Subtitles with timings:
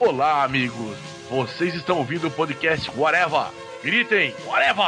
[0.00, 0.96] Olá, amigos.
[1.28, 3.48] Vocês estão ouvindo o podcast Whatever.
[3.82, 4.84] Gritem, Whatever!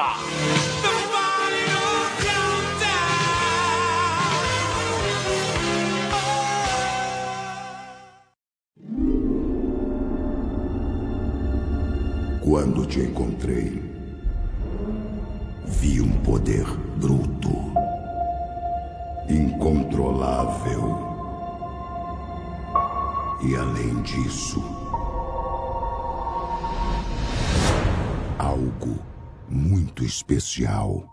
[12.40, 13.82] Quando te encontrei,
[15.66, 16.64] vi um poder
[16.98, 17.50] bruto,
[19.28, 21.10] incontrolável.
[23.42, 24.79] E além disso,
[28.60, 29.02] algo
[29.48, 31.09] muito especial.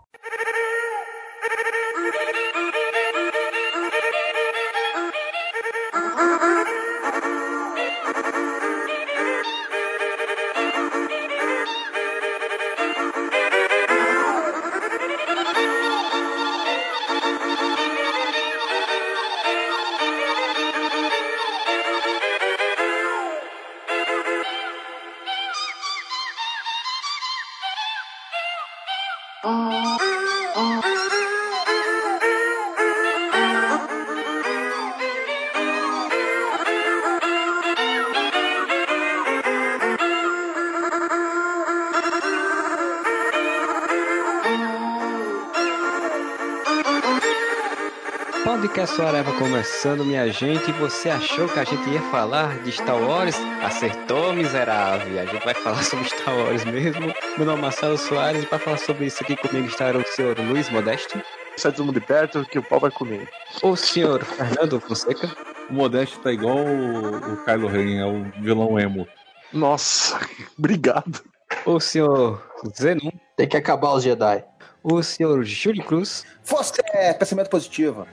[48.96, 50.70] Areva começando, minha gente.
[50.70, 53.36] E você achou que a gente ia falar de Star Wars?
[53.62, 55.20] Acertou, miserável.
[55.20, 57.14] A gente vai falar sobre Star Wars mesmo.
[57.36, 60.36] Meu nome é Marcelo Soares e para falar sobre isso aqui comigo está o senhor
[60.40, 61.22] Luiz Modesto.
[61.56, 63.28] Sai todo mundo de perto que o pau vai comer.
[63.62, 65.30] O senhor Fernando Fonseca.
[65.70, 69.06] O Modesto tá igual o, o Kylo Ren, é o vilão emo.
[69.52, 70.18] Nossa,
[70.58, 71.22] obrigado.
[71.64, 72.42] O senhor
[72.76, 73.12] Zenon.
[73.36, 74.44] Tem que acabar os Jedi.
[74.82, 76.24] O senhor Júlio Cruz.
[76.42, 78.06] Força é pensamento positivo.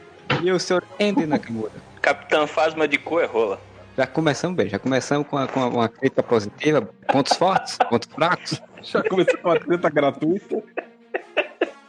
[0.43, 1.71] E o senhor Andy Nakamura.
[2.01, 3.59] Capitã Fasma de cu é rola.
[3.97, 6.81] Já começamos bem, já começamos com, a, com uma crítica positiva.
[7.11, 8.61] Pontos fortes, pontos fracos.
[8.81, 10.61] Já começou com uma treta gratuita.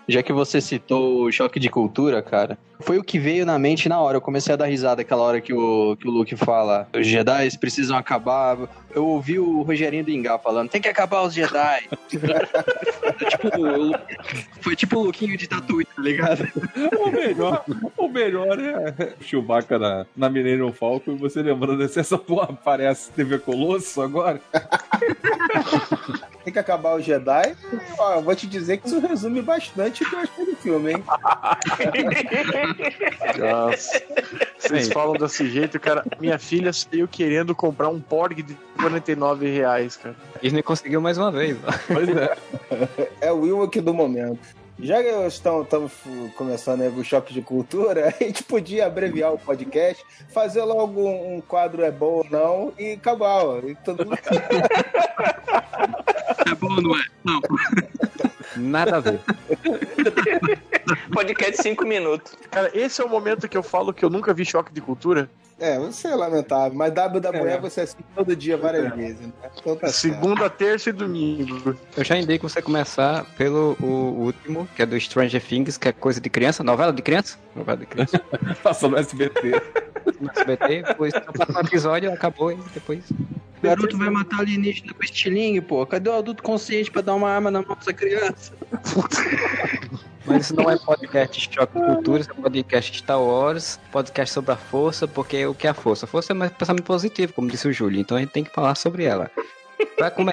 [0.08, 3.88] Já que você citou o choque de cultura, cara, foi o que veio na mente
[3.88, 4.16] na hora.
[4.16, 7.58] Eu comecei a dar risada aquela hora que o, que o Luke fala: os Jedi
[7.58, 8.56] precisam acabar.
[8.94, 11.88] Eu ouvi o Rogerinho do Ingá falando: tem que acabar os Jedi.
[12.08, 13.48] tipo,
[14.60, 16.46] foi tipo o Luquinho de Tatooine, tá ligado?
[16.96, 17.64] O melhor,
[17.96, 23.10] o melhor é Chewbacca na, na Millennium Falcon e você lembrando se essa porra parece
[23.12, 24.40] TV Colosso agora.
[26.46, 27.56] Tem que acabar o Jedi.
[27.98, 30.92] Ó, eu vou te dizer que isso resume bastante o que eu achei do filme,
[30.92, 31.04] hein?
[33.36, 34.00] Nossa.
[34.56, 36.04] Vocês falam desse jeito, cara.
[36.20, 40.14] Minha filha saiu querendo comprar um Porg de 49 reais, cara.
[40.40, 41.58] Disney conseguiu mais uma vez.
[41.88, 42.36] Pois é.
[43.22, 44.38] É o Will aqui do momento.
[44.78, 45.92] Já que estamos
[46.36, 51.40] começando aí o choque de cultura, a gente podia abreviar o podcast, fazer logo um
[51.40, 53.44] quadro é bom ou não e acabar.
[53.44, 54.16] Ó, e todo mundo...
[56.46, 57.04] É bom ou não é?
[57.24, 57.40] Não.
[58.56, 59.20] Nada a ver.
[61.12, 62.34] Podcast 5 minutos.
[62.50, 65.28] Cara, esse é o momento que eu falo que eu nunca vi choque de cultura.
[65.58, 67.58] É, você é lamentável, mas WWE é.
[67.58, 69.20] você assiste todo dia várias vezes.
[69.20, 69.32] Né?
[69.56, 70.14] Então tá certo.
[70.14, 71.74] Segunda, terça e domingo.
[71.96, 73.86] Eu já indico você começar pelo o
[74.24, 77.38] último, que é do Stranger Things, que é coisa de criança, novela de criança?
[77.54, 78.18] Novela de criança.
[78.62, 79.52] Passou no SBT.
[80.20, 83.10] No SBT, depois passou um episódio, acabou e depois.
[83.10, 85.84] O garoto vai matar alienígena com estilingue, pô.
[85.84, 88.52] Cadê o adulto consciente pra dar uma arma na mão dessa criança?
[90.26, 94.56] Mas isso não é podcast Choque Cultura, isso é podcast Star Wars, podcast sobre a
[94.56, 96.04] força, porque o que é a força?
[96.04, 98.50] A força é um pensamento positivo, como disse o Júlio, então a gente tem que
[98.50, 99.30] falar sobre ela.
[99.96, 100.32] Pra, come...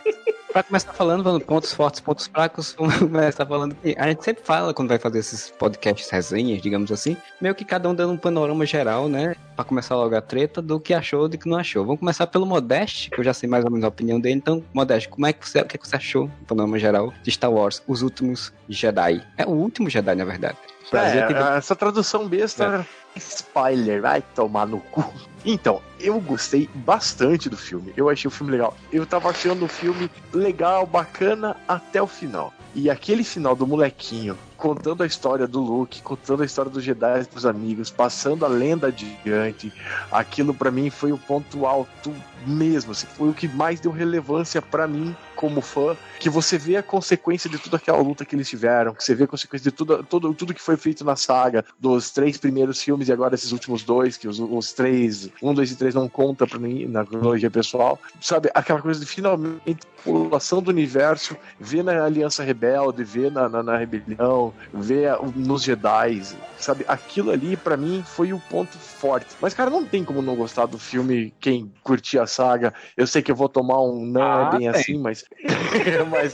[0.54, 4.44] pra começar falando, falando pontos fortes, pontos fracos, vamos começar falando que a gente sempre
[4.44, 8.18] fala quando vai fazer esses podcasts, resenhas, digamos assim, meio que cada um dando um
[8.18, 9.36] panorama geral, né?
[9.56, 11.84] Pra começar logo a treta do que achou e do que não achou.
[11.86, 14.36] Vamos começar pelo Modeste, que eu já sei mais ou menos a opinião dele.
[14.36, 17.12] Então, Modeste, como é que você, o que, é que você achou, no panorama geral,
[17.24, 19.22] de Star Wars, Os Últimos Jedi?
[19.38, 20.58] É o último Jedi, na verdade.
[20.90, 22.86] Que- É, essa tradução besta.
[23.16, 25.04] Spoiler, vai tomar no cu.
[25.46, 27.94] Então, eu gostei bastante do filme.
[27.96, 28.76] Eu achei o filme legal.
[28.92, 32.54] Eu tava achando o filme legal, bacana até o final.
[32.76, 37.26] E aquele final do molequinho contando a história do Luke, contando a história dos Jedi
[37.26, 39.74] pros amigos, passando a lenda adiante,
[40.10, 42.16] aquilo pra mim foi o ponto alto
[42.48, 42.94] mesmo.
[42.94, 46.84] Assim, foi o que mais deu relevância pra mim como fã, que você vê a
[46.84, 50.02] consequência de toda aquela luta que eles tiveram, que você vê a consequência de tudo,
[50.02, 53.84] tudo, tudo que foi feito na saga, dos três primeiros filmes e agora esses últimos
[53.84, 57.50] dois, que os, os três, um, dois e três não conta pra mim na cronologia
[57.52, 58.50] pessoal, sabe?
[58.54, 63.78] Aquela coisa de finalmente população do universo, ver na Aliança Rebelde, ver na, na, na
[63.78, 66.22] Rebelião, a- nos Jedi,
[66.58, 66.84] sabe?
[66.88, 69.28] Aquilo ali, pra mim, foi o ponto forte.
[69.42, 72.74] Mas, cara, não tem como não gostar do filme quem curtir a saga.
[72.98, 74.68] Eu sei que eu vou tomar um não Ah, é bem tem.
[74.70, 75.24] assim, mas.
[76.10, 76.34] mas,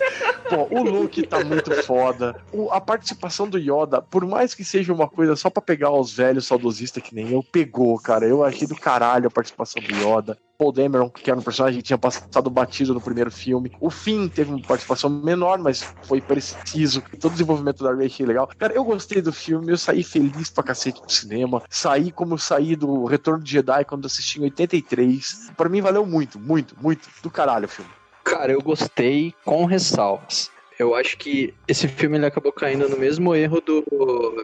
[0.49, 2.35] pô, o look tá muito foda.
[2.51, 6.13] O- a participação do Yoda, por mais que seja uma coisa só pra pegar os
[6.13, 8.25] velhos saudosistas que nem eu, pegou, cara.
[8.25, 10.37] Eu achei do caralho a participação do Yoda.
[10.57, 13.71] Paul Dameron, que era um personagem que tinha passado batido no primeiro filme.
[13.79, 17.01] O Finn teve uma participação menor, mas foi preciso.
[17.19, 18.49] Todo o desenvolvimento da Rey achei legal.
[18.57, 21.63] Cara, eu gostei do filme, eu saí feliz pra cacete do cinema.
[21.69, 25.51] Saí como eu saí do Retorno de Jedi quando assisti em 83.
[25.55, 27.07] Pra mim valeu muito, muito, muito.
[27.23, 27.91] Do caralho o filme.
[28.25, 30.51] Cara, eu gostei com ressalvas.
[30.79, 33.83] Eu acho que esse filme ele acabou caindo no mesmo erro do.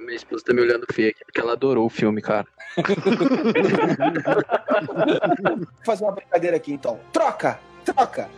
[0.01, 2.45] Minha esposa tá me olhando feio aqui, porque ela adorou o filme, cara.
[4.95, 6.99] Vou fazer uma brincadeira aqui então.
[7.11, 7.59] Troca!
[7.83, 8.29] Troca!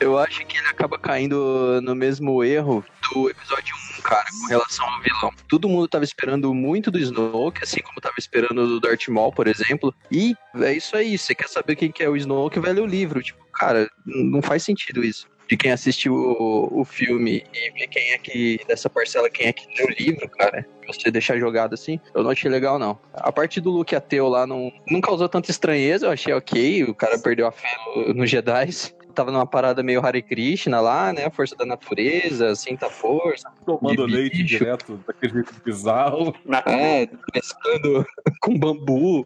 [0.00, 4.86] Eu acho que ele acaba caindo no mesmo erro do episódio 1, cara, com relação
[4.86, 5.32] ao vilão.
[5.48, 9.46] Todo mundo tava esperando muito do Snoke, assim como tava esperando do Darth Maul, por
[9.46, 9.94] exemplo.
[10.10, 12.86] E é isso aí, você quer saber quem que é o Snoke, vai ler o
[12.86, 13.22] livro.
[13.22, 15.26] Tipo, cara, não faz sentido isso.
[15.48, 19.52] De quem assistiu o, o filme e ver quem é que, dessa parcela, quem é
[19.52, 22.98] que leu o livro, cara, você deixar jogado assim, eu não achei legal, não.
[23.12, 26.94] A parte do Luke ateu lá não, não causou tanta estranheza, eu achei ok, o
[26.94, 28.68] cara perdeu a fé no, no Jedi.
[29.14, 31.30] Tava numa parada meio Hare Krishna lá, né?
[31.30, 33.48] Força da natureza, sinta força.
[33.64, 36.34] Tomando leite direto daquele jeito bizarro.
[36.66, 38.04] É, pescando
[38.42, 39.24] com bambu.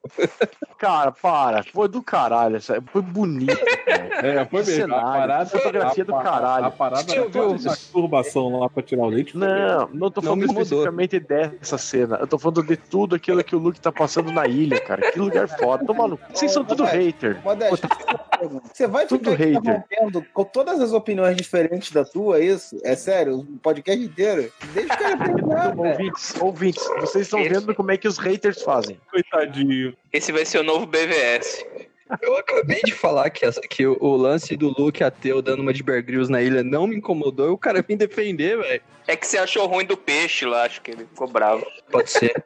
[0.78, 1.62] Cara, para.
[1.64, 2.56] Foi do caralho.
[2.56, 3.56] essa- Foi bonito.
[3.86, 4.26] cara.
[4.26, 4.72] É, foi mesmo.
[4.72, 6.64] A cenário, parada, fotografia a, do caralho.
[6.66, 9.36] A parada Você toda os- masturbação lá pra tirar o leite.
[9.36, 10.62] Não, não tô Não falando incomodou.
[10.62, 12.16] especificamente dessa cena.
[12.20, 15.10] Eu tô falando de tudo aquilo que o Luke tá passando na ilha, cara.
[15.10, 15.84] Que lugar foda.
[15.84, 16.18] Toma no...
[16.32, 17.40] Vocês são tudo hater.
[17.42, 17.88] Modesto,
[18.72, 19.77] você vai Tudo hater.
[19.78, 22.78] Interrompendo com todas as opiniões diferentes da tua, é isso?
[22.84, 23.38] É sério?
[23.40, 24.52] O podcast inteiro?
[24.74, 25.78] Deixa o cara terminar.
[25.78, 28.98] Ouvintes, ouvintes, vocês estão Esse- vendo como é que os haters fazem.
[29.10, 29.94] Coitadinho.
[30.12, 31.64] Esse vai ser o novo BVS.
[32.22, 35.72] Eu acabei de falar que, essa- que o, o lance do Luke ateu dando uma
[35.74, 38.82] de Bear Grylls na ilha não me incomodou e o cara vem defender, velho.
[39.06, 41.66] É que você achou ruim do peixe lá, acho que ele ficou bravo.
[41.90, 42.42] Pode ser.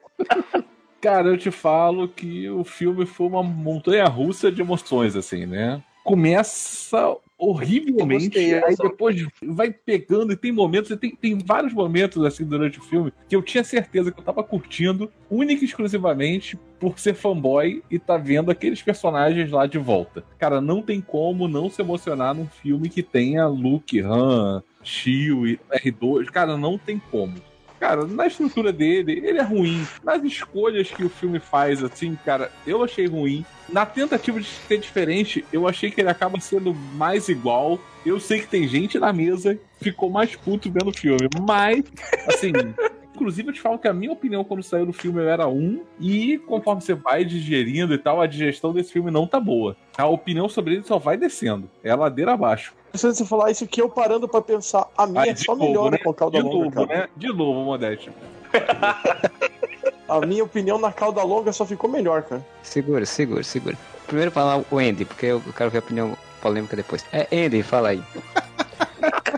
[1.00, 5.82] Cara, eu te falo que o filme foi uma montanha russa de emoções, assim, né?
[6.04, 8.84] Começa horrivelmente, gostei, aí só.
[8.84, 13.12] depois vai pegando e tem momentos, e tem, tem vários momentos assim durante o filme
[13.28, 17.98] que eu tinha certeza que eu tava curtindo única e exclusivamente por ser fanboy e
[17.98, 20.24] tá vendo aqueles personagens lá de volta.
[20.38, 25.58] Cara, não tem como não se emocionar num filme que tenha Luke, Han, Shio e
[25.84, 26.26] R2.
[26.26, 27.34] Cara, não tem como.
[27.82, 29.84] Cara, na estrutura dele, ele é ruim.
[30.04, 33.44] Nas escolhas que o filme faz, assim, cara, eu achei ruim.
[33.68, 37.80] Na tentativa de ser diferente, eu achei que ele acaba sendo mais igual.
[38.06, 41.82] Eu sei que tem gente na mesa que ficou mais puto vendo o filme, mas,
[42.28, 42.52] assim.
[43.16, 45.82] Inclusive, eu te falo que a minha opinião quando saiu do filme eu era um,
[46.00, 49.76] e conforme você vai digerindo e tal, a digestão desse filme não tá boa.
[49.98, 51.68] A opinião sobre ele só vai descendo.
[51.82, 52.74] É ladeira abaixo.
[52.94, 55.66] Se você falar isso aqui, eu parando pra pensar, a minha Aí, é só novo,
[55.66, 55.98] melhora né?
[55.98, 57.00] com a cauda De longa, novo, cara.
[57.00, 57.08] né?
[57.16, 58.12] De novo, Modéstia.
[60.08, 62.44] A minha opinião na cauda longa só ficou melhor, cara.
[62.62, 63.78] Segura, segura, segura.
[64.06, 67.02] Primeiro falar o Andy, porque eu quero ver a opinião polêmica depois.
[67.12, 68.02] É, Andy, fala aí.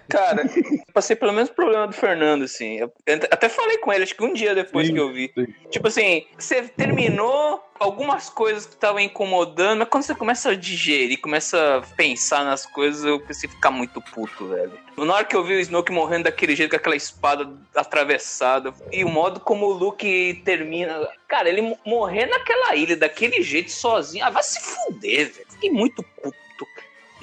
[0.08, 0.44] Cara,
[0.92, 2.78] passei pelo mesmo problema do Fernando, assim.
[2.78, 2.92] Eu
[3.30, 5.30] até falei com ele, acho que um dia depois Sim, que eu vi.
[5.34, 5.46] sim.
[5.70, 11.20] Tipo assim, você terminou algumas coisas que estavam incomodando, mas quando você começa a digerir,
[11.20, 14.78] começa a pensar nas coisas, eu a ficar muito puto, velho.
[14.96, 19.02] Na hora que eu vi o Snoke morrendo daquele jeito, com aquela espada atravessada, e
[19.04, 21.08] o modo como o Luke termina.
[21.26, 24.24] Cara, ele mo- morrer naquela ilha daquele jeito sozinho.
[24.24, 25.46] Ah, vai se fuder, velho.
[25.50, 26.43] Fiquei muito puto.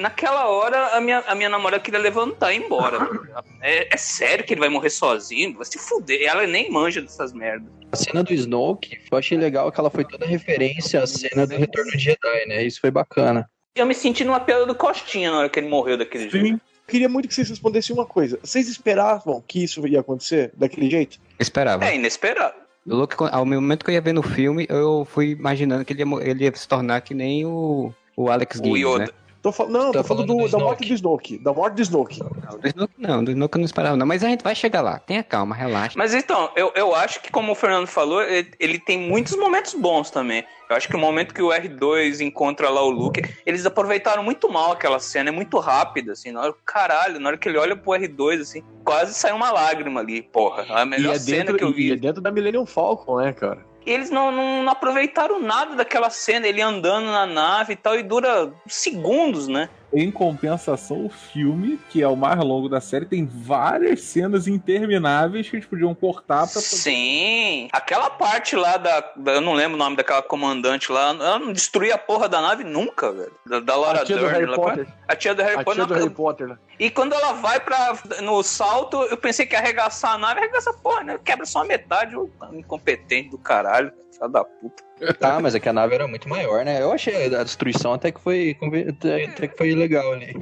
[0.01, 2.99] Naquela hora, a minha, a minha namorada queria levantar e ir embora.
[3.63, 5.53] É, é sério que ele vai morrer sozinho?
[5.55, 6.23] Vai se fuder.
[6.23, 7.69] Ela nem manja dessas merdas.
[7.91, 11.55] A cena do Snoke, eu achei legal que ela foi toda referência à cena do
[11.55, 12.63] Retorno de Jedi, né?
[12.63, 13.47] Isso foi bacana.
[13.75, 16.47] Eu me senti numa piada do Costinha na hora que ele morreu daquele jeito.
[16.47, 16.53] Sim.
[16.53, 18.39] Eu queria muito que vocês respondessem uma coisa.
[18.43, 21.19] Vocês esperavam que isso ia acontecer daquele jeito?
[21.39, 21.85] Esperava.
[21.85, 22.55] É inesperado.
[22.85, 26.03] O Luke, ao momento que eu ia ver no filme, eu fui imaginando que ele
[26.03, 29.05] ia, ele ia se tornar que nem o, o Alex O Guinness, Yoda.
[29.05, 29.11] né?
[29.41, 29.67] Tô fal...
[29.69, 31.37] Não, Tá tô falando, falando do- do da morte do Snoke.
[31.39, 32.19] Da morte do Snoke.
[32.21, 34.81] Não, do Snoke não, do Snoke eu não esperava não, mas a gente vai chegar
[34.81, 34.99] lá.
[34.99, 35.95] Tenha calma, relaxa.
[35.97, 39.73] Mas então, eu, eu acho que, como o Fernando falou, ele, ele tem muitos momentos
[39.73, 40.43] bons também.
[40.69, 44.49] Eu acho que o momento que o R2 encontra lá o Luke, eles aproveitaram muito
[44.49, 46.31] mal aquela cena, é muito rápida, assim.
[46.31, 49.99] Na hora, caralho, na hora que ele olha pro R2, assim, quase sai uma lágrima
[50.01, 50.63] ali, porra.
[50.69, 51.91] É a melhor e é cena dentro, que eu e vi.
[51.93, 53.65] é dentro da Millennium Falcon, né, cara?
[53.85, 58.03] Eles não, não, não aproveitaram nada daquela cena, ele andando na nave e tal, e
[58.03, 59.69] dura segundos, né?
[59.93, 65.49] Em compensação, o filme, que é o mais longo da série, tem várias cenas intermináveis
[65.49, 66.61] que eles podiam cortar pra.
[66.61, 71.09] Sim, aquela parte lá da, da- Eu não lembro o nome daquela comandante lá.
[71.09, 73.33] Ela não destruía a porra da nave nunca, velho.
[73.45, 74.33] Da, da Laura A tia do Dern.
[74.35, 74.87] Harry lá, Potter.
[75.07, 75.73] A tia do Harry A Potter.
[75.75, 76.57] tia do não, Harry Potter, né?
[76.79, 80.39] E quando ela vai pra, no salto, eu pensei que ia arregaçar a nave.
[80.39, 81.19] Arregaça porra, né?
[81.23, 82.15] Quebra só a metade.
[82.15, 83.91] O incompetente do caralho.
[84.13, 84.83] Filha da puta.
[85.21, 86.81] Ah, mas é que a nave era muito maior, né?
[86.81, 88.57] Eu achei a destruição até que foi,
[88.89, 90.33] até que foi legal ali.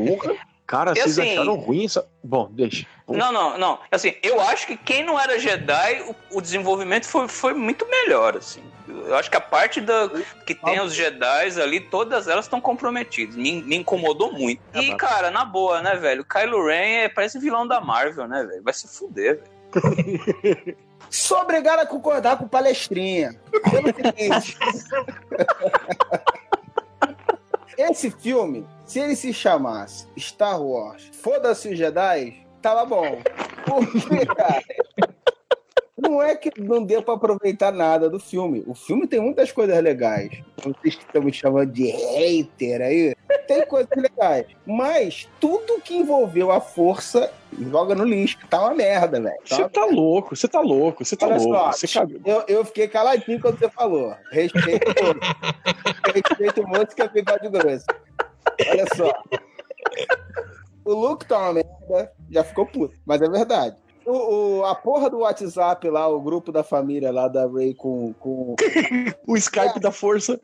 [0.69, 2.07] Cara, vocês assim- acharam ruim essa.
[2.23, 2.85] Bom, deixa.
[3.07, 3.79] Não, não, não.
[3.91, 8.37] Assim, eu acho que quem não era Jedi, o, o desenvolvimento foi, foi muito melhor,
[8.37, 8.61] assim.
[8.87, 10.07] Eu acho que a parte da
[10.45, 13.35] que tem os Jedi ali, todas elas estão comprometidas.
[13.35, 14.61] Me, me incomodou muito.
[14.75, 16.21] E, cara, na boa, né, velho?
[16.21, 18.61] O Kylo Ren é, parece vilão da Marvel, né, velho?
[18.61, 19.41] Vai se fuder,
[19.73, 20.77] velho.
[21.09, 23.39] Sou obrigado a concordar com palestrinha.
[23.71, 24.57] Pelo seguinte.
[27.77, 33.21] Esse filme, se ele se chamasse Star Wars, foda-se os Jedi, tava bom.
[33.65, 34.61] Porque, cara,
[36.01, 38.63] não é que não deu pra aproveitar nada do filme.
[38.65, 40.29] O filme tem muitas coisas legais.
[40.57, 43.15] Vocês que estão me chamando de hater aí,
[43.47, 44.45] tem coisas legais.
[44.65, 47.31] Mas tudo que envolveu a força
[47.69, 48.37] joga no lixo.
[48.49, 49.35] Tá uma merda, velho.
[49.47, 51.87] Tá Você uma tá louco, você tá louco, você tá Olha louco.
[51.87, 54.15] só, eu, eu fiquei caladinho quando você falou.
[54.31, 55.19] Respeito o moço.
[56.13, 57.85] Respeito o moço que é bigode grosso.
[58.69, 59.11] Olha só.
[60.85, 63.75] O Luke tá uma merda, já ficou puto, mas é verdade.
[64.09, 68.13] O, o- a porra do WhatsApp lá, o grupo da família lá da Ray com.
[68.13, 68.55] com...
[69.27, 70.39] O Skype da força.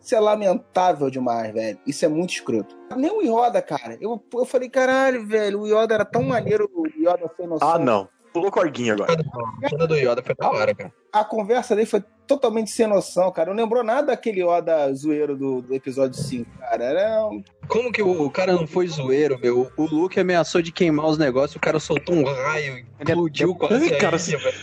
[0.00, 1.78] Isso é lamentável demais, velho.
[1.86, 2.74] Isso é muito escroto.
[2.96, 3.98] Nem o Yoda, cara.
[4.00, 7.68] Eu, eu falei, caralho, velho, o Yoda era tão maneiro, o Yoda foi noção.
[7.68, 8.08] Ah, não.
[8.32, 9.12] Pulou corguinho agora.
[9.12, 10.92] A do Yoda foi da hora, cara.
[11.12, 13.50] a conversa dele foi totalmente sem noção, cara.
[13.50, 16.84] Não lembrou nada daquele Yoda zoeiro do, do episódio 5, cara.
[16.84, 17.42] Era um...
[17.68, 19.70] Como que o cara não foi zoeiro, meu?
[19.76, 23.92] O Luke ameaçou de queimar os negócios, o cara soltou um raio, explodiu quase.
[23.94, 24.54] Ai, cara, a ilha, velho.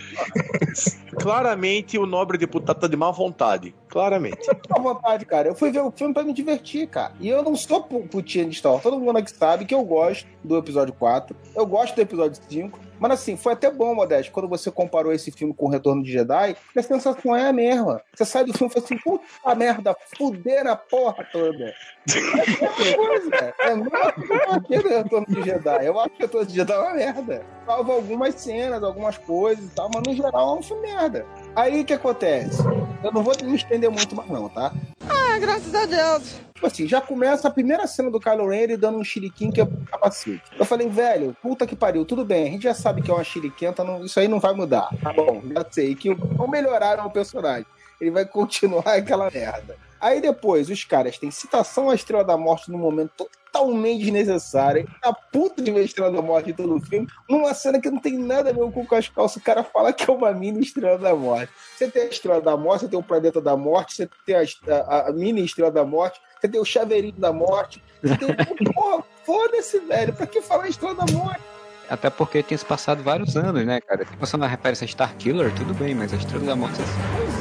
[1.19, 3.75] Claramente o nobre deputado tá de má vontade.
[3.89, 4.39] Claramente.
[4.69, 5.47] à vontade, cara.
[5.49, 7.13] Eu fui ver o filme pra me divertir, cara.
[7.19, 8.83] E eu não sou pu- putinha de Star Wars.
[8.83, 11.35] Todo mundo aqui sabe que eu gosto do episódio 4.
[11.55, 12.79] Eu gosto do episódio 5.
[12.99, 16.11] Mas assim, foi até bom, Modesto, quando você comparou esse filme com o Retorno de
[16.11, 18.01] Jedi, a sensação é a mesma.
[18.13, 21.73] Você sai do filme e fala assim, puta merda, fuder a porra toda.
[22.09, 23.55] É a coisa.
[23.59, 25.85] É a mesma coisa que Retorno de Jedi.
[25.85, 27.45] Eu acho que o Retorno de Jedi é uma merda.
[27.65, 31.25] Salva algumas cenas, algumas coisas e tal, mas no geral é um filme merda.
[31.55, 32.63] Aí o que acontece?
[33.03, 34.71] Eu não vou me estender muito mais, não, tá?
[35.09, 36.39] Ah, graças a Deus.
[36.53, 39.59] Tipo assim, já começa a primeira cena do Kylo Ren ele dando um chiriquim que
[39.59, 40.43] é capacete.
[40.57, 43.23] Eu falei, velho, puta que pariu, tudo bem, a gente já sabe que é uma
[43.23, 44.89] chiriquenta, não- isso aí não vai mudar.
[45.01, 47.65] Tá bom, já sei que não melhoraram o personagem.
[47.99, 49.75] Ele vai continuar aquela merda.
[50.01, 53.11] Aí depois, os caras têm citação à Estrela da Morte num momento
[53.51, 54.89] totalmente desnecessário.
[55.01, 57.89] Tá puto de ver a Estrela da Morte em todo o filme, numa cena que
[57.91, 59.37] não tem nada a ver com as calças.
[59.41, 61.51] O cara fala que é uma mini Estrela da Morte.
[61.77, 64.41] Você tem a Estrela da Morte, você tem o Planeta da Morte, você tem a,
[64.75, 67.83] a- a mini Estrela da Morte, você tem o Chaveirinho da Morte.
[68.01, 68.27] Você tem...
[68.73, 70.13] Porra, foda-se, velho.
[70.13, 71.41] Pra que falar Estrela da Morte?
[71.89, 74.05] Até porque tem se passado vários anos, né, cara?
[74.05, 76.79] Se você não refere a Star Killer, tudo bem, mas a Estrela da Morte...
[76.79, 77.40] É,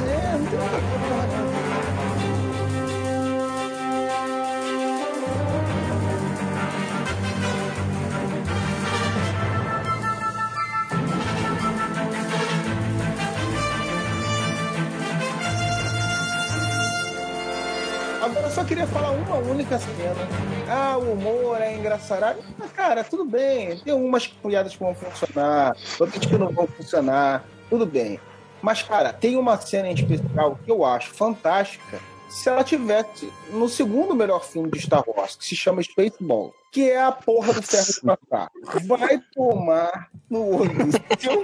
[18.71, 20.15] queria falar uma única cena.
[20.69, 22.39] Ah, o humor é engraçado.
[22.57, 23.77] Ah, cara, tudo bem.
[23.79, 27.43] Tem umas piadas que vão funcionar, outras que não vão funcionar.
[27.69, 28.17] Tudo bem.
[28.61, 31.99] Mas, cara, tem uma cena em especial que eu acho fantástica.
[32.29, 36.89] Se ela tivesse no segundo melhor filme de Star Wars, que se chama Spaceball, que
[36.89, 38.49] é a porra do ferro de passar.
[38.87, 41.43] Vai tomar no olho do seu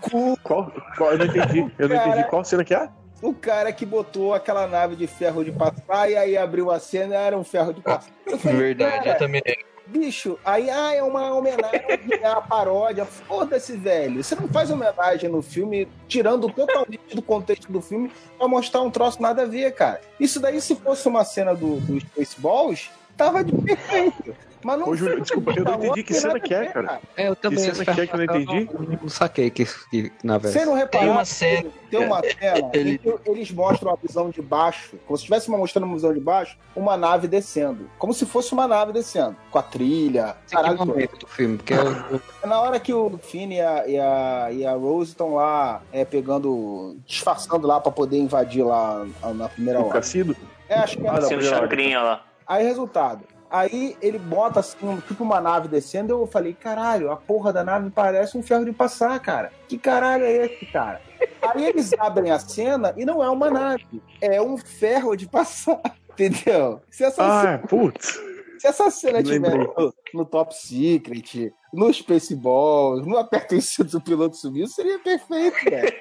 [0.00, 0.38] cu.
[0.42, 1.12] Qual, qual?
[1.12, 1.70] Eu não entendi.
[1.78, 2.08] Eu não Cara.
[2.08, 2.88] entendi qual cena que é?
[3.24, 7.14] O cara que botou aquela nave de ferro de passar e aí abriu a cena
[7.14, 8.10] era um ferro de passar.
[8.26, 9.42] Eu falei, Verdade, eu também.
[9.86, 11.80] Bicho, aí ah, é uma homenagem,
[12.20, 13.06] é uma paródia.
[13.06, 14.22] Foda-se, velho.
[14.22, 18.90] Você não faz homenagem no filme, tirando totalmente do contexto do filme, pra mostrar um
[18.90, 20.02] troço nada a ver, cara.
[20.20, 24.36] Isso daí, se fosse uma cena do, do Spaceballs, tava de perfeito.
[24.64, 27.00] Mas não Ô, Júlio, desculpa, eu não entendi que cena que é, cara.
[27.16, 27.58] É, eu também.
[27.58, 28.68] cena esse que é que eu não entendi?
[28.72, 30.66] eu Não saquei que, que na Você verdade.
[30.66, 31.10] não reparou?
[31.10, 35.16] uma cena- Tem uma cena Ele- em que eles mostram a visão de baixo, como
[35.18, 37.88] se estivesse mostrando uma visão de baixo, uma nave descendo.
[37.98, 39.36] Como se fosse uma nave descendo.
[39.50, 40.34] Com a trilha.
[40.50, 43.86] É Caralho, momento do filme, porque eu, É Na hora que o Finn e a,
[43.86, 46.96] e a, e a Rose estão lá é, pegando.
[47.06, 49.92] disfarçando lá pra poder invadir lá na primeira O hora.
[49.92, 50.34] Cassido?
[50.68, 52.24] É, acho que é Ah, lá.
[52.46, 53.24] Aí, resultado.
[53.54, 56.12] Aí ele bota assim, tipo uma nave descendo.
[56.12, 59.52] Eu falei, caralho, a porra da nave parece um ferro de passar, cara.
[59.68, 61.00] Que caralho é esse, cara?
[61.40, 65.80] Aí eles abrem a cena e não é uma nave, é um ferro de passar.
[66.10, 66.80] Entendeu?
[66.90, 68.18] Se essa, Ah, putz.
[68.64, 74.36] Se essa cena tiver no, no Top Secret, no Spaceballs, no Aperta o do Piloto
[74.36, 75.92] Sumiu, seria perfeito, velho.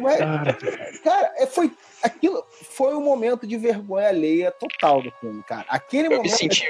[0.00, 0.58] Mas, Cara,
[1.04, 5.66] Cara, é, foi, aquilo foi um momento de vergonha alheia total do filme, cara.
[5.68, 6.64] Aquele Eu me momento senti.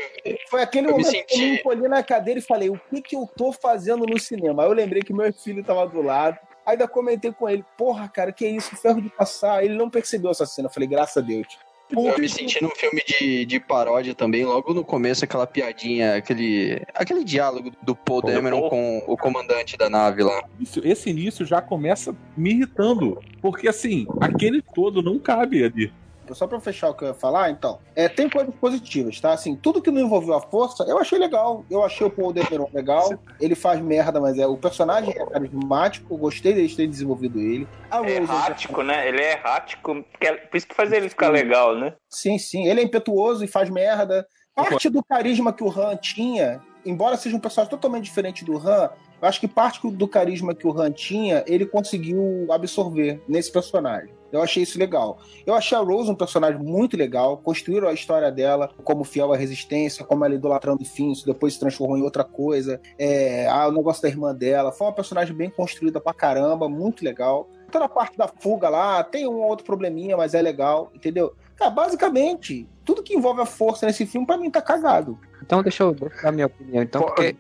[0.50, 2.78] foi aquele eu me momento que eu me senti- encolhi na cadeira e falei, o
[2.90, 4.62] que que eu tô fazendo no cinema?
[4.62, 6.38] Aí eu lembrei que meu filho tava do lado.
[6.66, 9.64] Ainda comentei com ele, porra, cara, que isso, ferro de passar.
[9.64, 10.68] Ele não percebeu essa cena.
[10.68, 11.46] Eu falei, graças a Deus.
[11.92, 16.82] Eu me senti num filme de, de paródia também, logo no começo, aquela piadinha, aquele,
[16.94, 20.42] aquele diálogo do Paul Dameron com o comandante da nave lá.
[20.58, 23.20] Isso- Esse início já começa me irritando.
[23.42, 25.92] Porque assim, aquele todo não cabe ali.
[26.34, 29.32] Só pra fechar o que eu ia falar, então, é, tem coisas positivas, tá?
[29.32, 31.64] Assim, tudo que não envolveu a força, eu achei legal.
[31.70, 33.10] Eu achei o Paul Dameron legal.
[33.40, 36.14] Ele faz merda, mas é o personagem é carismático.
[36.14, 37.66] eu Gostei deles terem desenvolvido ele.
[37.90, 39.08] A É errático, né?
[39.08, 41.94] Ele é errático, é- por isso que faz ele ficar legal, né?
[42.08, 42.66] Sim, sim.
[42.66, 44.26] Ele é impetuoso e faz merda.
[44.54, 48.90] Parte do carisma que o Han tinha, embora seja um personagem totalmente diferente do Han,
[49.20, 54.20] eu acho que parte do carisma que o Han tinha, ele conseguiu absorver nesse personagem.
[54.32, 55.18] Eu achei isso legal.
[55.44, 57.38] Eu achei a Rose um personagem muito legal.
[57.38, 61.54] Construíram a história dela como fiel à resistência, como ela idolatrando o fim, isso depois
[61.54, 62.80] se transformou em outra coisa.
[62.98, 64.72] É, ah, o negócio da irmã dela.
[64.72, 67.48] Foi uma personagem bem construída pra caramba, muito legal.
[67.70, 71.34] Toda a parte da fuga lá, tem um outro probleminha, mas é legal, entendeu?
[71.56, 75.18] Cara, basicamente, tudo que envolve a força nesse filme, pra mim, tá cagado.
[75.42, 76.82] Então deixa eu dar a minha opinião.
[76.82, 77.36] Então, porque...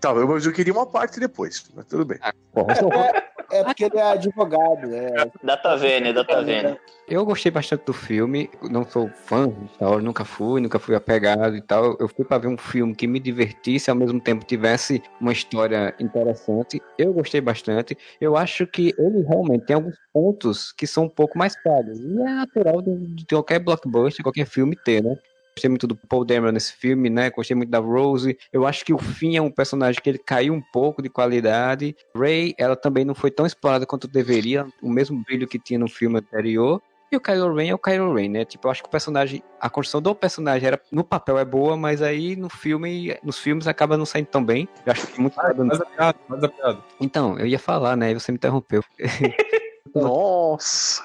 [0.00, 2.18] tá, eu- mas eu queria uma parte depois, mas tudo bem.
[2.52, 2.92] Pô, eu sou-
[3.50, 4.92] É porque ele é advogado.
[4.94, 5.30] É...
[5.42, 6.78] Data Vênia, Data Vênia.
[7.08, 11.62] Eu gostei bastante do filme, não sou fã Wars, nunca fui, nunca fui apegado e
[11.62, 11.96] tal.
[11.98, 15.94] Eu fui pra ver um filme que me divertisse, ao mesmo tempo tivesse uma história
[15.98, 16.82] interessante.
[16.98, 17.96] Eu gostei bastante.
[18.20, 21.98] Eu acho que ele realmente tem alguns pontos que são um pouco mais pagos.
[21.98, 25.16] E é natural de, de qualquer blockbuster, qualquer filme ter, né?
[25.58, 27.30] Gostei muito do Paul Dameron nesse filme, né?
[27.30, 28.38] Gostei muito da Rose.
[28.52, 31.96] Eu acho que o Finn é um personagem que ele caiu um pouco de qualidade.
[32.16, 35.88] Ray, ela também não foi tão explorada quanto deveria, o mesmo brilho que tinha no
[35.88, 36.80] filme anterior.
[37.10, 38.44] E o Kylo Ren é o Kylo Ren, né?
[38.44, 41.76] Tipo, eu acho que o personagem, a construção do personagem era no papel é boa,
[41.76, 44.68] mas aí no filme, nos filmes acaba não saindo tão bem.
[44.86, 46.78] Eu acho que muito Faz a piada, faz a piada.
[47.00, 48.12] Então, eu ia falar, né?
[48.12, 48.84] E você me interrompeu.
[49.92, 51.02] Nossa!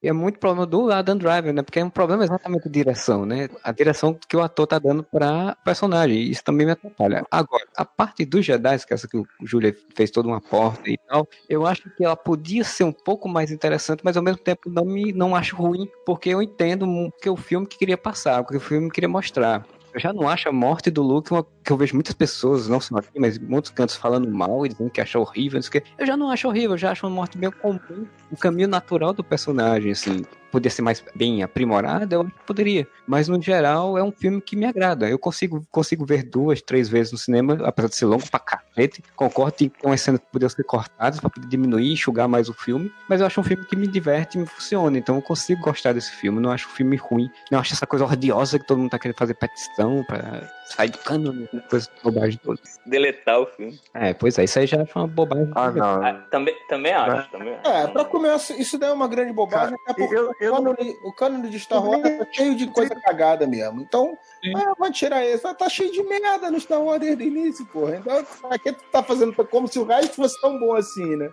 [0.00, 1.60] E é muito problema do Adam Driver, né?
[1.62, 3.48] Porque é um problema exatamente de direção, né?
[3.64, 6.22] A direção que o ator tá dando pra personagem.
[6.22, 7.24] Isso também me atrapalha.
[7.30, 10.88] Agora, a parte dos Jedi, que é essa que o Julia fez toda uma porta
[10.88, 14.38] e tal, eu acho que ela podia ser um pouco mais interessante, mas ao mesmo
[14.38, 17.98] tempo não me não acho ruim, porque eu entendo o que o filme que queria
[17.98, 19.66] passar, o que o filme queria mostrar.
[19.98, 22.80] Eu já não acho a morte do Luke uma que eu vejo muitas pessoas, não
[22.80, 25.72] só aqui, mas muitos cantos falando mal e dizendo que acha horrível, não sei o
[25.72, 25.90] quê.
[25.98, 29.12] Eu já não acho horrível, eu já acho uma morte bem comum, o caminho natural
[29.12, 30.22] do personagem, assim.
[30.50, 32.86] Podia ser mais bem aprimorada, eu acho que poderia.
[33.06, 35.08] Mas no geral é um filme que me agrada.
[35.08, 39.02] Eu consigo, consigo ver duas, três vezes no cinema, apesar de ser longo pra cacete.
[39.16, 42.48] Concordo que tem umas cenas que poderiam ser cortadas pra poder diminuir e enxugar mais
[42.48, 42.90] o filme.
[43.08, 44.96] Mas eu acho um filme que me diverte e me funciona.
[44.98, 46.40] Então eu consigo gostar desse filme.
[46.40, 47.30] Não acho um filme ruim.
[47.50, 50.98] Não acho essa coisa odiosa que todo mundo tá querendo fazer petição pra sair do
[50.98, 52.60] cano, coisa bobagem toda.
[52.86, 53.78] Deletar o filme.
[53.94, 55.50] É, pois é, isso aí já acho uma bobagem.
[55.54, 56.04] Ah, não.
[56.04, 57.68] Ah, também, também acho, também acho.
[57.70, 60.96] É, pra começar, isso daí é uma grande bobagem, até porque eu- eu o, cânone,
[61.04, 63.80] o cânone de Star Wars tá cheio de coisa cagada mesmo.
[63.80, 64.16] Então,
[64.56, 65.46] ah, vai tirar isso.
[65.46, 67.96] Ah, Tá cheio de merda no Star Wars desde o início, porra.
[67.96, 71.28] Então, pra que tu tá fazendo como se o resto fosse tão bom assim, né?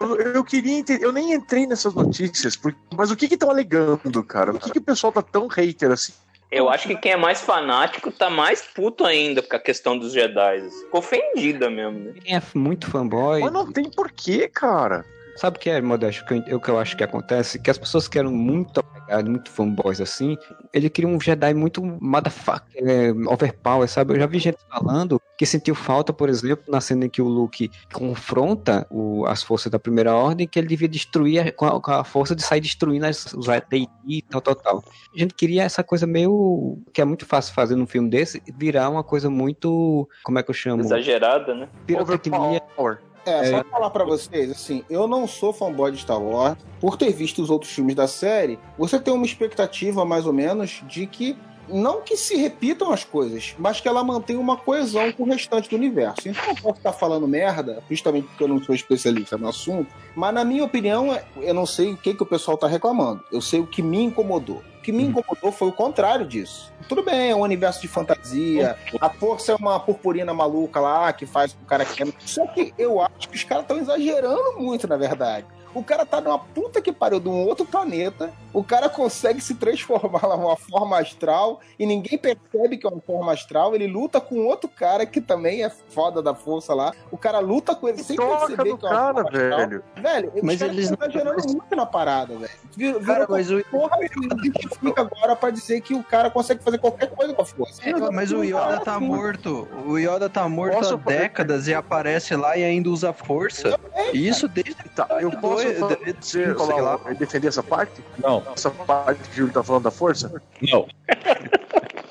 [0.00, 3.50] Eu, eu queria entender, eu nem entrei nessas notícias, porque- mas o que que estão
[3.50, 4.52] alegando, cara?
[4.52, 6.12] O que, que o pessoal tá tão hater assim?
[6.50, 10.12] Eu acho que quem é mais fanático tá mais puto ainda com a questão dos
[10.12, 10.70] Jedi.
[10.84, 12.12] Ficou ofendida mesmo, né?
[12.22, 13.40] Quem é muito fanboy.
[13.40, 15.04] Mas não tem porquê, cara.
[15.36, 16.22] Sabe o que é, Modesto?
[16.24, 17.58] O que eu- o que eu acho que acontece?
[17.58, 20.36] Que as pessoas que eram muito apegadas, muito fanboys assim,
[20.72, 24.14] ele queria um Jedi muito motherfucker, é, overpower, sabe?
[24.14, 27.28] Eu já vi gente falando que sentiu falta, por exemplo, na cena em que o
[27.28, 31.80] Luke confronta o- as forças da Primeira Ordem, que ele devia destruir a- com, a,
[31.80, 34.84] com a força de sair destruindo as, os AT&T e tal, tal, tal.
[35.14, 36.78] A gente queria essa coisa meio...
[36.94, 40.08] que é muito fácil fazer num filme desse, virar uma coisa muito...
[40.24, 40.80] como é que eu chamo?
[40.82, 41.68] Exagerada, né?
[41.86, 42.38] Pirotecnia.
[42.62, 42.98] Overpower.
[43.26, 46.56] É, só falar pra vocês, assim, eu não sou fanboy de Star Wars.
[46.80, 50.82] Por ter visto os outros filmes da série, você tem uma expectativa, mais ou menos,
[50.86, 51.36] de que.
[51.68, 55.68] Não que se repitam as coisas, mas que ela mantenha uma coesão com o restante
[55.68, 56.28] do universo.
[56.28, 60.34] Então eu posso estar falando merda, justamente porque eu não sou especialista no assunto, mas
[60.34, 63.22] na minha opinião, eu não sei o que, que o pessoal tá reclamando.
[63.32, 64.62] Eu sei o que me incomodou.
[64.78, 66.72] O que me incomodou foi o contrário disso.
[66.88, 71.26] Tudo bem, é um universo de fantasia, a força é uma purpurina maluca lá que
[71.26, 72.12] faz com que o cara queima.
[72.24, 75.46] Só que eu acho que os caras estão exagerando muito, na verdade.
[75.78, 78.32] O cara tá numa puta que pariu de um outro planeta.
[78.52, 83.00] O cara consegue se transformar lá numa forma astral e ninguém percebe que é uma
[83.02, 83.74] forma astral.
[83.74, 86.92] Ele luta com outro cara que também é foda da força lá.
[87.10, 89.58] O cara luta com ele sem Toca perceber do que é uma cara, forma astral.
[89.68, 89.84] velho.
[89.96, 92.50] Velho, Mas eles estão não- exagerando muito na parada, velho.
[92.74, 96.62] Vir- Cara, Virou mas o- porra que justifica agora pra dizer que o cara consegue
[96.62, 97.82] fazer qualquer coisa com a força.
[97.86, 99.68] É, mas o Yoda tá morto.
[99.86, 103.78] O Yoda tá morto Posso há décadas e aparece lá e ainda usa força.
[104.14, 104.76] Isso desde.
[104.94, 106.96] Tá, eu posso Dois- fazer, sei lá.
[107.18, 108.02] defender essa parte?
[108.18, 110.40] Não, Essa parte que o Júlio tá falando da força?
[110.62, 110.86] não.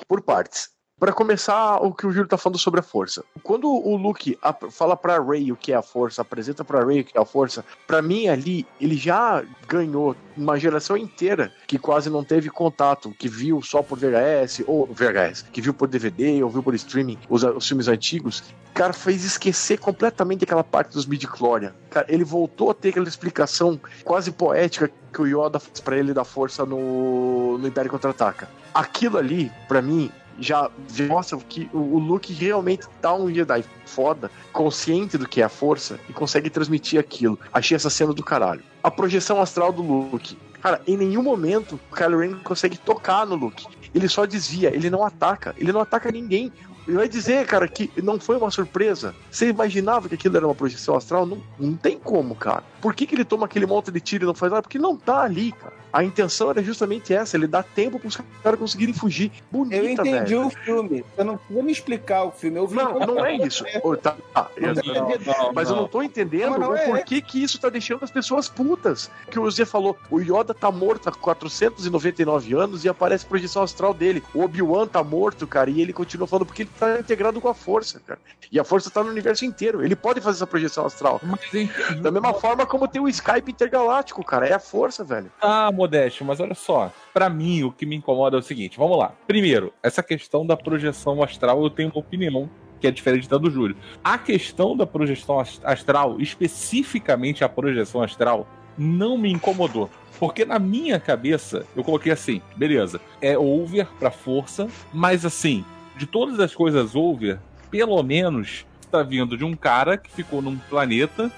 [0.08, 0.70] Por partes.
[0.98, 3.22] Pra começar, o que o Júlio tá falando sobre a força.
[3.42, 4.38] Quando o Luke
[4.70, 7.24] fala pra Rey o que é a força, apresenta pra Rey o que é a
[7.26, 13.14] força, pra mim ali, ele já ganhou uma geração inteira que quase não teve contato,
[13.18, 17.18] que viu só por VHS, ou VHS, que viu por DVD, ou viu por streaming
[17.28, 18.42] os, os filmes antigos.
[18.72, 21.74] Cara, fez esquecer completamente aquela parte dos midi-chlorian.
[21.90, 26.14] Cara, ele voltou a ter aquela explicação quase poética que o Yoda faz pra ele
[26.14, 28.48] da força no, no Império Contra-Ataca.
[28.72, 30.70] Aquilo ali, pra mim, já
[31.08, 35.98] mostra que o Luke realmente tá um Jedi foda, consciente do que é a força
[36.08, 37.38] e consegue transmitir aquilo.
[37.52, 38.62] Achei essa cena do caralho.
[38.82, 40.36] A projeção astral do Luke.
[40.60, 43.66] Cara, em nenhum momento o Kylo Ren consegue tocar no Luke.
[43.94, 46.52] Ele só desvia, ele não ataca, ele não ataca ninguém.
[46.86, 49.14] Ele vai dizer, cara, que não foi uma surpresa.
[49.30, 51.26] Você imaginava que aquilo era uma projeção astral?
[51.26, 52.62] Não, não tem como, cara.
[52.80, 54.62] Por que, que ele toma aquele monte de tiro e não faz nada?
[54.62, 55.74] Porque não tá ali, cara.
[55.96, 59.32] A intenção era justamente essa, ele dá tempo pros caras conseguirem fugir.
[59.50, 60.46] Bonita, Eu entendi velho.
[60.46, 61.04] o filme.
[61.16, 62.58] Você não precisa me explicar o filme.
[62.58, 63.64] Eu vi Não, não é isso.
[63.82, 66.84] Ô, tá, tá, eu- Não, mas eu não tô entendendo não o é.
[66.86, 69.10] porquê que isso tá deixando as pessoas putas.
[69.30, 73.62] Que o Zé falou, o Yoda tá morto há 499 anos e aparece a projeção
[73.62, 74.22] astral dele.
[74.34, 77.54] O Obi-Wan tá morto, cara, e ele continua falando porque ele tá integrado com a
[77.54, 78.18] força, cara.
[78.50, 79.84] E a força tá no universo inteiro.
[79.84, 81.20] Ele pode fazer essa projeção astral.
[81.22, 84.46] Mas, Da mesma forma como tem o Skype intergaláctico, cara.
[84.46, 85.30] É a força, velho.
[85.40, 86.92] Ah, Modéstia, mas olha só.
[87.14, 89.12] Pra mim, o que me incomoda é o seguinte: vamos lá.
[89.26, 93.50] Primeiro, essa questão da projeção astral, eu tenho uma opinião que é diferente da do
[93.50, 93.76] Júlio.
[94.04, 98.46] A questão da projeção ast- astral, especificamente a projeção astral,
[98.76, 99.88] não me incomodou.
[100.18, 105.64] Porque na minha cabeça, eu coloquei assim, beleza, é over pra força, mas assim,
[105.96, 107.38] de todas as coisas over,
[107.70, 111.30] pelo menos tá vindo de um cara que ficou num planeta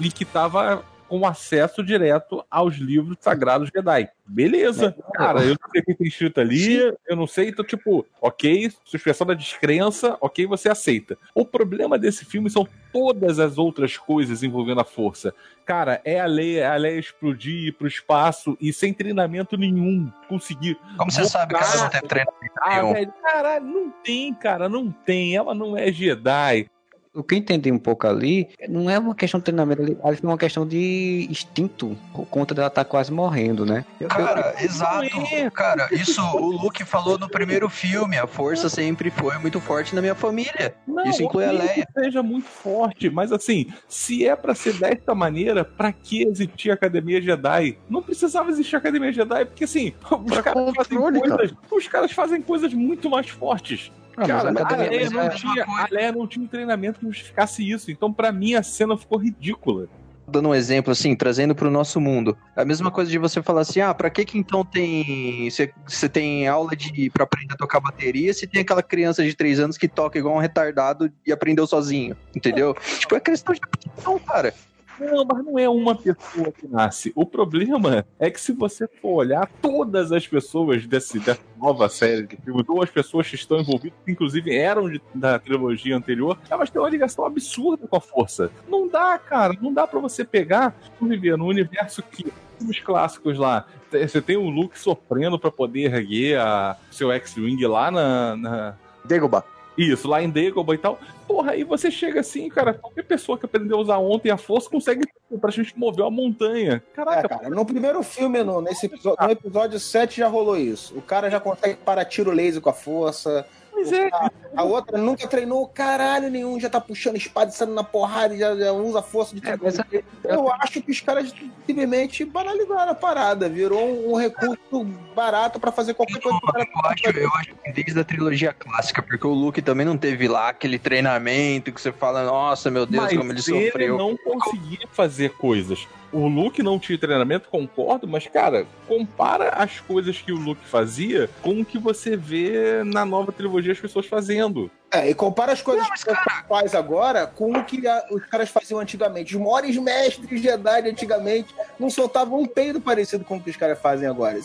[0.00, 0.84] e que tava
[1.14, 4.08] com acesso direto aos livros sagrados Jedi.
[4.26, 8.04] Beleza, cara, eu não sei o que tem escrito ali, eu não sei, então, tipo,
[8.20, 11.16] ok, suspensão da descrença, ok, você aceita.
[11.32, 15.32] O problema desse filme são todas as outras coisas envolvendo a força.
[15.64, 20.76] Cara, é a Leia, a Leia explodir ir pro espaço e sem treinamento nenhum conseguir.
[20.96, 24.90] Como você sabe que ela não teve treinamento Ah, velho, caralho, não tem, cara, não
[24.90, 25.36] tem.
[25.36, 26.66] Ela não é Jedi.
[27.14, 30.16] O que eu entendi um pouco ali, não é uma questão de treinamento, ali ali
[30.16, 33.84] foi uma questão de instinto, por conta dela estar quase morrendo, né?
[34.00, 35.06] Eu- eu- Cara, exato.
[35.52, 38.18] Cara, isso o Luke falou no primeiro filme.
[38.18, 40.74] A força sempre foi muito forte na minha família.
[40.88, 41.86] Não, Isso inclui a Leia.
[41.86, 46.72] que seja muito forte, mas assim, se é pra ser desta maneira, pra que existir
[46.72, 47.78] a Academia Jedi?
[47.88, 52.42] Não precisava existir a Academia Jedi, porque assim, os Pra caras, coisas, os caras fazem
[52.42, 53.92] coisas muito mais fortes.
[54.16, 55.82] Ah, mas Cara, a Leia, é não tinha, coisa.
[55.82, 57.90] a Leia não tinha um treinamento que justificasse isso.
[57.90, 59.88] Então, pra mim, a cena ficou ridícula.
[60.26, 62.36] Dando um exemplo, assim, trazendo pro nosso mundo.
[62.56, 65.48] A mesma coisa de você falar assim, ah, pra que que então tem...
[65.86, 69.60] Você tem aula de pra aprender a tocar bateria se tem aquela criança de 3
[69.60, 72.74] anos que toca igual um retardado e aprendeu sozinho, entendeu?
[72.98, 74.54] tipo, é questão de aptidão, cara.
[74.98, 77.12] Não, mas não é uma pessoa que nasce.
[77.14, 82.26] O problema é que se você for olhar todas as pessoas desse, dessa nova série
[82.26, 86.70] de filme, duas pessoas que estão envolvidas, que inclusive eram de- da trilogia anterior, elas
[86.70, 88.50] têm uma ligação absurda com a força.
[88.68, 92.32] Não dá, cara, não dá pra você pegar e viver num universo que
[92.68, 97.90] os clássicos lá, você tem o Luke sofrendo pra poder erguer a seu X-Wing lá
[97.90, 99.44] na- na, Dagobah.
[99.76, 100.98] Isso, lá em Dagobah e tal.
[101.26, 104.68] Porra, aí você chega assim, cara, qualquer pessoa que aprendeu a usar ontem a força
[104.68, 105.06] consegue
[105.40, 106.82] praticamente mover uma montanha.
[106.92, 110.96] É, Caraca, cara, no primeiro filme, no, nesse episódio, no episódio 7 já rolou isso.
[110.96, 113.46] O cara já consegue parar tiro laser com a força.
[113.92, 114.10] É,
[114.56, 118.54] A outra nunca treinou caralho nenhum, já tá puxando espada, saindo na porrada, e já,
[118.54, 119.86] já usa força de É, mas a-
[120.22, 121.32] Eu acho que os caras
[121.66, 124.84] simplesmente banalizaram a parada, virou um, um recurso
[125.14, 129.02] barato pra fazer qualquer coisa cara Eu acho, eu acho que desde a trilogia clássica,
[129.02, 133.02] porque o Luke também não teve lá aquele treinamento que você fala, nossa, meu Deus,
[133.04, 133.98] mas como ele ele sofreu.
[133.98, 135.86] não conseguia fazer coisas.
[136.14, 141.28] O Luke não tinha treinamento, concordo, mas, cara, compara as coisas que o Luke fazia
[141.42, 144.70] com o que você vê na nova trilogia as pessoas fazendo.
[144.92, 146.14] É, e compara as coisas que você
[146.48, 149.36] faz agora com o que a- os caras faziam antigamente.
[149.36, 153.80] Os maiores mestres Jedi antigamente não soltavam um peido parecido com o que os caras
[153.80, 154.38] fazem agora.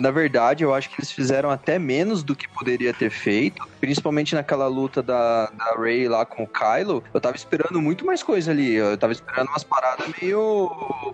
[0.00, 4.34] Na verdade, eu acho que eles fizeram até menos do que poderia ter feito, principalmente
[4.34, 7.04] naquela luta da, da Rey lá com o Kylo.
[7.12, 8.74] Eu tava esperando muito mais coisa ali.
[8.74, 10.68] Eu tava esperando umas paradas meio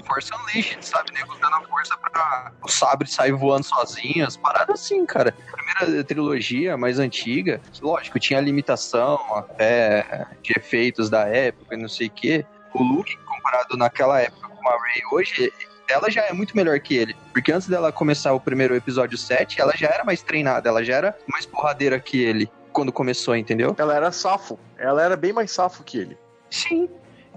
[0.06, 1.12] Force Unleashed, sabe?
[1.12, 4.26] Nego dando a força pra o sabre sair voando sozinho.
[4.26, 5.34] As paradas assim, cara.
[5.52, 11.88] A primeira trilogia, mais antiga, lógico, tinha limitação até de efeitos da época e não
[11.88, 12.46] sei o quê.
[12.72, 15.52] O Luke, comparado naquela época com a Rey hoje,
[15.90, 17.16] ela já é muito melhor que ele.
[17.32, 20.94] Porque antes dela começar o primeiro episódio 7, ela já era mais treinada, ela já
[20.94, 23.74] era mais porradeira que ele quando começou, entendeu?
[23.78, 24.58] Ela era safo.
[24.78, 26.16] Ela era bem mais safo que ele.
[26.50, 26.88] Sim.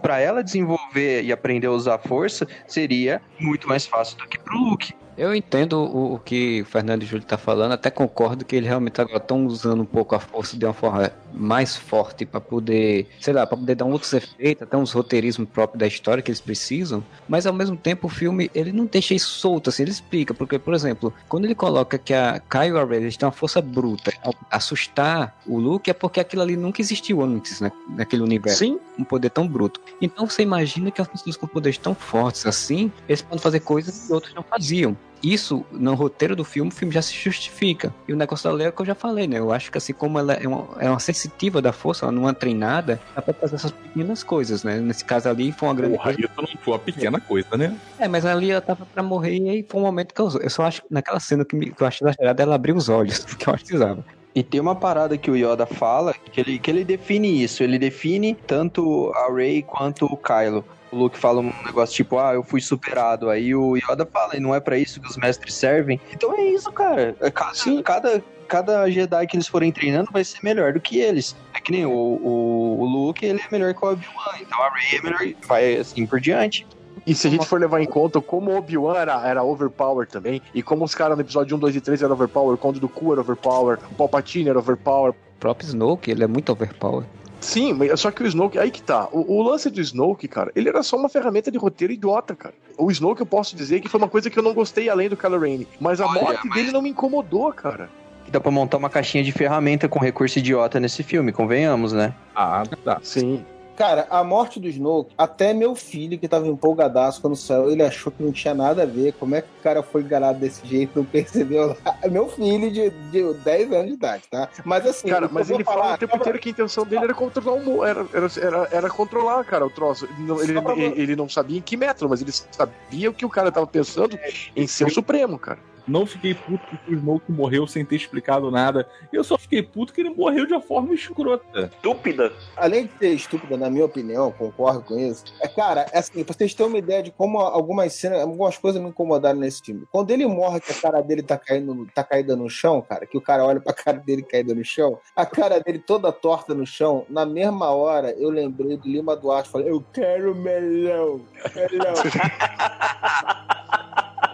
[0.01, 4.57] Pra ela desenvolver e aprender a usar força, seria muito mais fácil do que pro
[4.57, 4.93] Luke.
[5.17, 8.99] Eu entendo o, o que o Fernando Júlio tá falando, até concordo que eles realmente
[8.99, 13.33] agora estão usando um pouco a força de uma forma mais forte para poder, sei
[13.33, 16.41] lá, para poder dar um outros efeitos, até uns roteirismos próprios da história que eles
[16.41, 20.33] precisam, mas ao mesmo tempo o filme, ele não deixa isso solto, assim, ele explica,
[20.33, 24.13] porque, por exemplo, quando ele coloca que a Rey, eles têm uma força bruta,
[24.49, 28.79] assustar o Luke é porque aquilo ali nunca existiu antes, né, naquele universo Sim.
[28.97, 29.81] Um poder tão bruto.
[30.01, 34.07] Então você imagina que as pessoas com poderes tão fortes assim, eles podem fazer coisas
[34.07, 34.95] que outros não faziam.
[35.23, 37.93] Isso, no roteiro do filme, o filme já se justifica.
[38.05, 39.39] E o negócio da Leia é o que eu já falei, né?
[39.39, 42.27] Eu acho que assim como ela é uma, é uma sensitiva da força, ela não
[42.27, 44.81] é treinada, ela pode fazer essas pequenas coisas, né?
[44.81, 46.29] Nesse caso ali foi uma grande Porra, coisa.
[46.37, 47.77] não foi uma pequena coisa, né?
[47.97, 50.49] É, mas ali ela tava pra morrer e aí foi um momento que eu, eu
[50.49, 53.19] só acho que naquela cena que, me, que eu acho exagerada, ela abriu os olhos,
[53.23, 54.03] porque eu acho que precisava.
[54.35, 57.63] E tem uma parada que o Yoda fala, que ele, que ele define isso.
[57.63, 60.65] Ele define tanto a Rey quanto o Kylo.
[60.91, 63.29] O Luke fala um negócio tipo, ah, eu fui superado.
[63.29, 65.99] Aí o Yoda fala, e não é pra isso que os mestres servem.
[66.11, 67.15] Então é isso, cara.
[67.19, 67.51] É ca-
[67.83, 71.35] Cada, cada Jedi que eles forem treinando vai ser melhor do que eles.
[71.53, 74.37] É que nem o, o, o Luke, ele é melhor que o Obi-Wan.
[74.41, 76.65] Então a Rey é melhor, vai assim por diante.
[77.05, 80.41] E se a gente for levar em conta como o Obi-Wan era, era overpower também,
[80.53, 82.87] e como os caras no episódio 1, 2 e 3 eram overpower, o Conde do
[82.87, 85.11] Cu era overpower, o Palpatine era overpower.
[85.11, 87.03] O próprio Snoke, ele é muito overpower.
[87.41, 89.09] Sim, mas só que o Snoke, aí que tá.
[89.11, 92.53] O, o lance do Snoke, cara, ele era só uma ferramenta de roteiro idiota, cara.
[92.77, 95.17] O Snoke eu posso dizer que foi uma coisa que eu não gostei além do
[95.17, 97.89] Kylo Ren, mas a Olha, morte mas- dele não me incomodou, cara.
[98.29, 102.13] Dá pra montar uma caixinha de ferramenta com recurso idiota nesse filme, convenhamos, né?
[102.33, 102.99] Ah, tá.
[103.03, 103.45] Sim.
[103.75, 108.11] Cara, a morte do Snoke, até meu filho, que tava empolgadaço quando saiu, ele achou
[108.11, 109.13] que não tinha nada a ver.
[109.13, 111.75] Como é que o cara foi enganado desse jeito, não percebeu?
[112.11, 114.47] Meu filho de, de 10 anos de idade, tá?
[114.63, 117.53] Mas assim, Cara, mas ele falar, o tempo inteiro que a intenção dele era controlar
[117.67, 120.05] o era, era, era, controlar, cara, o troço.
[120.05, 123.25] Ele não, ele, ele- ele não sabia em que metro, mas ele sabia o que
[123.25, 124.19] o cara tava pensando
[124.55, 125.59] em ser o Supremo, cara.
[125.87, 128.87] Não fiquei puto porque o Smoke morreu sem ter explicado nada.
[129.11, 131.71] Eu só fiquei puto que ele morreu de uma forma escrota.
[131.73, 132.31] Estúpida.
[132.55, 135.25] além de ser estúpida, na minha opinião, concordo com isso.
[135.41, 138.81] É, cara, é assim, pra vocês terem uma ideia de como algumas cenas, algumas coisas
[138.81, 139.85] me incomodaram nesse filme.
[139.91, 143.17] Quando ele morre, que a cara dele tá caindo, tá caída no chão, cara, que
[143.17, 146.65] o cara olha pra cara dele caída no chão, a cara dele toda torta no
[146.65, 151.21] chão, na mesma hora eu lembrei do Lima Duarte, falei, eu quero melão,
[151.55, 151.93] melão.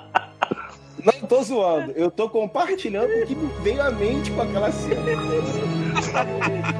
[1.04, 5.02] Não tô zoando, eu tô compartilhando o que me veio à mente com aquela cena.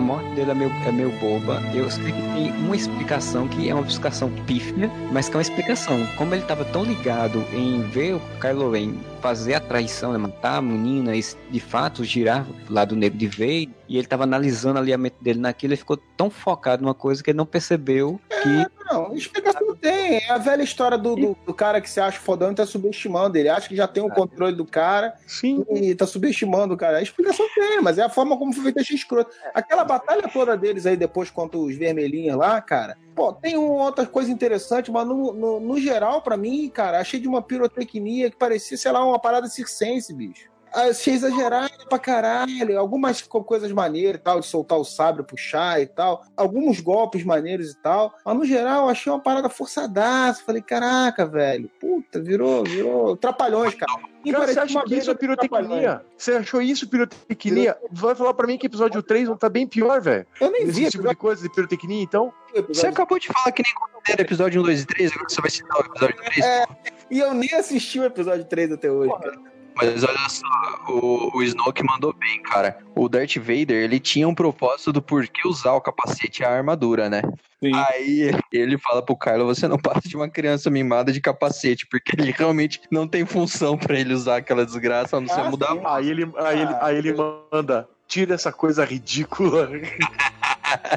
[0.00, 1.62] A dele é meio, é meio boba.
[1.74, 5.42] Eu sei que tem uma explicação que é uma explicação pífia, mas que é uma
[5.42, 6.06] explicação.
[6.16, 10.56] Como ele estava tão ligado em ver o Kylo Ren fazer a traição, né, matar
[10.56, 14.78] a menina e de fato girar o lado negro de vez, e ele estava analisando
[14.78, 18.18] ali a mente dele naquilo, ele ficou tão focado numa coisa que ele não percebeu
[18.42, 20.18] que Não, explicação tem.
[20.18, 23.36] É a velha história do, do, do cara que se acha fodão e tá subestimando.
[23.36, 25.64] Ele acha que já tem o controle do cara Sim.
[25.70, 26.98] e tá subestimando o cara.
[26.98, 29.30] A explicação tem, mas é a forma como foi feita a escroto.
[29.54, 32.96] Aquela batalha toda deles aí depois contra os vermelhinhos lá, cara.
[33.14, 37.20] Pô, tem uma outra coisa interessante, mas no, no, no geral, pra mim, cara, achei
[37.20, 40.50] de uma pirotecnia que parecia, sei lá, uma parada circense, bicho.
[40.72, 42.78] Achei exagerado pra caralho.
[42.78, 46.24] Algumas co- coisas maneiras e tal, de soltar o sabre, puxar e tal.
[46.36, 48.14] Alguns golpes maneiros e tal.
[48.24, 50.42] Mas no geral, achei uma parada forçadaça.
[50.44, 51.68] Falei, caraca, velho.
[51.80, 53.16] Puta, virou, virou.
[53.16, 53.92] Trapalhões, cara.
[54.24, 56.04] E Cara, você acha que isso é pirotecnia?
[56.16, 57.76] Você achou isso pirotecnia?
[57.90, 60.26] Vai falar pra mim que episódio 3 não tá bem pior, velho?
[60.38, 62.30] Eu nem vi Esse tipo de coisa de pirotecnia, então?
[62.68, 65.50] Você acabou de falar que nem considera episódio 1, 2 e 3, agora você vai
[65.50, 66.38] citar o episódio 3.
[66.44, 66.66] É,
[67.10, 69.38] e eu nem assisti o episódio 3 até hoje, cara.
[69.74, 72.78] Mas olha só, o, o Snoke mandou bem, cara.
[72.94, 77.08] O Darth Vader, ele tinha um propósito do porquê usar o capacete e a armadura,
[77.08, 77.22] né?
[77.62, 77.72] Sim.
[77.74, 82.12] Aí ele fala pro Kylo, você não passa de uma criança mimada de capacete, porque
[82.18, 85.72] ele realmente não tem função pra ele usar aquela desgraça, a não ser Ah, mudar
[85.72, 85.80] sim.
[85.84, 89.68] Aí ele, aí ele, aí ele manda, tira essa coisa ridícula.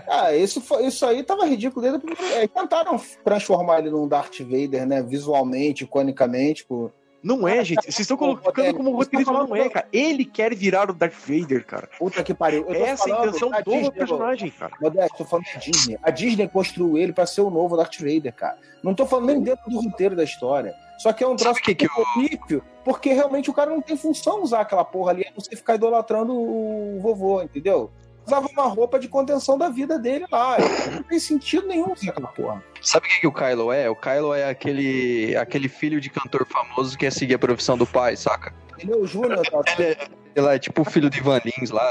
[0.08, 2.36] Ah, isso, foi, isso aí tava ridículo desde primeiro.
[2.36, 5.02] É, tentaram transformar ele num Darth Vader, né?
[5.02, 6.92] Visualmente, iconicamente, pô.
[7.24, 7.84] Não é, gente.
[7.84, 9.88] Vocês estão colocando como roteirista, mas não é, cara.
[9.94, 11.90] Ele quer virar o Darth Vader, cara.
[11.98, 12.66] Puta que pariu.
[12.68, 14.74] Eu Essa é a intenção do Disney, personagem, cara.
[14.82, 15.98] Modesto, tô falando da Disney.
[16.04, 18.58] A Disney construiu ele pra ser o novo Darth Vader, cara.
[18.84, 20.76] Não tô falando nem dentro do roteiro da história.
[21.00, 23.96] Só que é um troço que que eu- horrível, porque realmente o cara não tem
[23.96, 27.90] função usar aquela porra ali, a não ser ficar idolatrando o vovô, entendeu?
[28.26, 30.58] Usava uma roupa de contenção da vida dele lá.
[30.92, 32.64] Não tem sentido nenhum usar aquela porra.
[32.82, 33.90] Sabe o que, que o Kylo é?
[33.90, 37.86] O Kylo é aquele, aquele filho de cantor famoso que quer seguir a profissão do
[37.86, 38.54] pai, saca?
[38.80, 39.62] Ele é o Júnior, tá?
[39.78, 39.98] Ele é,
[40.36, 41.86] ele é tipo o filho de Ivan Lins lá,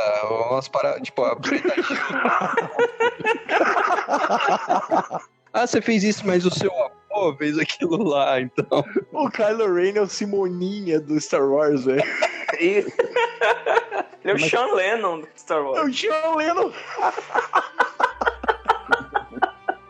[0.51, 1.37] umas paradas, tipo, a
[5.53, 8.83] Ah, você fez isso, mas o seu avô fez aquilo lá, então.
[9.13, 12.03] O Kylo Ren é o Simoninha do Star Wars, velho.
[14.25, 15.83] Ele é o Sean Lennon do Star É Wars.
[15.89, 16.73] o Jean Lennon.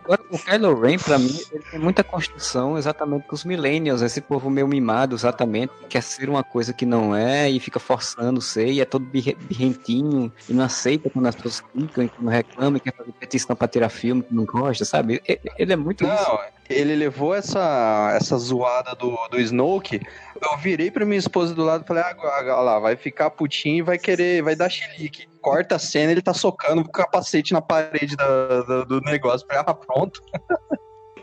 [0.05, 4.21] Agora, o Kylo Ren, pra mim, ele tem muita construção exatamente com os millennials, esse
[4.21, 8.41] povo meio mimado, exatamente, que quer ser uma coisa que não é e fica forçando
[8.41, 12.21] ser, e é todo birre- birrentinho, e não aceita quando as pessoas clicam, e que
[12.23, 15.23] não reclamam, e quer fazer petição pra tirar filme que não gosta, sabe?
[15.25, 16.39] Ele, ele é muito isso.
[16.73, 20.01] Ele levou essa, essa zoada do, do Snoke.
[20.41, 23.79] Eu virei pra minha esposa do lado e falei: ah, olha lá, vai ficar putinho
[23.79, 25.27] e vai querer, vai dar chilique.
[25.41, 29.47] Corta a cena, ele tá socando com o capacete na parede da- da- do negócio.
[29.47, 30.23] Falei, ah, pronto.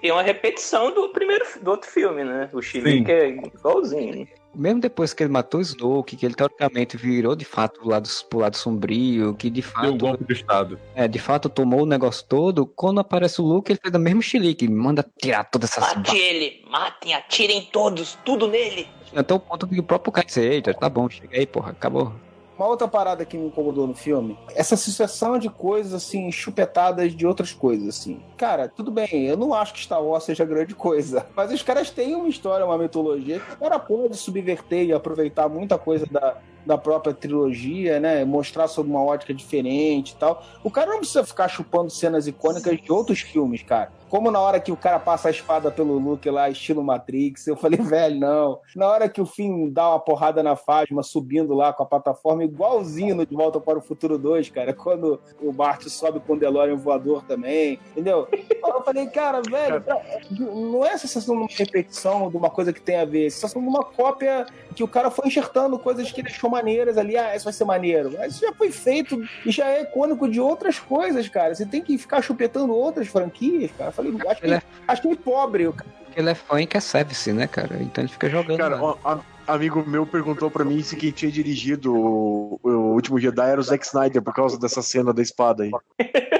[0.01, 2.49] E é uma repetição do primeiro do outro filme, né?
[2.53, 3.11] O Chile Sim.
[3.11, 4.27] é igualzinho.
[4.59, 8.09] Mesmo depois que ele matou o Snoke, que ele teoricamente virou de fato pro lado,
[8.29, 10.77] pro lado sombrio, que de Deu um fato golpe de Estado.
[10.93, 12.65] É, de fato tomou o negócio todo.
[12.65, 14.67] Quando aparece o Luke, ele fez o mesmo chilique.
[14.67, 18.85] Manda tirar todas essas Mate ele, matem, atirem todos, tudo nele.
[19.15, 22.13] Até o ponto que o próprio cara disse, eita, tá bom, chega aí, porra, acabou.
[22.59, 27.25] Uma outra parada que me incomodou no filme, essa sucessão de coisas, assim, chupetadas de
[27.25, 28.19] outras coisas, assim.
[28.35, 31.89] Cara, tudo bem, eu não acho que Star Wars seja grande coisa, mas os caras
[31.89, 36.35] têm uma história, uma mitologia que o cara pode subverter e aproveitar muita coisa da,
[36.69, 38.23] da própria trilogia, né?
[38.23, 40.43] Mostrar sob uma ótica diferente e tal.
[40.63, 43.91] O cara não precisa ficar chupando cenas icônicas de outros filmes, cara.
[44.07, 47.55] Como na hora que o cara passa a espada pelo Luke lá, estilo Matrix, eu
[47.55, 48.59] falei, velho, não.
[48.75, 52.43] Na hora que o Finn dá uma porrada na Fasma, subindo lá com a plataforma,
[52.43, 56.39] igualzinho no De Volta para o Futuro 2, cara, quando o Bart sobe com o
[56.39, 58.27] DeLorean voador também, entendeu?
[58.31, 59.83] Eu falei, cara, velho,
[60.31, 63.27] não é a sensação de uma repetição de uma coisa que tem a ver, é
[63.27, 66.97] a sensação de uma cópia que o cara foi enxertando coisas que ele achou maneiras
[66.97, 68.13] ali, ah, isso vai ser maneiro.
[68.17, 71.55] Mas isso já foi feito e já é icônico de outras coisas, cara.
[71.55, 73.89] Você tem que ficar chupetando outras franquias, cara.
[73.89, 75.67] Eu falei, acho Ele que, é, achei pobre.
[75.67, 75.89] o cara.
[76.05, 77.77] porque ele é fã e quer service, né, cara?
[77.81, 78.57] Então ele fica jogando.
[78.57, 83.49] Cara, ó, amigo meu perguntou pra mim se quem tinha dirigido o, o último Jedi
[83.49, 85.71] era o Zack Snyder por causa dessa cena da espada aí.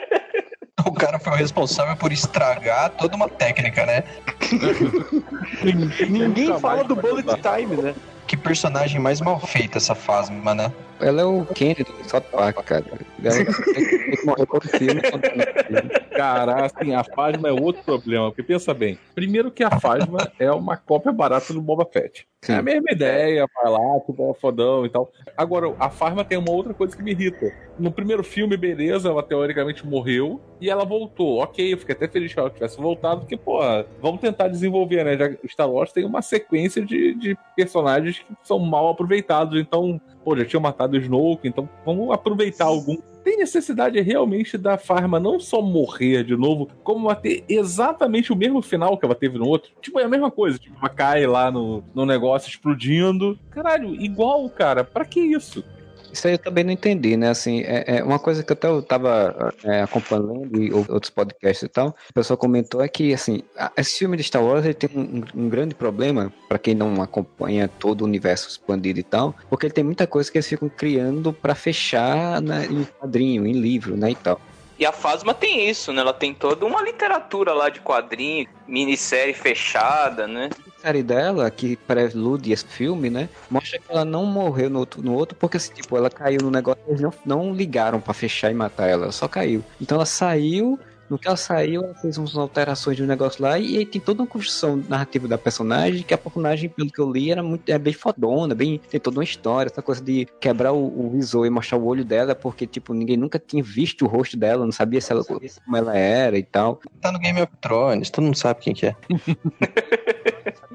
[0.85, 4.03] O cara foi o responsável por estragar toda uma técnica, né?
[6.09, 7.95] Ninguém fala do bullet time, né?
[8.29, 10.71] Que personagem mais mal feito essa Fasma, né?
[10.99, 12.83] Ela é o Kenny do South Park, cara.
[13.23, 15.01] Ela tem que, morrer filme.
[15.01, 15.89] filme.
[16.11, 18.99] Cara, assim, a Fasma é outro problema, porque pensa bem.
[19.15, 22.27] Primeiro que a Fasma é uma cópia barata do Boba Fett.
[22.41, 22.53] Sim.
[22.53, 25.11] É a mesma ideia, vai lá, tipo, é fodão e tal.
[25.37, 27.53] Agora, a Fasma tem uma outra coisa que me irrita.
[27.77, 31.41] No primeiro filme, beleza, ela teoricamente morreu e ela voltou.
[31.41, 33.59] Ok, eu fiquei até feliz que ela tivesse voltado, porque, pô,
[34.01, 35.17] vamos tentar desenvolver, né?
[35.17, 39.59] Já Star Wars tem uma sequência de, de personagens que são mal aproveitados.
[39.59, 42.97] Então, pô, já tinha matado o Snoke, então vamos aproveitar algum.
[43.23, 48.61] tem necessidade realmente da Farma não só morrer de novo, como ter exatamente o mesmo
[48.61, 49.71] final que ela teve no outro.
[49.81, 50.57] Tipo, é a mesma coisa.
[50.57, 53.37] Tipo, ela cai lá no, no negócio explodindo.
[53.49, 54.83] Caralho, igual, cara.
[54.83, 55.63] Pra que isso?
[56.11, 57.29] Isso aí eu também não entendi, né?
[57.29, 61.61] Assim, é, é uma coisa que até eu tava é, acompanhando e ou- outros podcasts
[61.63, 63.43] e tal, a pessoa comentou é que, assim,
[63.77, 67.69] esse filme de Star Wars ele tem um, um grande problema, pra quem não acompanha
[67.79, 71.31] todo o universo expandido e tal, porque ele tem muita coisa que eles ficam criando
[71.33, 74.41] pra fechar né, em quadrinho, em livro, né, e tal.
[74.79, 75.99] E a Fasma tem isso, né?
[75.99, 80.49] Ela tem toda uma literatura lá de quadrinho, minissérie fechada, né?
[80.77, 85.01] A série dela, que prelude esse filme, né, mostra que ela não morreu no outro,
[85.01, 88.49] no outro porque, assim, tipo, ela caiu no negócio, eles não, não ligaram pra fechar
[88.49, 89.61] e matar ela, ela só caiu.
[89.81, 93.57] Então ela saiu, no que ela saiu, ela fez umas alterações de um negócio lá,
[93.57, 97.11] e aí tem toda uma construção narrativa da personagem, que a personagem, pelo que eu
[97.11, 100.71] li, era muito, é bem fodona, bem, tem toda uma história, essa coisa de quebrar
[100.71, 104.07] o, o visor e mostrar o olho dela, porque, tipo, ninguém nunca tinha visto o
[104.07, 106.79] rosto dela, não sabia se ela, como ela era e tal.
[107.01, 108.95] Tá no Game of Thrones, todo mundo sabe quem que é.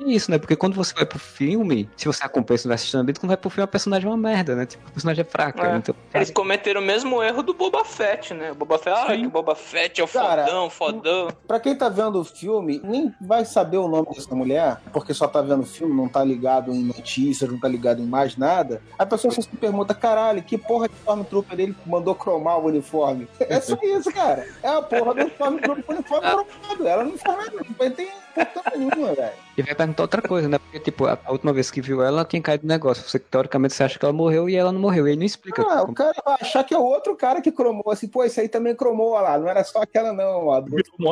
[0.05, 0.39] Isso, né?
[0.39, 3.51] Porque quando você vai pro filme, se você acompanha esse universo expandido, quando vai pro
[3.51, 4.67] filme, a personagem é uma merda, né?
[4.67, 5.67] Tipo, a personagem é fraca.
[5.67, 5.77] É.
[5.77, 8.53] Então, Eles cometeram o mesmo erro do Boba Fett, né?
[8.53, 11.29] O Boba Fett, ah, que o Boba Fett é o Cara, fodão, fodão.
[11.47, 15.27] Pra quem tá vendo o filme, nem vai saber o nome dessa mulher, porque só
[15.27, 18.83] tá vendo o filme, não tá ligado em notícias, não tá ligado em mais nada.
[18.99, 23.29] A pessoa só se pergunta, caralho, que porra de Stormtrooper ele mandou cromar o uniforme?
[23.55, 24.49] É só isso, cara.
[24.63, 26.27] É a porra do Stormtrooper com o uniforme
[26.59, 26.89] cromado.
[26.89, 29.33] Ela não faz nada, não tem importância nenhuma, velho.
[29.57, 30.59] E vai perguntar outra coisa, né?
[30.59, 33.09] Porque, tipo, a, a última vez que viu ela, ela tinha caído no negócio.
[33.09, 35.07] Você, teoricamente, você acha que ela morreu e ela não morreu.
[35.07, 35.63] E ele não explica.
[35.63, 38.25] Ah, como- o cara vai achar que é o outro cara que cromou, assim, pô,
[38.25, 40.63] esse aí também cromou, olha lá, não era só aquela não, ó.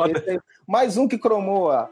[0.03, 1.87] Aí- Mais um que cromou, ó.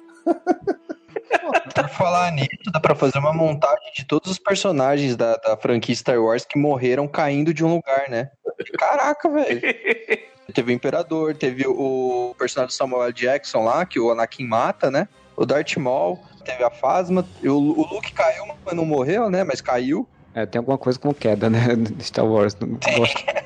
[1.73, 5.95] Por falar nisso, dá pra fazer uma montagem de todos os personagens da, da franquia
[5.95, 8.29] Star Wars que morreram caindo de um lugar, né?
[8.77, 9.61] Caraca, velho.
[10.53, 13.13] Teve o Imperador, teve o personagem do Samuel.
[13.13, 15.07] Jackson lá, que o Anakin mata, né?
[15.37, 19.43] O Darth Maul, teve a Phasma, e o, o Luke caiu, mas não morreu, né?
[19.43, 20.09] Mas caiu.
[20.33, 21.75] É, tem alguma coisa com queda, né?
[21.75, 22.55] De Star Wars.
[22.59, 23.23] Não gosto.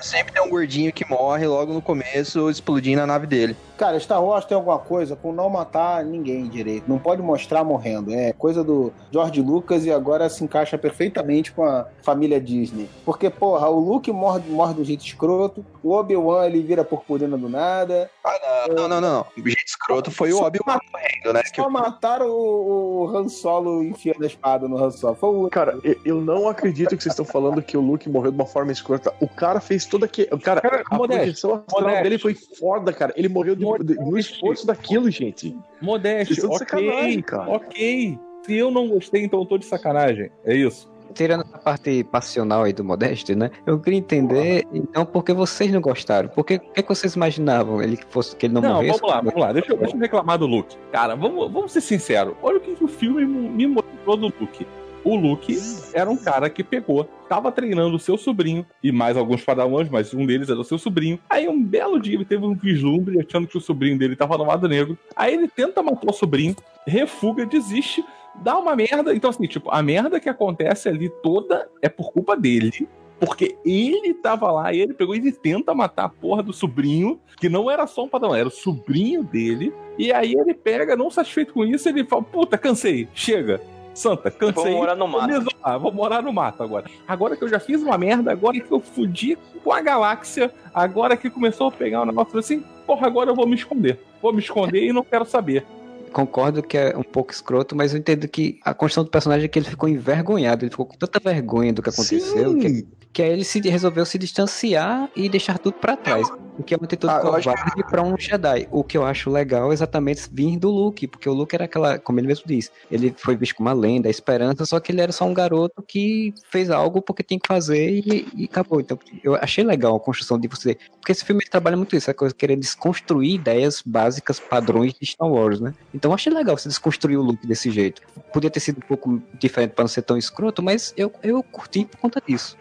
[0.00, 3.56] Sempre tem um gordinho que morre logo no começo, explodindo a nave dele.
[3.78, 6.84] Cara, Star Wars tem alguma coisa com não matar ninguém direito.
[6.88, 8.12] Não pode mostrar morrendo.
[8.12, 12.88] É coisa do George Lucas e agora se encaixa perfeitamente com a família Disney.
[13.04, 17.48] Porque, porra, o Luke morre, morre do jeito escroto, o Obi-Wan ele vira purpurina do
[17.48, 18.10] nada.
[18.24, 19.26] Ah, não, não, não, não.
[19.36, 21.42] O jeito escroto foi o Obi-Wan morrendo, né?
[21.42, 25.14] Que Só mataram o, o Han Solo enfiando a espada no Han Solo.
[25.14, 28.36] Foi o Cara, eu- não acredito que vocês estão falando que o Luke morreu de
[28.38, 29.12] uma forma escrota.
[29.20, 30.26] O cara fez toda que.
[30.42, 32.02] Cara, Cara, a Modesto, projeção astral Modesto.
[32.04, 33.12] dele foi foda, cara.
[33.16, 35.50] Ele morreu de- de- no esforço daquilo, gente.
[35.50, 37.50] De ok, sacanagem, cara.
[37.50, 38.18] ok.
[38.44, 40.30] Se eu não gostei, então eu tô de sacanagem.
[40.44, 40.90] É isso.
[41.14, 43.50] Tirando essa parte passional aí do Modeste, né?
[43.66, 46.28] Eu queria entender, então, por que vocês não gostaram?
[46.30, 47.82] Por que, o que, vocês imaginavam?
[47.82, 48.98] Ele que fosse que ele não, Não, morresse?
[48.98, 49.52] vamos lá, vamos lá.
[49.52, 50.74] Deixa eu, deixa eu reclamar do Luke.
[50.90, 52.34] Cara, vamos, vamos ser sinceros.
[52.42, 54.66] Olha o que, que o filme me mostrou do Luke.
[55.04, 55.58] O Luke
[55.92, 60.14] era um cara que pegou, tava treinando o seu sobrinho e mais alguns padawans, mas
[60.14, 61.18] um deles era o seu sobrinho.
[61.28, 64.44] Aí um belo dia ele teve um vislumbre achando que o sobrinho dele tava no
[64.44, 64.96] lado negro.
[65.16, 66.54] Aí ele tenta matar o sobrinho,
[66.86, 68.04] refuga, desiste,
[68.42, 69.14] dá uma merda.
[69.14, 72.88] Então assim, tipo, a merda que acontece ali toda é por culpa dele.
[73.18, 77.70] Porque ele tava lá ele pegou e tenta matar a porra do sobrinho, que não
[77.70, 79.72] era só um padrão, era o sobrinho dele.
[79.96, 83.60] E aí ele pega, não satisfeito com isso, ele fala: Puta, cansei, chega.
[83.94, 84.72] Santa, cansei.
[84.72, 85.48] Vou morar no mato.
[85.62, 86.86] Ah, vou morar no mato agora.
[87.06, 91.16] Agora que eu já fiz uma merda, agora que eu fudi com a galáxia, agora
[91.16, 93.98] que começou a pegar o negócio, assim, porra, agora eu vou me esconder.
[94.20, 95.64] Vou me esconder e não quero saber.
[96.12, 99.48] Concordo que é um pouco escroto, mas eu entendo que a construção do personagem é
[99.48, 103.30] que ele ficou envergonhado, ele ficou com tanta vergonha do que aconteceu, que, que aí
[103.30, 106.28] ele se resolveu se distanciar e deixar tudo pra trás.
[106.58, 108.68] O que é uma atitude Ah, covarde pra um Jedi.
[108.70, 111.98] O que eu acho legal é exatamente vir do Luke, porque o Luke era aquela,
[111.98, 115.00] como ele mesmo disse, ele foi visto como uma lenda, a esperança, só que ele
[115.00, 118.80] era só um garoto que fez algo porque tinha que fazer e, e acabou.
[118.80, 120.76] Então eu achei legal a construção de você.
[120.98, 125.28] Porque esse filme trabalha muito isso, a coisa querer desconstruir ideias básicas, padrões de Star
[125.28, 125.74] Wars, né?
[125.92, 128.02] Então eu achei legal você desconstruir o Luke desse jeito.
[128.32, 131.84] Podia ter sido um pouco diferente pra não ser tão escroto, mas eu, eu curti
[131.84, 132.56] por conta disso.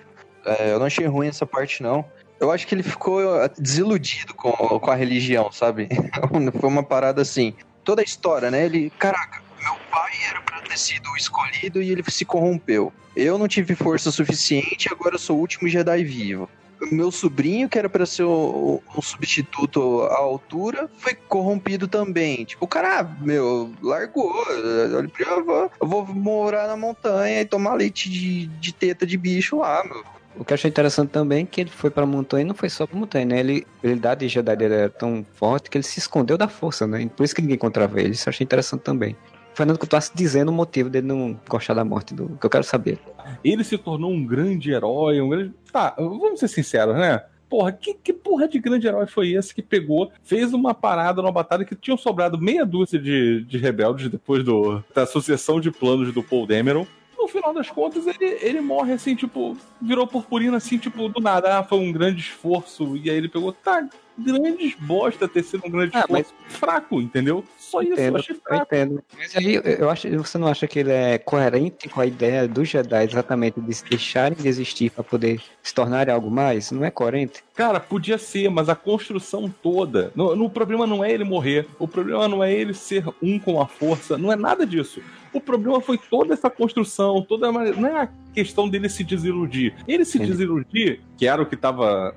[0.45, 2.05] É, eu não achei ruim essa parte, não.
[2.39, 5.87] Eu acho que ele ficou eh, desiludido com, com a religião, sabe?
[6.59, 7.53] Foi uma parada assim.
[7.83, 8.65] Toda a história, né?
[8.65, 12.91] Ele, caraca, meu pai era pra ter sido o escolhido e ele se corrompeu.
[13.15, 16.49] Eu não tive força suficiente, agora sou o último Jedi vivo.
[16.91, 22.43] Meu sobrinho, que era pra ser um substituto à altura, foi corrompido também.
[22.43, 24.33] Tipo, o cara, ah, meu, largou.
[24.49, 29.57] Eu vou, eu vou morar na montanha e tomar leite de, de teta de bicho
[29.57, 30.03] lá, meu.
[30.35, 32.69] O que eu achei interessante também é que ele foi pra montanha e não foi
[32.69, 33.39] só pra montanha, né?
[33.39, 36.87] Ele, a habilidade de Jedi dele era tão forte que ele se escondeu da força,
[36.87, 37.09] né?
[37.15, 38.11] Por isso que ninguém encontrava ele.
[38.11, 39.15] Isso eu achei interessante também.
[39.53, 42.29] Fernando, eu tô dizendo o motivo dele não gostar da morte do.
[42.39, 42.97] que eu quero saber.
[43.43, 45.53] Ele se tornou um grande herói, um grande.
[45.71, 47.21] Tá, vamos ser sinceros, né?
[47.49, 51.33] Porra, que, que porra de grande herói foi esse que pegou, fez uma parada numa
[51.33, 56.13] batalha que tinham sobrado meia dúzia de, de rebeldes depois do, da sucessão de planos
[56.13, 56.87] do Paul Dameron?
[57.21, 61.59] No final das contas, ele, ele morre assim, tipo, virou purpurina assim, tipo, do nada.
[61.59, 62.97] Ah, foi um grande esforço.
[62.97, 66.33] E aí ele pegou, tá, grandes bosta ter sido um grande Ah, esforço.
[66.47, 67.43] Fraco, entendeu?
[67.59, 68.63] Só isso, eu achei eu fraco.
[68.63, 69.03] entendo.
[69.15, 72.47] Mas aí eu- eu acho, você não acha que ele é coerente com a ideia
[72.47, 76.71] do Jedi exatamente de se deixarem de existir para poder se tornarem algo mais?
[76.71, 77.43] Não é coerente?
[77.53, 80.11] Cara, podia ser, mas a construção toda.
[80.15, 81.67] No, no- o problema não é ele morrer.
[81.77, 84.17] O problema não é ele ser um com a força.
[84.17, 85.01] Não é nada disso.
[85.33, 87.79] O problema foi toda essa construção, toda a maneira.
[87.79, 89.73] Não é a questão dele se desiludir.
[89.87, 90.31] Ele se Entendi.
[90.31, 92.13] desiludir, que era o que estava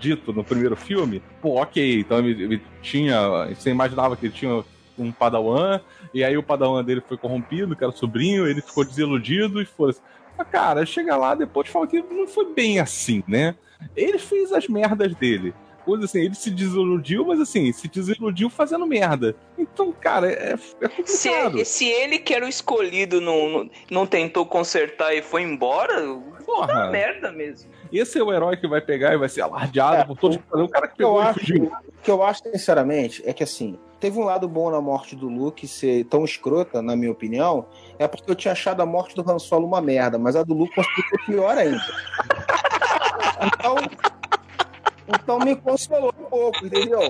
[0.00, 2.00] dito no primeiro filme, pô, ok.
[2.00, 3.46] Então ele, ele tinha.
[3.54, 4.64] Você imaginava que ele tinha
[4.98, 5.80] um padawan,
[6.12, 9.94] e aí o padawan dele foi corrompido, que era sobrinho, ele ficou desiludido e foi.
[10.36, 13.54] Mas, cara, chega lá depois fala que não foi bem assim, né?
[13.94, 15.54] Ele fez as merdas dele.
[15.86, 19.34] Coisa assim, ele se desiludiu, mas assim, se desiludiu fazendo merda.
[19.56, 20.56] Então, cara, é, é
[21.06, 21.64] Se, complicado.
[21.64, 25.94] se ele que era o escolhido não, não, não tentou consertar e foi embora,
[26.44, 27.70] Porra, tá merda mesmo.
[27.92, 30.36] esse é o herói que vai pegar e vai ser alardeado É, por todos.
[30.52, 31.64] O cara que O que eu pegou e acho, fugiu.
[31.66, 35.28] o que eu acho, sinceramente, é que assim, teve um lado bom na morte do
[35.28, 37.66] Luke ser tão escrota, na minha opinião,
[37.98, 40.52] é porque eu tinha achado a morte do Han Solo uma merda, mas a do
[40.52, 41.80] Luke conseguiu ser pior ainda.
[43.38, 43.76] Então,
[45.08, 47.00] então me consolou um pouco, entendeu?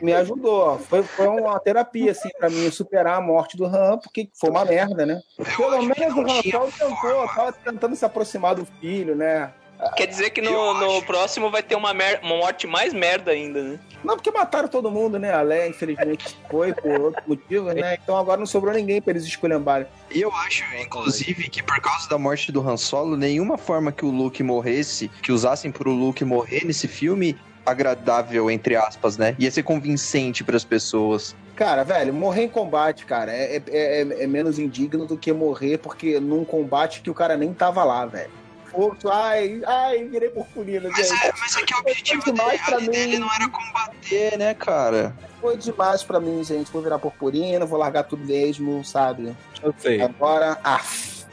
[0.00, 0.78] Me ajudou.
[0.78, 4.64] Foi, foi uma terapia, assim, pra mim superar a morte do Han, porque foi uma
[4.64, 5.20] merda, né?
[5.56, 9.52] Pelo menos o Han tentou, tava tentando se aproximar do filho, né?
[9.96, 13.62] Quer dizer que no, no próximo vai ter uma, mer- uma morte mais merda ainda,
[13.62, 13.78] né?
[14.02, 15.32] Não, porque mataram todo mundo, né?
[15.32, 17.98] A Leia, infelizmente, foi por outro motivo, né?
[18.02, 19.86] Então agora não sobrou ninguém pra eles esculhambarem.
[20.14, 24.04] E eu acho, inclusive, que por causa da morte do Han Solo, nenhuma forma que
[24.04, 29.34] o Luke morresse, que usassem pro Luke morrer nesse filme, agradável, entre aspas, né?
[29.38, 31.34] Ia ser convincente pras pessoas.
[31.54, 33.62] Cara, velho, morrer em combate, cara, é, é,
[34.02, 37.82] é- é menos indigno do que morrer porque num combate que o cara nem tava
[37.84, 38.30] lá, velho.
[38.76, 41.24] Fogo, Ai, ai, virei purpurina, Mas gente.
[41.26, 43.18] é, mas é que o objetivo Foi demais dele, pra ali dele mim.
[43.18, 45.14] não era combater, né, cara?
[45.40, 46.70] Foi demais pra mim, gente.
[46.70, 49.34] Vou virar purpurina, vou largar tudo mesmo, sabe?
[49.62, 50.00] Eu sei.
[50.02, 50.80] Agora, ah,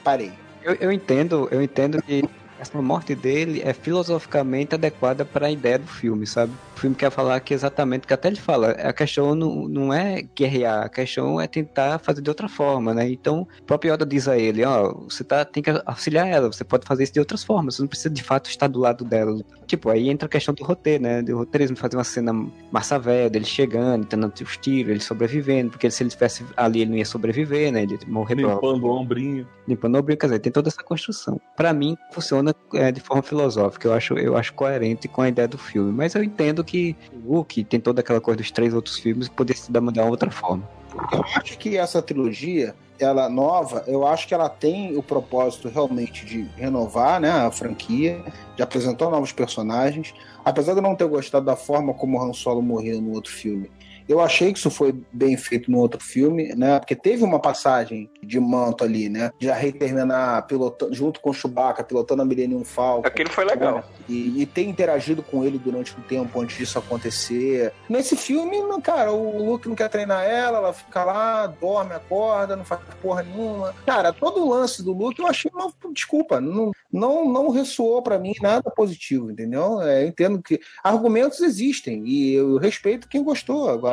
[0.03, 0.31] parei.
[0.63, 2.23] Eu, eu entendo, eu entendo que
[2.59, 6.53] essa morte dele é filosoficamente adequada para a ideia do filme, sabe?
[6.83, 10.21] O filme quer falar que exatamente, que até ele fala, a questão não, não é
[10.35, 13.09] guerrear, a questão é tentar fazer de outra forma, né?
[13.09, 16.65] Então, o próprio Yoda diz a ele, ó, você tá, tem que auxiliar ela, você
[16.65, 19.39] pode fazer isso de outras formas, você não precisa de fato estar do lado dela.
[19.65, 21.21] Tipo, aí entra a questão do roteiro, né?
[21.21, 22.33] Do roteirismo, fazer uma cena
[22.69, 26.91] massa velha, dele chegando, tendo os tiros, ele sobrevivendo, porque se ele estivesse ali, ele
[26.91, 27.83] não ia sobreviver, né?
[27.83, 29.47] Ele morrer pela- Limpando o ombrinho.
[29.65, 31.39] limpando o brinco, quer dizer, tem toda essa construção.
[31.55, 35.47] Pra mim, funciona é, de forma filosófica, eu acho, eu acho coerente com a ideia
[35.47, 36.72] do filme, mas eu entendo que
[37.13, 39.99] o Luke tem toda aquela coisa dos três outros filmes que poderia se dar de
[39.99, 40.67] uma outra forma.
[41.11, 46.25] Eu acho que essa trilogia, ela nova, eu acho que ela tem o propósito realmente
[46.25, 48.23] de renovar né, a franquia,
[48.55, 50.13] de apresentar novos personagens.
[50.45, 53.31] Apesar de eu não ter gostado da forma como o Han Solo morreu no outro
[53.31, 53.69] filme,
[54.07, 56.79] eu achei que isso foi bem feito no outro filme, né?
[56.79, 59.31] Porque teve uma passagem de manto ali, né?
[59.39, 63.07] De a Rey terminar pilotando, junto com o Chewbacca, pilotando a Millennium Falcon.
[63.07, 63.83] Aquele foi legal.
[64.07, 67.73] E, e ter interagido com ele durante um tempo antes disso acontecer.
[67.89, 72.65] Nesse filme, cara, o Luke não quer treinar ela, ela fica lá, dorme, acorda, não
[72.65, 73.73] faz porra nenhuma.
[73.85, 78.19] Cara, todo o lance do Luke eu achei uma desculpa, não, não, não ressoou pra
[78.19, 79.81] mim nada positivo, entendeu?
[79.81, 83.69] É, eu entendo que argumentos existem e eu respeito quem gostou.
[83.69, 83.92] Agora,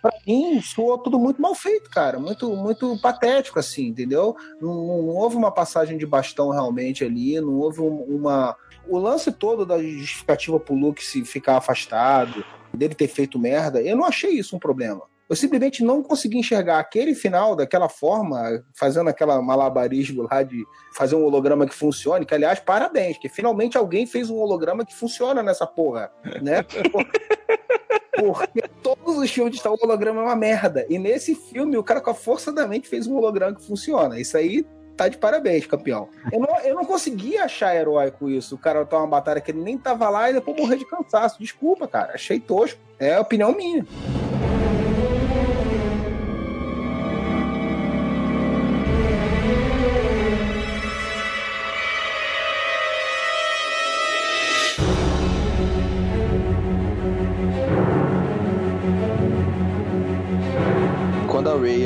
[0.00, 4.34] pra mim, soou tudo muito mal feito, cara, muito, muito patético, assim, entendeu?
[4.60, 8.56] Não, não- houve uma passagem de bastão realmente ali, não houve um- uma,
[8.88, 13.96] o lance todo da justificativa pro Luke se ficar afastado, dele ter feito merda, eu
[13.96, 15.02] não achei isso um problema.
[15.28, 20.62] Eu simplesmente não consegui enxergar aquele final daquela forma, fazendo aquela malabarismo lá de
[20.94, 24.94] fazer um holograma que funcione, que aliás, parabéns, que finalmente alguém fez um holograma que
[24.94, 26.10] funciona nessa porra,
[26.42, 26.62] né?
[28.16, 30.86] Porque todos os filmes de Star Wars, o holograma é uma merda.
[30.88, 34.20] E nesse filme, o cara com a força da mente fez um holograma que funciona.
[34.20, 36.08] Isso aí tá de parabéns, campeão.
[36.30, 38.54] Eu não, eu não consegui achar heróico isso.
[38.54, 41.40] O cara tá uma batalha que ele nem tava lá e depois morrer de cansaço.
[41.40, 42.12] Desculpa, cara.
[42.14, 42.78] Achei tosco.
[42.98, 43.86] É opinião minha.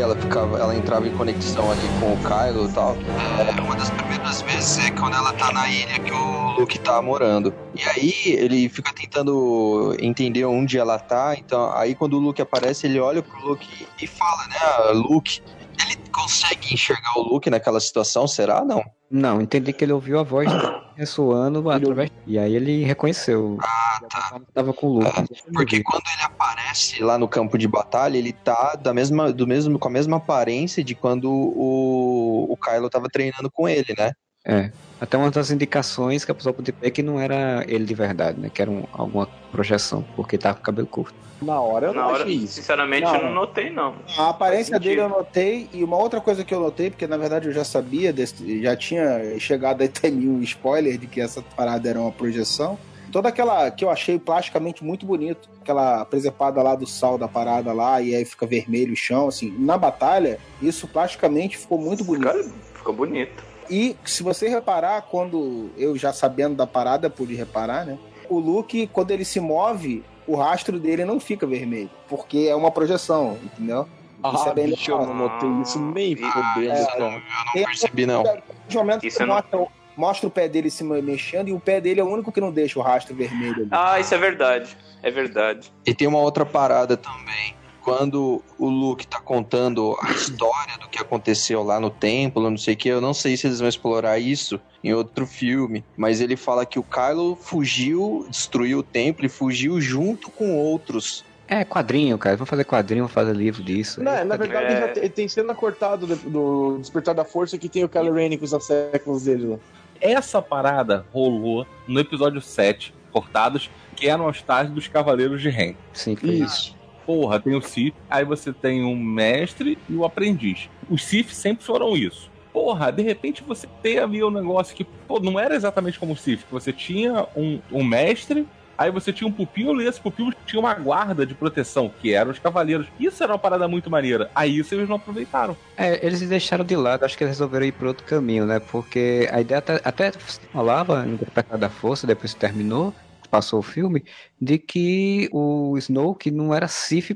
[0.06, 3.90] Ela ficava, ela entrava em conexão ali com o Kylo e tal, é, uma das
[3.90, 7.52] primeiras vezes é quando ela tá na ilha que o Luke tá morando.
[7.74, 12.86] E aí ele fica tentando entender onde ela tá, então aí quando o Luke aparece,
[12.86, 13.66] ele olha pro Luke
[14.00, 15.42] e fala, né, "Ah, Luke,
[15.84, 18.64] ele consegue enxergar o Luke naquela situação, será?
[18.64, 18.82] Não.
[19.10, 20.48] Não, entendi que ele ouviu a voz
[20.96, 22.10] ressoando através.
[22.26, 23.58] E aí ele reconheceu.
[23.62, 24.40] Ah, tá.
[24.52, 25.24] Tava com o Luke.
[25.52, 29.78] Porque quando ele aparece lá no campo de batalha, ele tá da mesma, do mesmo,
[29.78, 34.12] com a mesma aparência de quando o, o Kylo tava treinando com ele, né?
[34.44, 34.70] É.
[35.00, 38.40] Até uma das indicações que a pessoa podia ver que não era ele de verdade,
[38.40, 38.50] né?
[38.52, 41.14] Que era um- alguma projeção, porque tava com o cabelo curto.
[41.42, 42.54] Na hora eu Na não hora, achei isso.
[42.54, 43.14] sinceramente, Não.
[43.16, 43.94] eu não notei, não.
[44.16, 47.46] A aparência dele eu notei, e uma outra coisa que eu notei, porque na verdade
[47.46, 51.90] eu já sabia, desse- já tinha chegado até mil um spoiler de que essa parada
[51.90, 52.78] era uma projeção.
[53.12, 57.70] Toda aquela que eu achei plasticamente muito bonito, aquela presepada lá do sal da parada
[57.72, 62.24] lá, e aí fica vermelho o chão, assim, na batalha, isso plasticamente ficou muito bonito.
[62.24, 62.44] Cara,
[62.74, 63.44] ficou bonito.
[63.70, 67.98] E se você reparar, quando eu já sabendo da parada, pude reparar, né?
[68.28, 72.70] O Luke, quando ele se move, o rastro dele não fica vermelho, porque é uma
[72.70, 73.86] projeção, entendeu?
[74.32, 75.14] Isso Ah, é bem bicho, eu legal.
[75.14, 76.98] não notei isso nem Ah, fodendo, é, cara.
[77.04, 77.22] Eu não
[77.68, 78.24] percebi, não.
[78.66, 81.60] De momento Isso que eu não- mostra, mostra o pé dele se mexendo e o
[81.60, 83.68] pé dele é o único que não deixa o rastro vermelho ali.
[83.70, 84.76] Ah, isso é verdade.
[85.02, 85.70] É verdade.
[85.84, 87.54] E tem uma outra parada também.
[87.86, 92.74] Quando o Luke tá contando a história do que aconteceu lá no templo, não sei
[92.74, 96.34] o que, eu não sei se eles vão explorar isso em outro filme, mas ele
[96.34, 101.24] fala que o Kylo fugiu, destruiu o templo e fugiu junto com outros.
[101.46, 102.36] É, quadrinho, cara.
[102.36, 104.02] Vamos fazer quadrinho, vamos fazer livro disso.
[104.02, 104.80] Não, na verdade, É.
[104.80, 108.36] já tem, tem cena cortada do, do Despertar da Força que tem o Kylo Ren
[108.36, 109.58] com os séculos dele lá.
[110.00, 115.74] Essa parada rolou no episódio 7, cortados, que eram as tardes dos Cavaleiros de Ren.
[115.92, 116.74] Sim, foi isso.
[117.06, 120.68] Porra, tem o Sith, aí você tem o mestre e o aprendiz.
[120.90, 122.28] Os Sith sempre foram isso.
[122.52, 126.16] Porra, de repente você tem ali um negócio que, pô, não era exatamente como o
[126.16, 128.46] Sith, que você tinha um, um mestre,
[128.76, 132.30] aí você tinha um pupilo e esse pupilo tinha uma guarda de proteção, que eram
[132.30, 132.86] os cavaleiros.
[132.98, 134.30] Isso era uma parada muito maneira.
[134.34, 135.56] Aí isso eles não aproveitaram.
[135.76, 138.58] É, eles deixaram de lado, acho que eles resolveram ir por outro caminho, né?
[138.58, 140.12] Porque a ideia até, até
[140.52, 142.92] falava no Despertar da Força, depois terminou,
[143.26, 144.04] passou o filme,
[144.40, 146.68] de que o Snoke não era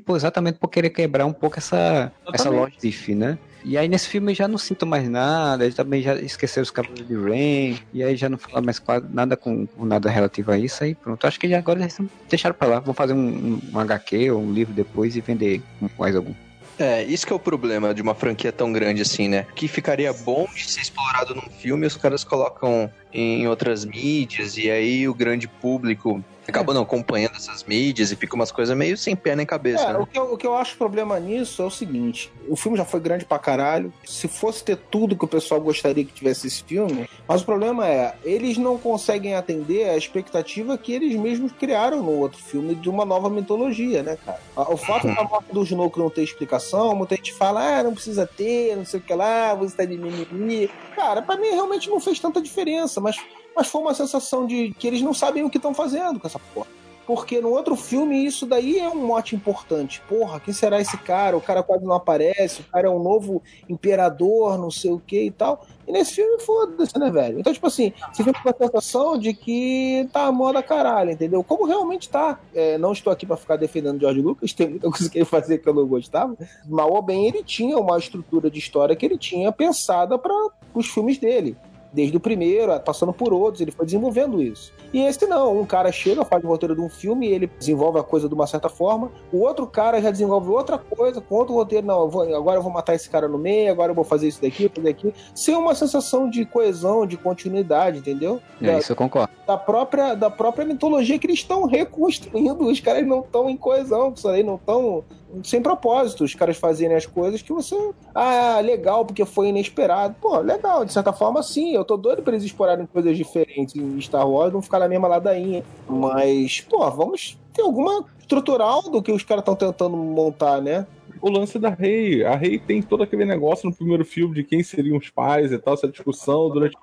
[0.04, 3.38] por, exatamente por querer quebrar um pouco essa, essa loja Sith, né?
[3.62, 7.06] E aí nesse filme já não sinto mais nada, eles também já esqueceram os Cavaleiros
[7.06, 10.58] de Rain, e aí já não fala mais quase nada com, com nada relativo a
[10.58, 11.26] isso, aí pronto.
[11.26, 11.96] Acho que já agora eles
[12.28, 15.62] deixaram pra lá, vão fazer um, um, um HQ ou um livro depois e vender
[15.98, 16.32] mais algum.
[16.80, 19.46] É, isso que é o problema de uma franquia tão grande assim, né?
[19.54, 24.70] Que ficaria bom de ser explorado num filme, os caras colocam em outras mídias e
[24.70, 29.16] aí o grande público acaba não acompanhando essas mídias e fica umas coisas meio sem
[29.16, 29.98] pé nem cabeça, É, né?
[29.98, 32.84] o que, eu, o que eu acho problema nisso é o seguinte: o filme já
[32.84, 33.92] foi grande pra caralho.
[34.04, 37.86] Se fosse ter tudo que o pessoal gostaria que tivesse esse filme, mas o problema
[37.86, 42.88] é, eles não conseguem atender a expectativa que eles mesmos criaram no outro filme de
[42.88, 44.40] uma nova mitologia, né, cara?
[44.70, 48.26] O fato da morte do Snoke não ter explicação, muita gente fala, ah, não precisa
[48.26, 50.70] ter, não sei o que lá, você tá de mimimi.
[50.96, 53.16] Cara, pra mim realmente não fez tanta diferença, mas,
[53.54, 56.38] mas foi uma sensação de que eles não sabem o que estão fazendo com essa
[56.38, 56.80] porra.
[57.10, 60.00] Porque no outro filme isso daí é um mote importante.
[60.08, 61.36] Porra, quem será esse cara?
[61.36, 65.24] O cara quase não aparece, o cara é um novo imperador, não sei o que
[65.24, 65.66] e tal.
[65.88, 67.40] E nesse filme, foda-se, né, velho?
[67.40, 71.42] Então, tipo assim, você fica com a sensação de que tá a moda caralho, entendeu?
[71.42, 72.38] Como realmente tá.
[72.54, 75.58] É, não estou aqui pra ficar defendendo George Lucas, tem muita coisa que ele fazia
[75.58, 76.36] que eu não gostava.
[76.68, 80.32] Mal ou bem, ele tinha uma estrutura de história que ele tinha pensada para
[80.72, 81.56] os filmes dele
[81.92, 84.72] desde o primeiro, passando por outros, ele foi desenvolvendo isso.
[84.92, 88.02] E esse não, um cara chega, faz o roteiro de um filme, ele desenvolve a
[88.02, 91.86] coisa de uma certa forma, o outro cara já desenvolve outra coisa, com outro roteiro,
[91.86, 94.28] não, eu vou- agora eu vou matar esse cara no meio, agora eu vou fazer
[94.28, 98.40] isso daqui, fazer aqui, sem uma sensação de coesão, de continuidade, entendeu?
[98.60, 99.32] É, Da- isso eu concordo.
[99.46, 102.64] da própria, da própria mitologia que eles estão reconstruindo.
[102.66, 105.04] Os caras não estão em coesão, isso aí não estão
[105.44, 106.24] sem propósito.
[106.24, 107.76] Os caras fazerem as coisas que você.
[108.14, 110.14] Ah, legal, porque foi inesperado.
[110.20, 111.74] Pô, legal, de certa forma, sim.
[111.74, 115.08] Eu tô doido pra eles explorarem coisas diferentes em Star Wars, não ficar na mesma
[115.08, 115.64] ladainha.
[115.88, 120.86] Mas, pô, vamos ter alguma estrutural do que os caras estão tentando montar, né?
[121.20, 122.24] O lance da Rei.
[122.24, 125.58] A Rei tem todo aquele negócio no primeiro filme de quem seriam os pais e
[125.58, 126.76] tal, essa discussão durante.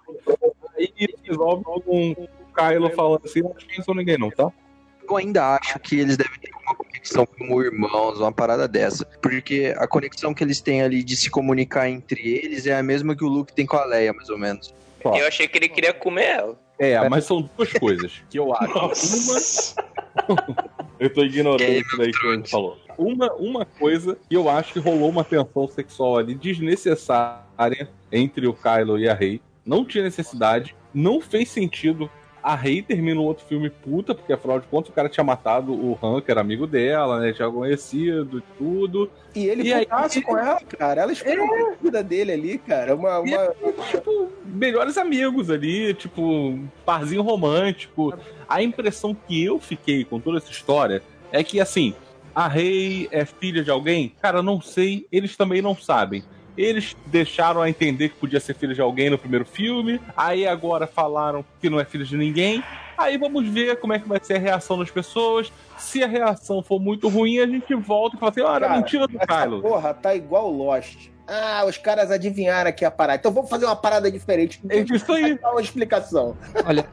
[0.77, 0.89] Aí
[1.23, 4.51] resolve com o Kylo falando assim: não pensam ninguém, não, tá?
[5.09, 6.51] Eu ainda acho que eles devem ter
[7.07, 9.05] conexão como irmãos, uma parada dessa.
[9.21, 13.15] Porque a conexão que eles têm ali de se comunicar entre eles é a mesma
[13.15, 14.73] que o Luke tem com a Leia, mais ou menos.
[15.03, 16.59] Eu achei que ele queria comer ela.
[16.79, 18.73] É, mas são duas coisas que eu acho.
[20.27, 20.67] Uma.
[20.99, 22.75] Eu tô ignorando Game isso daí que a gente falou.
[22.97, 28.53] Uma, uma coisa que eu acho que rolou uma tensão sexual ali desnecessária entre o
[28.53, 29.39] Kylo e a Rey.
[29.63, 32.09] Não tinha necessidade, não fez sentido.
[32.47, 35.73] A Rey termina o outro filme puta, porque afinal de contas o cara tinha matado
[35.73, 37.33] o Han, que era amigo dela, né?
[37.33, 39.11] Já conhecido e tudo.
[39.35, 39.85] E ele E aí-
[40.23, 41.01] com ela, cara.
[41.01, 42.95] Ela esperou a vida dele ali, cara.
[42.95, 43.53] Uma, uma...
[43.91, 48.13] tipo, melhores amigos ali, tipo, um parzinho romântico.
[48.47, 51.93] A impressão que eu fiquei com toda essa história é que, assim,
[52.33, 54.13] a Rei é filha de alguém?
[54.21, 56.23] Cara, não sei, eles também não sabem.
[56.57, 60.87] Eles deixaram a entender que podia ser filha de alguém no primeiro filme, aí agora
[60.87, 62.63] falaram que não é filha de ninguém.
[62.97, 65.53] Aí vamos ver como é que vai ser a reação das pessoas.
[65.77, 69.19] Se a reação for muito ruim, a gente volta e fala assim: olha, mentira do
[69.19, 69.61] Kylo.
[69.61, 71.09] porra tá igual Lost.
[71.28, 73.19] Ah, os caras adivinharam aqui a parada.
[73.19, 74.61] Então vamos fazer uma parada diferente.
[74.69, 75.38] É isso aí.
[75.38, 76.36] Dar uma explicação.
[76.65, 76.88] Olha,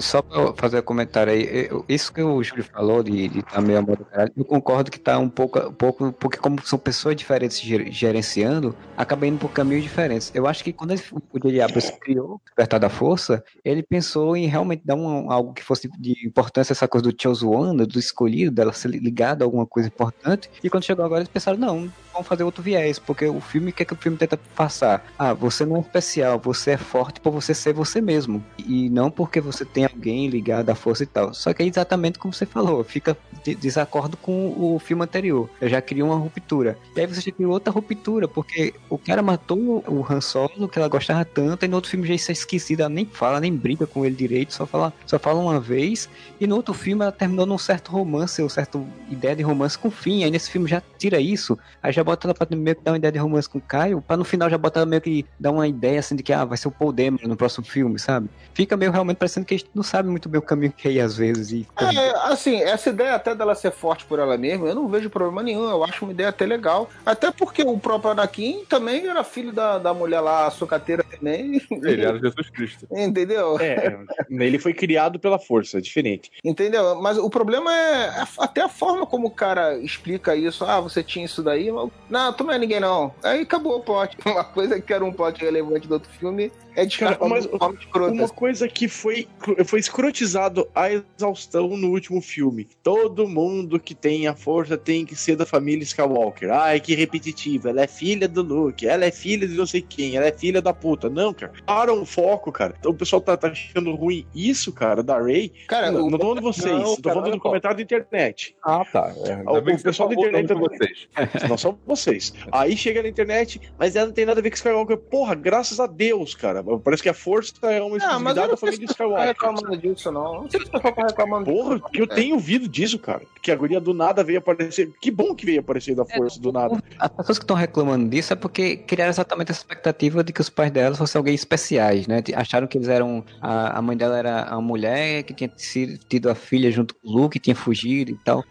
[0.00, 3.42] só pra eu fazer um comentário aí, eu- isso que o Júlio falou de, de
[3.42, 6.36] tá meio a moda do caralho, eu concordo que tá um pouco, um pouco, porque
[6.38, 10.30] como são pessoas diferentes ger- gerenciando, acaba indo por caminhos diferentes.
[10.34, 11.60] Eu acho que quando ele- o J.J.
[11.60, 15.88] Abrams criou o Despertar da Força, ele pensou em realmente dar um, algo que fosse
[15.98, 19.88] de importância, essa coisa do Chosen One, do escolhido, dela ser ligada a alguma coisa
[19.88, 23.72] importante, e quando chegou agora eles pensaram, não, vamos fazer outro viés, porque o filme,
[23.76, 25.06] que é que o filme tenta passar?
[25.18, 29.10] Ah, você não é especial, você é forte por você ser você mesmo, e não
[29.10, 31.34] porque você tem alguém ligado à força e tal.
[31.34, 35.48] Só que é exatamente como você falou, fica de desacordo com o filme anterior.
[35.60, 36.78] Eu já criou uma ruptura.
[36.96, 40.78] E aí você já criou outra ruptura, porque o cara matou o Han Solo, que
[40.78, 43.54] ela gostava tanto, e no outro filme já isso é esquecido, ela nem fala, nem
[43.54, 46.08] briga com ele direito, só fala, só fala uma vez,
[46.40, 49.90] e no outro filme ela terminou num certo romance, ou certa ideia de romance com
[49.90, 50.24] fim.
[50.24, 52.98] Aí nesse filme já tira isso, aí já bota ela pra meio que dar uma
[52.98, 55.66] ideia de romance com Caio, pra no final já bota ela meio que dar uma
[55.66, 58.28] ideia assim de que ah, vai ser o Paul Dameron no próximo filme, sabe?
[58.54, 60.92] Fica meio realmente parecendo que a gente não sabe muito bem o caminho que é
[60.92, 61.50] ir às vezes.
[61.52, 65.10] E É, assim, essa ideia até dela ser forte por ela mesma, eu não vejo
[65.10, 65.68] problema nenhum.
[65.68, 66.88] Eu acho uma ideia até legal.
[67.04, 71.60] Até porque o próprio Anakin também era filho da, da mulher lá, a sucateira também.
[71.70, 72.86] Ele era Jesus Cristo.
[72.94, 73.58] Entendeu?
[73.60, 73.98] É,
[74.30, 76.30] ele foi criado pela força, é diferente.
[76.44, 77.00] Entendeu?
[77.00, 80.64] Mas o problema é até a forma como o cara explica isso.
[80.64, 81.70] Ah, você tinha isso daí.
[81.70, 83.14] mas- Não, tu não é ninguém, não.
[83.22, 84.16] Aí acabou o plot.
[84.24, 88.12] Uma coisa que era um plot relevante do outro filme é descartado Cara, mas de.
[88.20, 89.26] Uma coisa que foi,
[89.64, 92.68] foi escrotizado a exaustão no último filme.
[92.82, 96.50] Todo mundo que tem a força tem que ser da família Skywalker.
[96.52, 97.68] Ai, que repetitivo.
[97.68, 100.60] Ela é filha do Luke, ela é filha de não sei quem, ela é filha
[100.62, 101.08] da puta.
[101.10, 101.52] Não, cara.
[101.64, 102.74] Param o foco, cara.
[102.78, 105.52] Então o pessoal tá, tá achando ruim isso, cara, da Ray.
[105.66, 107.82] Cara, não, o- não tô falando de vocês, Não, tô cara, falando do comentário da
[107.82, 108.54] internet.
[108.62, 109.12] Ah, tá.
[109.24, 110.78] É, O- o pessoal da internet falou também.
[110.78, 111.08] vocês.
[111.48, 112.32] Não são vocês.
[112.52, 114.96] Aí chega na internet, mas ela não tem nada a ver com Skywalker.
[114.96, 116.62] Porra, graças a Deus, cara.
[116.82, 119.26] Parece que a força é uma exclusividade eu da não família tá Skywalker.
[119.26, 120.42] reclamando disso, não.
[120.42, 123.22] Não sei se o pessoal tá reclamando Porra, que eu tenho ouvido disso, cara.
[123.42, 124.92] Que a guria do nada veio aparecer.
[125.00, 126.82] Que bom que veio aparecer da força do nada.
[126.98, 130.50] As pessoas que estão reclamando disso é porque criaram exatamente essa expectativa de que os
[130.50, 132.22] pais delas fossem alguém especiais, né?
[132.34, 133.24] Acharam que eles eram.
[133.40, 137.08] A, a mãe dela era a mulher que tinha sido, tido a filha junto com
[137.08, 138.42] o Luke, tinha fugido e tal.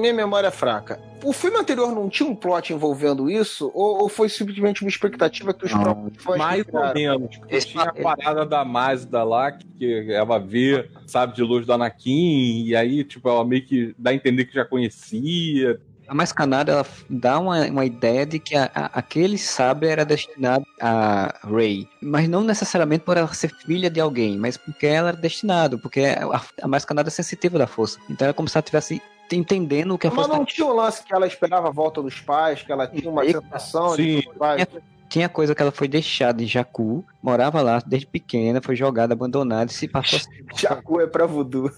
[0.00, 1.00] Minha memória é fraca.
[1.24, 3.68] O filme anterior não tinha um plot envolvendo isso?
[3.74, 7.40] Ou, ou foi simplesmente uma expectativa que os Não, próprios fãs Mais ou menos.
[7.48, 12.62] Esse- tinha a parada da Mazda lá, que ela vê, sabe, de luz do Anakin,
[12.64, 15.80] e aí, tipo, ela meio que dá a entender que já conhecia.
[16.08, 20.04] A mais canada, ela dá uma, uma ideia de que a- a- aquele sabre era
[20.04, 21.86] destinado a Rey.
[22.00, 26.00] Mas não necessariamente por ela ser filha de alguém, mas porque ela era destinado, porque
[26.00, 27.98] a, a mais canada é sensitiva da força.
[28.08, 30.72] Então é como se ela estivesse entendendo o que a Mas força não tinha o
[30.74, 33.96] lance que ela esperava a volta dos pais, que ela tinha uma sensação Sim.
[34.16, 34.66] de que os pais...
[35.08, 39.70] Tinha coisa que ela foi deixada em Jakku, morava lá desde pequena, foi jogada, abandonada
[39.70, 40.28] e se passou assim.
[40.56, 41.70] Jacu é pra voodoo.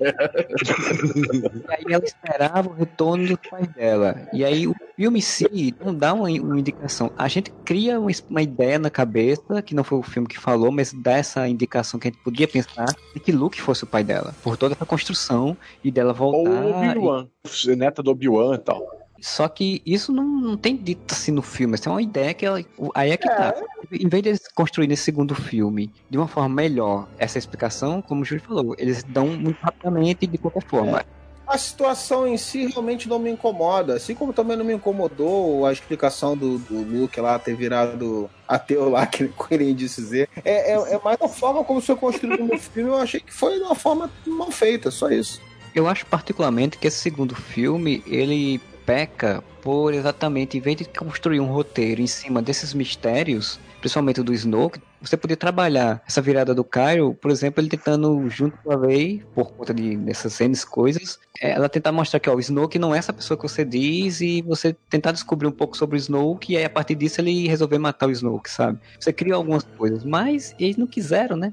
[0.00, 0.04] E
[1.68, 4.28] aí ela esperava o retorno dos pais dela.
[4.32, 7.10] E aí o filme em si não dá uma, uma indicação.
[7.16, 10.70] A gente cria uma, uma ideia na cabeça, que não foi o filme que falou,
[10.70, 14.04] mas dá essa indicação que a gente podia pensar de que Luke fosse o pai
[14.04, 14.34] dela.
[14.42, 16.86] Por toda essa construção e dela Ou o voltar.
[16.86, 17.28] e- Obi-Wan.
[17.76, 19.05] Neta do Obi-Wan e tal.
[19.20, 21.74] Só que isso não, não tem dito assim no filme.
[21.74, 22.62] Isso é uma ideia que ela.
[22.94, 23.54] Aí é que tá.
[23.90, 28.22] Em vez de eles construírem esse segundo filme de uma forma melhor, essa explicação, como
[28.22, 31.04] o Júlio falou, eles dão muito rapidamente de qualquer forma.
[31.46, 33.94] A situação em si realmente não me incomoda.
[33.94, 38.88] Assim como também não me incomodou a explicação do, do Luke lá ter virado ateu
[38.90, 40.28] lá, que queria dizer.
[40.44, 42.90] É, é, é mais a forma como foi construído no filme.
[42.90, 45.40] Eu achei que foi de uma forma mal feita, só isso.
[45.72, 51.40] Eu acho particularmente que esse segundo filme, ele peca por exatamente, em vez de construir
[51.40, 56.64] um roteiro em cima desses mistérios, principalmente do Snoke, Você podia trabalhar essa virada do
[56.64, 61.18] Cairo, por exemplo, ele tentando junto com a Rey, por conta de dessas N coisas,
[61.40, 64.20] é, ela tentar mostrar que ó, o Snoke não é essa pessoa que você diz
[64.20, 67.48] e você tentar descobrir um pouco sobre o Snoke e aí a partir disso ele
[67.48, 68.78] resolver matar o Snoke, sabe?
[68.98, 71.52] Você cria algumas coisas, mas eles não quiseram, né?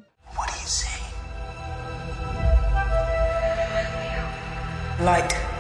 [5.00, 5.53] Light.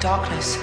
[0.00, 0.56] Darkness.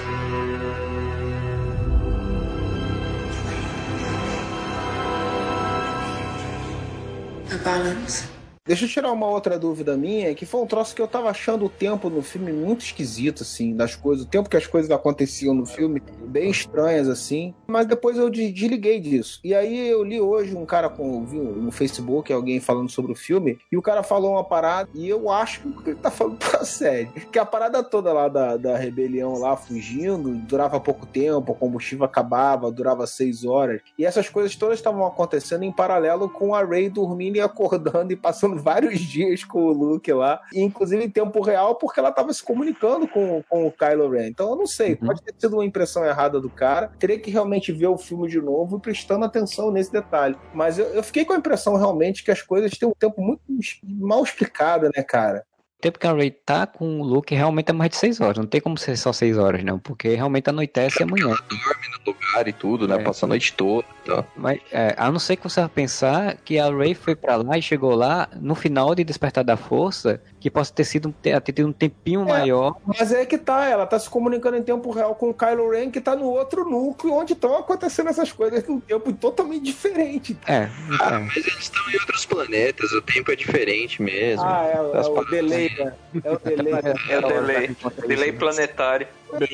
[7.52, 8.35] A balance.
[8.66, 11.64] Deixa eu tirar uma outra dúvida minha, que foi um troço que eu tava achando
[11.66, 15.54] o tempo no filme muito esquisito, assim, das coisas, o tempo que as coisas aconteciam
[15.54, 19.38] no filme, bem estranhas, assim, mas depois eu de- desliguei disso.
[19.44, 23.14] E aí eu li hoje um cara com, vi no Facebook, alguém falando sobre o
[23.14, 26.64] filme, e o cara falou uma parada, e eu acho que ele tá falando pra
[26.66, 31.54] sério, que a parada toda lá da, da rebelião lá, fugindo, durava pouco tempo, o
[31.54, 36.64] combustível acabava, durava seis horas, e essas coisas todas estavam acontecendo em paralelo com a
[36.64, 41.40] Rey dormindo e acordando e passando vários dias com o Luke lá, inclusive em tempo
[41.40, 44.28] real, porque ela tava se comunicando com, com o Kylo Ren.
[44.28, 47.72] Então eu não sei, pode ter sido uma impressão errada do cara, teria que realmente
[47.72, 50.36] ver o filme de novo e prestando atenção nesse detalhe.
[50.54, 53.42] Mas eu, eu fiquei com a impressão realmente que as coisas têm um tempo muito
[53.84, 55.44] mal explicado, né, cara?
[55.86, 58.38] Tempo que a Ray tá com o Luke realmente é mais de 6 horas.
[58.38, 59.78] Não tem como ser só 6 horas, não.
[59.78, 61.28] Porque realmente anoitece amanhã.
[61.28, 62.96] no lugar e tudo, né?
[62.96, 63.04] É.
[63.04, 64.26] Passa a noite toda e tal.
[64.36, 67.62] Mas, é, a não ser que você pensar que a Ray foi pra lá e
[67.62, 71.52] chegou lá no final de Despertar da Força, que possa ter sido um, ter, ter
[71.52, 72.24] tido um tempinho É.
[72.24, 72.74] maior.
[72.84, 75.92] Mas é que tá, ela tá se comunicando em tempo real com o Kylo Ren,
[75.92, 80.36] que tá no outro núcleo, onde estão acontecendo essas coisas num tempo totalmente diferente.
[80.48, 80.68] É,
[81.00, 84.44] Ah, mas eles estão em outros planetas, o tempo é diferente mesmo.
[84.44, 85.75] Ah, é, é As o delay?
[85.78, 86.74] É o delay.
[87.08, 87.76] É o delay.
[88.06, 89.06] Delay planetário.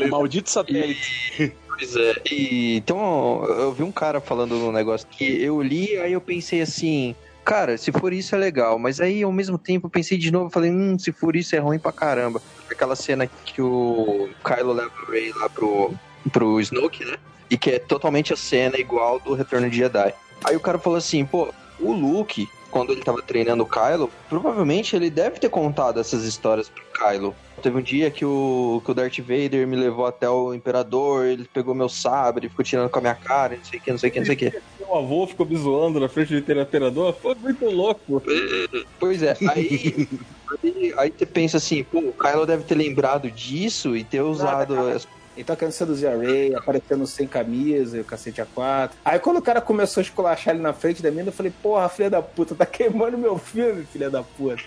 [0.08, 1.54] Maldito satélite.
[1.68, 2.14] Pois é.
[2.30, 6.60] E, então, eu vi um cara falando num negócio que eu li, aí eu pensei
[6.60, 7.14] assim.
[7.44, 10.48] Cara, se for isso é legal, mas aí ao mesmo tempo eu pensei de novo,
[10.48, 12.40] falei, hum, se for isso é ruim pra caramba.
[12.70, 15.92] Aquela cena que o Kylo leva o Rey lá pro,
[16.30, 17.16] pro Snoke, né?
[17.50, 20.14] E que é totalmente a cena igual do Retorno de Jedi.
[20.44, 24.96] Aí o cara falou assim, pô, o Luke, quando ele tava treinando o Kylo, provavelmente
[24.96, 27.36] ele deve ter contado essas histórias pro Kylo.
[27.62, 31.44] Teve um dia que o, que o Darth Vader me levou até o Imperador, ele
[31.52, 34.08] pegou meu sabre, ficou tirando com a minha cara, não sei o que, não sei
[34.08, 34.52] o que, não sei o que.
[34.82, 37.16] Meu avô ficou me zoando na frente do imperador.
[37.22, 38.22] Foi muito louco.
[38.98, 40.08] Pois é, aí,
[40.64, 44.74] aí, aí você pensa assim, pô, o Kylo deve ter lembrado disso e ter usado.
[44.88, 45.06] as-
[45.36, 48.96] Ele tá querendo seduzir a Ray, aparecendo sem camisa, e o cacete a quatro.
[49.04, 51.88] Aí quando o cara começou a esculachar ele na frente da mina, eu falei, porra,
[51.88, 54.62] filha da puta, tá queimando meu filme, filha da puta.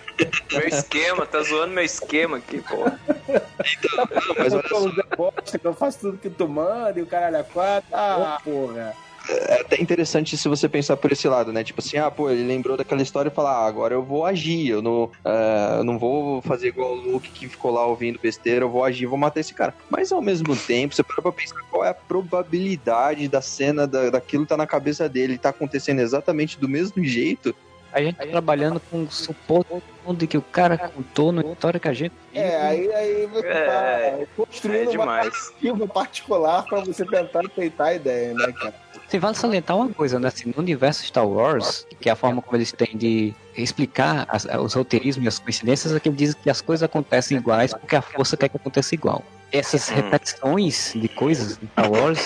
[0.52, 2.84] Meu esquema, tá zoando meu esquema aqui, pô.
[2.84, 5.16] Não, mas olha eu, só...
[5.16, 7.88] bosta, que eu faço tudo que tu manda, e o caralho a quatro.
[7.92, 8.94] Ah, porra.
[9.28, 11.64] É até interessante se você pensar por esse lado, né?
[11.64, 14.68] Tipo assim, ah, pô, ele lembrou daquela história e fala, ah, agora eu vou agir,
[14.68, 18.64] eu não, ah, eu não vou fazer igual o Luke que ficou lá ouvindo besteira,
[18.64, 19.74] eu vou agir, vou matar esse cara.
[19.90, 24.10] Mas ao mesmo tempo, você para pra pensar qual é a probabilidade da cena, da,
[24.10, 27.54] daquilo tá na cabeça dele, tá acontecendo exatamente do mesmo jeito.
[27.92, 29.82] A gente tá trabalhando com o suposto
[30.28, 32.12] que o cara contou na história que a gente.
[32.34, 35.32] É, aí, aí você É, tá construindo é uma demais.
[35.32, 38.74] narrativa particular pra você tentar aceitar a ideia, né, cara?
[39.08, 40.26] Sim, vale salientar uma coisa, né?
[40.28, 44.44] Assim, no universo Star Wars, que é a forma como eles têm de explicar as-
[44.46, 47.94] os roteirismos e as coincidências, é que eles dizem que as coisas acontecem iguais porque
[47.94, 49.24] a força quer que aconteça igual.
[49.52, 52.18] Essas repetições de coisas em Star Wars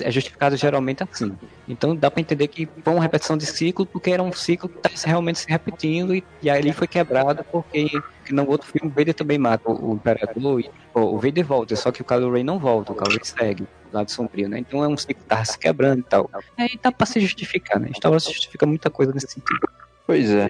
[0.00, 1.36] é justificado geralmente assim.
[1.66, 4.76] Então dá pra entender que foi uma repetição de ciclo porque era um ciclo que
[4.76, 7.88] estava realmente se repetindo e, e aí ele foi quebrado porque
[8.24, 11.44] que no outro filme o Vader também mata o, o Imperador e pô, o Vader
[11.46, 14.48] volta, só que o Kylo Ren não volta, o Kylo Ren segue do lado sombrio,
[14.48, 14.58] né?
[14.58, 16.30] Então é um ciclo que tava se quebrando e tal.
[16.58, 17.90] Aí dá pra se justificar, né?
[17.94, 19.68] Star Wars justifica muita coisa nesse sentido.
[20.06, 20.48] Pois é.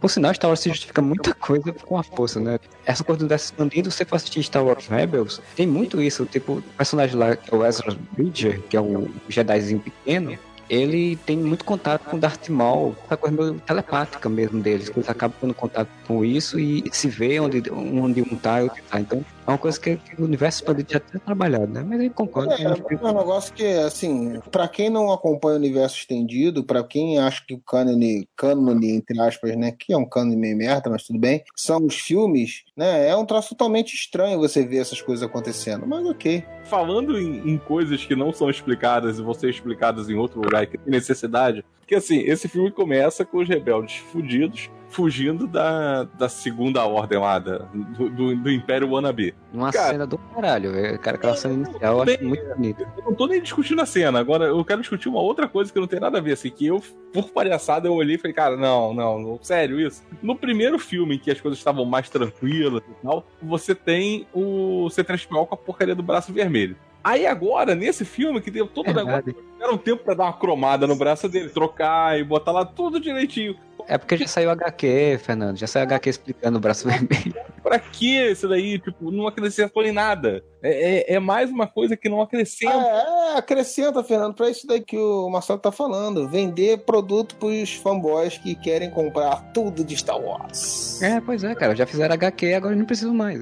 [0.00, 2.58] Por sinal, Star Wars se justifica muita coisa com a força, né?
[2.86, 6.24] Essa coisa do universo expandido, você for assistir Star Wars Rebels, tem muito isso.
[6.24, 10.38] Tipo, o personagem lá, que é o Ezra Bridger, que é o Jedizinho pequeno,
[10.70, 15.36] ele tem muito contato com Darth Maul, essa coisa meio telepática mesmo deles, eles acabam
[15.40, 19.00] tendo contato com isso e se vê onde, onde um tá e outro tá.
[19.00, 21.82] Então, é uma coisa que, que o universo expandido já tem trabalhado, né?
[21.86, 22.54] Mas eu concordo.
[22.54, 26.64] que a gente- É um negócio que, assim, pra quem não acompanha o universo estendido,
[26.64, 30.56] pra quem acha que o cânone, cânone, entre aspas, né, que é um cânone meio
[30.56, 34.78] merda, mas tudo bem, são os filmes, né, é um troço totalmente estranho você ver
[34.78, 36.44] essas coisas acontecendo, mas ok.
[36.64, 40.62] Falando em, em coisas que não são explicadas e vão ser explicadas em outro lugar
[40.62, 46.04] e que tem necessidade, Que assim, esse filme começa com os rebeldes fudidos, fugindo da,
[46.04, 49.34] da segunda ordem lá, da, do, do, do Império Wannabe.
[49.52, 50.96] Uma Cara, cena do caralho, velho.
[51.00, 52.88] Cara, aquela cena inicial eu acho muito bonita.
[52.96, 55.80] Eu não tô nem discutindo a cena, agora eu quero discutir uma outra coisa que
[55.80, 56.80] não tem nada a ver, assim, que eu,
[57.12, 60.04] por palhaçada, eu olhei e falei, cara, não, não, não, sério isso.
[60.22, 64.86] No primeiro filme, em que as coisas estavam mais tranquilas e tal, você tem o
[64.90, 66.76] C3PO com a porcaria do braço vermelho.
[67.02, 70.32] Aí agora, nesse filme, que deu todo o negócio, era um tempo pra dar uma
[70.32, 73.56] cromada no braço dele, trocar e botar lá tudo direitinho.
[73.86, 75.56] É porque já saiu HQ, Fernando.
[75.56, 77.34] Já saiu HQ explicando o braço vermelho.
[77.62, 78.78] Pra que isso daí?
[78.78, 80.44] Tipo, não acrescentou em nada.
[80.62, 82.72] É, é, é mais uma coisa que não acrescenta.
[82.72, 86.28] É, é, acrescenta, Fernando, pra isso daí que o Marcelo tá falando.
[86.28, 91.02] Vender produto pros fanboys que querem comprar tudo de Star Wars.
[91.02, 91.74] É, pois é, cara.
[91.74, 93.40] Já fizeram HQ, agora não preciso mais.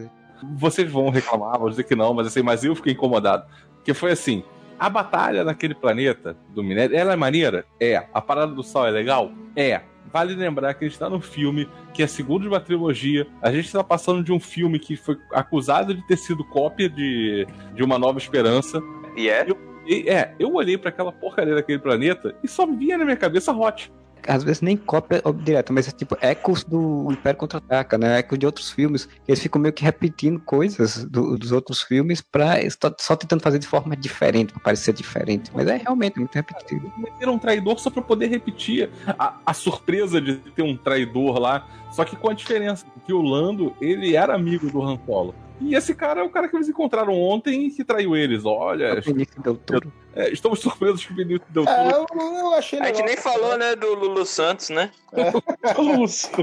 [0.57, 3.45] Vocês vão reclamar, vão dizer que não, mas assim, mas eu fiquei incomodado.
[3.77, 4.43] Porque foi assim:
[4.79, 7.65] a batalha naquele planeta do minério, ela é maneira?
[7.81, 8.07] É.
[8.15, 9.33] A parada do sol é legal?
[9.57, 9.83] É.
[10.11, 13.27] Vale lembrar que a gente tá num filme que é segundo de uma trilogia.
[13.43, 17.47] A gente tá passando de um filme que foi acusado de ter sido cópia de,
[17.75, 18.81] de Uma Nova Esperança.
[19.17, 19.47] E é?
[19.87, 23.53] E, é, eu olhei pra aquela porcaria daquele planeta e só vinha na minha cabeça
[23.53, 23.93] Hot.
[24.27, 28.19] Às vezes nem cópia direta, mas é tipo ecos do Império Contra-Ataca, né?
[28.19, 29.09] Ecos de outros filmes.
[29.27, 32.57] Eles ficam meio que repetindo coisas do- dos outros filmes pra
[32.99, 35.51] só tentando fazer de forma diferente, pra parecer diferente.
[35.55, 36.93] Mas é realmente muito repetido.
[36.97, 41.67] Meteram um traidor só pra poder repetir a, a surpresa de ter um traidor lá.
[41.93, 45.35] Só que com a diferença que o Lando, ele era amigo do Han Solo.
[45.61, 48.45] E esse cara é o cara que eles encontraram ontem e que traiu eles.
[48.45, 49.93] Olha, O Benício Del Toro.
[50.15, 52.07] é, estamos surpresos que o Benício deu É, tudo.
[52.23, 52.97] eu, eu achei A legal.
[52.99, 54.91] gente nem falou, né, do Lulu Santos, né?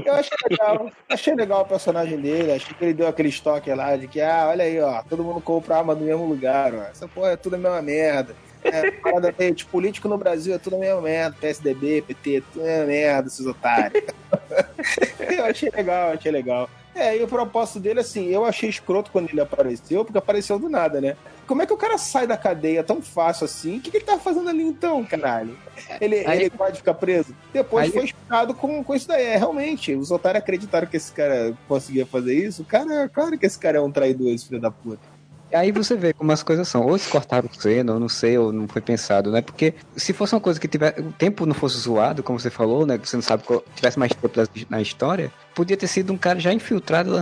[0.04, 0.90] Eu achei legal.
[1.08, 2.52] Achei legal o personagem dele.
[2.52, 5.40] Achei que ele deu aquele estoque lá de que, ah, olha aí, ó, todo mundo
[5.40, 6.82] compra arma do mesmo lugar, ó.
[6.82, 8.34] Essa porra é tudo a mesma merda.
[8.64, 11.36] É, parada meio de político no Brasil é tudo a mesma merda.
[11.40, 14.02] PSDB, PT, tudo a mesma merda, esses otários.
[15.38, 16.68] eu achei legal, achei legal.
[16.96, 20.66] É, e o propósito dele, assim, eu achei escroto quando ele apareceu, porque apareceu do
[20.66, 21.14] nada, né?
[21.46, 23.76] Como é que o cara sai da cadeia tão fácil assim?
[23.76, 25.56] O que, que ele tá fazendo ali então, caralho?
[26.00, 27.36] Ele, Aí- ele pode ficar preso?
[27.52, 29.24] Depois Aí- foi explicado com, com isso daí.
[29.26, 32.62] É, realmente, os otários acreditaram que esse cara conseguia fazer isso.
[32.62, 35.15] O cara, claro que esse cara é um traidor, esse filho da puta.
[35.54, 36.82] Aí você vê como as coisas são.
[36.82, 39.40] Ou eles cortaram cena, ou não sei, ou não foi pensado, né?
[39.40, 42.84] Porque se fosse uma coisa que tiver, o tempo não fosse zoado, como você falou,
[42.84, 42.98] né?
[42.98, 44.30] Que você não sabe qual, tivesse mais tempo
[44.68, 47.12] na- história, podia ter sido um cara já infiltrado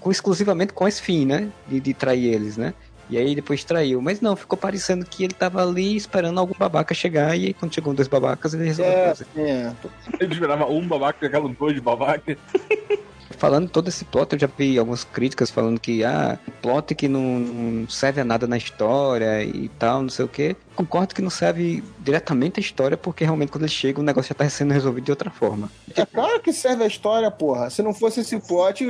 [0.00, 1.48] com, exclusivamente com esse fim, né?
[1.68, 2.72] De, de trair eles, né?
[3.10, 4.00] E aí depois traiu.
[4.00, 7.74] Mas não, ficou parecendo que ele tava ali esperando algum babaca chegar, e aí quando
[7.74, 9.26] chegou dois babacas, ele resolveu É, fazer.
[9.36, 9.72] é.
[10.20, 12.38] Ele esperava um babaca, aquela dois de babaca.
[13.42, 17.40] Falando todo esse plot, eu já vi algumas críticas falando que, ah, plot que não,
[17.40, 20.54] não serve a nada na história e tal, não sei o quê.
[20.76, 24.36] Concordo que não serve diretamente a história, porque realmente quando ele chega o negócio já
[24.36, 25.68] tá sendo resolvido de outra forma.
[25.96, 27.68] É claro que serve a história, porra.
[27.68, 28.86] Se não fosse esse plot,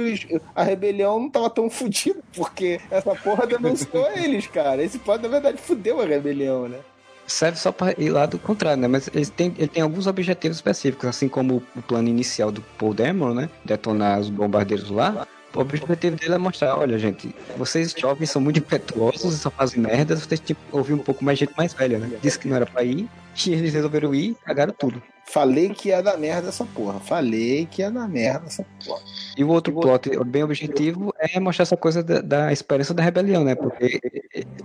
[0.54, 4.82] a rebelião não tava tão fodida, porque essa porra denunciou eles, cara.
[4.82, 6.80] Esse plot, na verdade, fudeu a rebelião, né?
[7.26, 8.88] Serve só para ir lá do contrário, né?
[8.88, 12.94] Mas ele tem, ele tem alguns objetivos específicos, assim como o plano inicial do Paul
[12.94, 13.50] Dameron, né?
[13.64, 15.26] Detonar os bombardeiros lá.
[15.54, 19.80] O objetivo dele é mostrar, olha, gente, vocês jovens são muito impetuosos e só fazem
[19.80, 22.10] merda, vocês tinham que ouvir um pouco mais gente mais velha, né?
[22.22, 23.06] Disse que não era pra ir,
[23.46, 25.02] e eles resolveram ir cagaram tudo.
[25.26, 27.00] Falei que ia dar merda essa porra.
[27.00, 29.00] Falei que ia dar merda essa porra.
[29.36, 33.44] E o outro plot bem objetivo é mostrar essa coisa da, da esperança da rebelião,
[33.44, 33.54] né?
[33.54, 34.00] Porque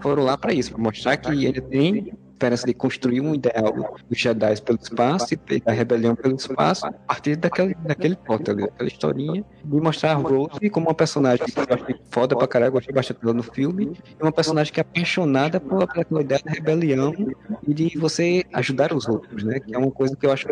[0.01, 4.17] foram lá pra isso, pra mostrar que ele tem esperança de construir um ideal dos
[4.17, 8.87] Jedi pelo espaço e da rebelião pelo espaço a partir daquele, daquele plot ali, daquela
[8.87, 12.73] historinha, de mostrar a Rose como uma personagem que eu achei foda pra caralho, eu
[12.73, 16.51] gostei bastante dela no filme, e uma personagem que é apaixonada por aquela ideia da
[16.51, 17.13] rebelião
[17.67, 19.59] e de você ajudar os outros, né?
[19.59, 20.47] Que é uma coisa que eu acho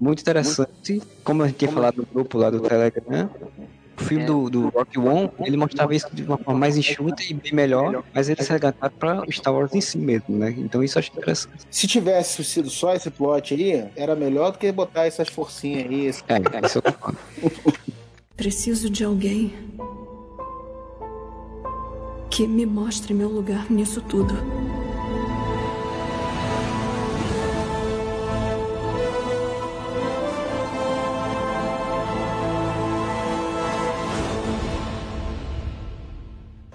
[0.00, 3.30] muito interessante, como a gente tinha falado no grupo lá do Telegram,
[4.00, 7.34] o filme do, do Rock One, ele mostrava isso de uma forma mais enxuta e
[7.34, 10.54] bem melhor, mas ele se resgataram pra Star Wars em si mesmo, né?
[10.56, 11.54] Então isso eu acho interessante.
[11.70, 16.06] Se tivesse sido só esse plot aí, era melhor do que botar essas forcinhas aí.
[16.06, 17.18] esse- É, isso eu concordo.
[18.36, 19.52] Preciso de alguém
[22.30, 24.34] que me mostre meu lugar nisso tudo.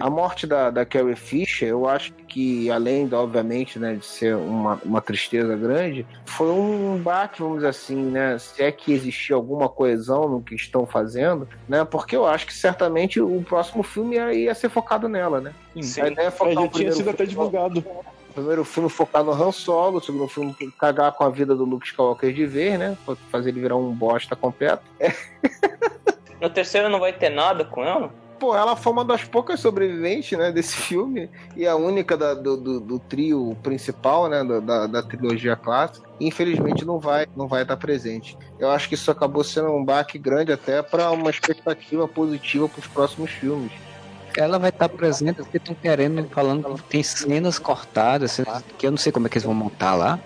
[0.04, 4.36] A morte da, da Carrie Fisher, eu acho que, além, de, obviamente, né, de ser
[4.36, 8.38] uma, uma tristeza grande, foi um baque, vamos dizer assim, né?
[8.38, 11.86] Se é que existia alguma coesão no que estão fazendo, né?
[11.86, 15.54] Porque eu acho que certamente o próximo filme ia, ia ser focado nela, né?
[15.82, 16.01] Sim.
[16.01, 17.80] A ideia é É, focar já o tinha primeiro sido até filme- divulgado.
[17.80, 21.64] O primeiro filme focar no Han Solo, o segundo filme cagar com a vida do
[21.64, 22.97] Luke Skywalker de vez, né?
[23.32, 24.84] Fazer ele virar um bosta completo.
[24.99, 25.14] É.
[26.41, 28.14] No terceiro não vai ter nada com ela?
[28.43, 31.29] Pô, ela foi uma das poucas sobreviventes, né, desse filme.
[31.55, 36.05] E a única da, do, do, do, trio principal, né, da, da, trilogia clássica.
[36.19, 38.37] Infelizmente não vai não vai estar presente.
[38.59, 42.79] Eu acho que isso acabou sendo um baque grande até para uma expectativa positiva para
[42.81, 43.71] os próximos filmes.
[44.35, 48.41] Ela vai estar presente porque estão querendo, falando que tem cenas cortadas,
[48.77, 50.19] que eu não sei como é que eles vão montar lá.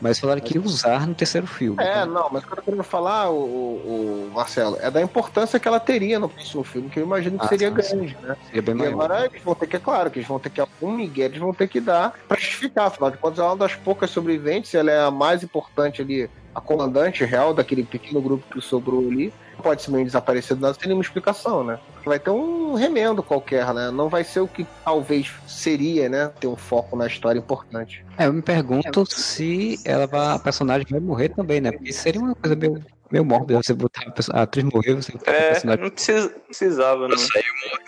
[0.00, 1.82] Mas falaram que ia usar no terceiro filme.
[1.82, 2.06] É, tá?
[2.06, 5.78] não, mas o que eu quero falar, o, o, Marcelo, é da importância que ela
[5.78, 8.26] teria no próximo filme, que eu imagino que ah, seria sim, grande, sim.
[8.26, 8.36] né?
[8.46, 8.92] Seria bem e maior.
[8.92, 11.38] agora eles vão ter que, é claro, que eles vão ter que, algum Miguel eles
[11.38, 14.74] vão ter que dar pra justificar, afinal de contas, ela é uma das poucas sobreviventes,
[14.74, 19.32] ela é a mais importante ali, a comandante real daquele pequeno grupo que sobrou ali
[19.60, 21.78] pode simplesmente desaparecer do nada sem nenhuma explicação, né?
[22.04, 23.90] Vai ter um remendo qualquer, né?
[23.90, 26.30] Não vai ser o que talvez seria, né?
[26.40, 28.04] Ter um foco na história importante.
[28.16, 31.72] É, eu me pergunto se ela vai, a personagem vai morrer também, né?
[31.72, 35.50] Porque seria uma coisa meio, meio mórbida você botar a atriz morrer, você botar é,
[35.50, 35.84] personagem.
[35.84, 37.18] Não precisa, precisava, não.
[37.18, 37.44] Saiu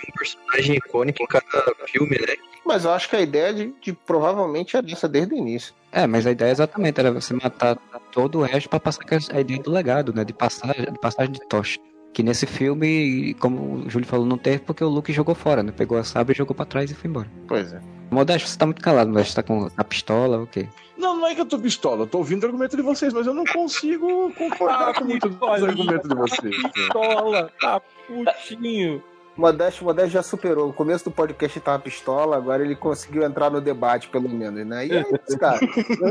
[0.08, 2.34] um personagem icônico em cada filme, né?
[2.64, 5.74] Mas eu acho que a ideia de, de provavelmente é dessa desde o início.
[5.90, 7.76] É, mas a ideia exatamente era você matar
[8.12, 9.02] todo o resto para passar
[9.32, 10.24] a ideia do legado, né?
[10.24, 11.78] De passagem, de passagem de tocha.
[12.12, 15.72] Que nesse filme, como o Júlio falou, não teve porque o Luke jogou fora, né?
[15.72, 17.30] Pegou a sabre, jogou pra trás e foi embora.
[17.48, 17.80] Pois é.
[18.12, 20.68] Modesto, você tá muito calado, Modesto tá com a pistola, o quê?
[20.98, 23.26] Não, não é que eu tô pistola, eu tô ouvindo o argumento de vocês, mas
[23.26, 26.62] eu não consigo concordar com muito dos argumentos de vocês.
[26.72, 29.02] Pistola, tá putinho.
[29.36, 30.66] Modesto, Modesto já superou.
[30.66, 34.86] No começo do podcast tava pistola, agora ele conseguiu entrar no debate, pelo menos, né?
[34.86, 35.58] E é isso, cara.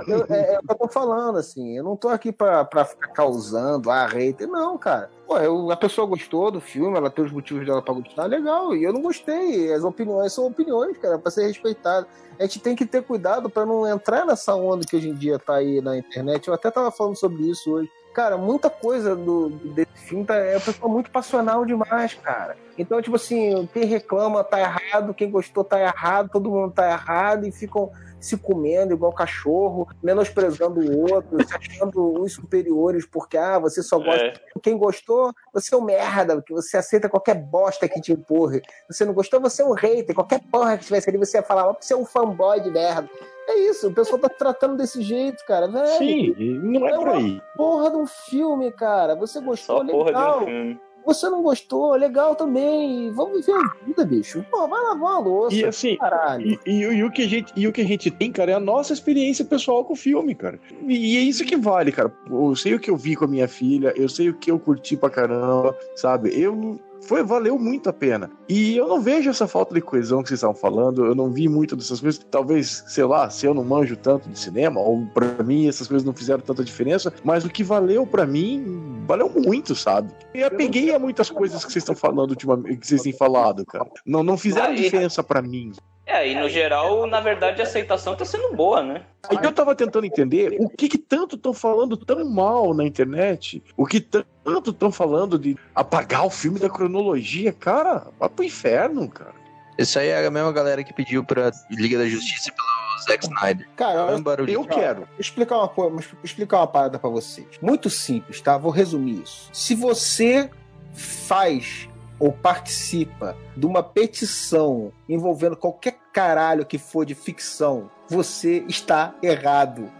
[0.07, 1.77] eu, eu, é, é, o que eu tô falando, assim.
[1.77, 4.47] Eu não tô aqui pra, pra ficar causando, ah, hater.
[4.47, 5.11] Não, cara.
[5.27, 8.75] Pô, eu, a pessoa gostou do filme, ela tem os motivos dela pra gostar, legal.
[8.75, 9.71] E eu não gostei.
[9.71, 12.07] As opiniões são opiniões, cara, pra ser respeitado.
[12.39, 15.37] A gente tem que ter cuidado para não entrar nessa onda que hoje em dia
[15.37, 16.47] tá aí na internet.
[16.47, 20.59] Eu até tava falando sobre isso hoje Cara, muita coisa do, desse filme tá, é
[20.59, 22.57] pessoa muito passional demais, cara.
[22.77, 27.45] Então, tipo assim, quem reclama tá errado, quem gostou tá errado, todo mundo tá errado
[27.45, 27.91] e ficam
[28.21, 33.97] se comendo igual cachorro, menosprezando o outro, se achando os superiores porque, ah, você só
[33.97, 34.25] gosta.
[34.25, 34.33] É.
[34.61, 38.61] Quem gostou, você é um merda, porque você aceita qualquer bosta que te empurre.
[38.87, 40.15] Você não gostou, você é um hater.
[40.15, 43.09] Qualquer porra que tivesse ali, você ia falar, você é um fanboy de merda.
[43.47, 45.67] É isso, o pessoal tá tratando desse jeito, cara.
[45.67, 47.41] Velho, Sim, não é, é por aí.
[47.57, 49.15] Porra de um filme, cara.
[49.15, 50.03] Você gostou, Só legal.
[50.03, 50.79] Porra de um filme.
[51.05, 53.11] Você não gostou, legal também.
[53.11, 54.45] Vamos viver a vida, bicho.
[54.51, 55.55] Pô, vai lavar uma louça.
[55.55, 55.97] E assim,
[56.39, 58.55] e, e, e, o que a gente, e o que a gente tem, cara, é
[58.55, 60.59] a nossa experiência pessoal com o filme, cara.
[60.87, 62.13] E, e é isso que vale, cara.
[62.29, 64.59] Eu sei o que eu vi com a minha filha, eu sei o que eu
[64.59, 66.29] curti pra caramba, sabe?
[66.39, 68.29] Eu foi valeu muito a pena.
[68.47, 71.49] E eu não vejo essa falta de coesão que vocês estavam falando, eu não vi
[71.49, 72.23] muito dessas coisas.
[72.29, 76.05] Talvez, sei lá, se eu não manjo tanto de cinema, ou para mim essas coisas
[76.05, 80.13] não fizeram tanta diferença, mas o que valeu para mim, valeu muito, sabe?
[80.33, 83.65] E eu peguei a muitas coisas que vocês estão falando ultimamente, que vocês têm falado,
[83.65, 83.89] cara.
[84.05, 85.71] Não, não fizeram diferença para mim.
[86.05, 89.03] É, e no geral, na verdade, a aceitação tá sendo boa, né?
[89.29, 93.63] Aí eu tava tentando entender o que, que tanto estão falando tão mal na internet,
[93.77, 97.53] o que tanto estão falando de apagar o filme da cronologia.
[97.53, 99.40] Cara, vai pro inferno, cara.
[99.77, 103.67] Isso aí é a mesma galera que pediu pra Liga da Justiça pelo Zack Snyder.
[103.75, 107.47] Cara, eu, eu quero explicar uma coisa, explicar uma parada para vocês.
[107.61, 108.57] Muito simples, tá?
[108.57, 109.49] Vou resumir isso.
[109.51, 110.49] Se você
[110.93, 119.15] faz ou participa de uma petição envolvendo qualquer caralho que for de ficção, você está
[119.23, 119.91] errado.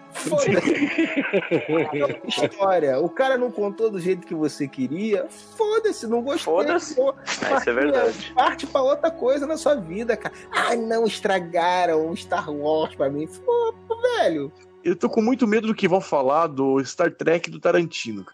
[2.28, 3.00] História.
[3.02, 5.28] O cara não contou do jeito que você queria.
[5.30, 6.58] Foda-se, não gostou.
[6.58, 6.94] Foda-se.
[6.94, 8.32] Isso é verdade.
[8.34, 10.34] Parte pra outra coisa na sua vida, cara.
[10.52, 13.28] Ai, não estragaram o Star Wars pra mim.
[13.28, 13.76] Pô,
[14.18, 14.52] velho.
[14.84, 18.26] Eu tô com muito medo do que vão falar do Star Trek do Tarantino.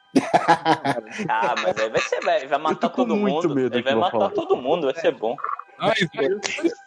[1.28, 3.54] ah, mas aí vai ser, vai, vai matar todo mundo.
[3.54, 4.30] Medo ele vai matar falar.
[4.30, 5.36] todo mundo, vai ser bom.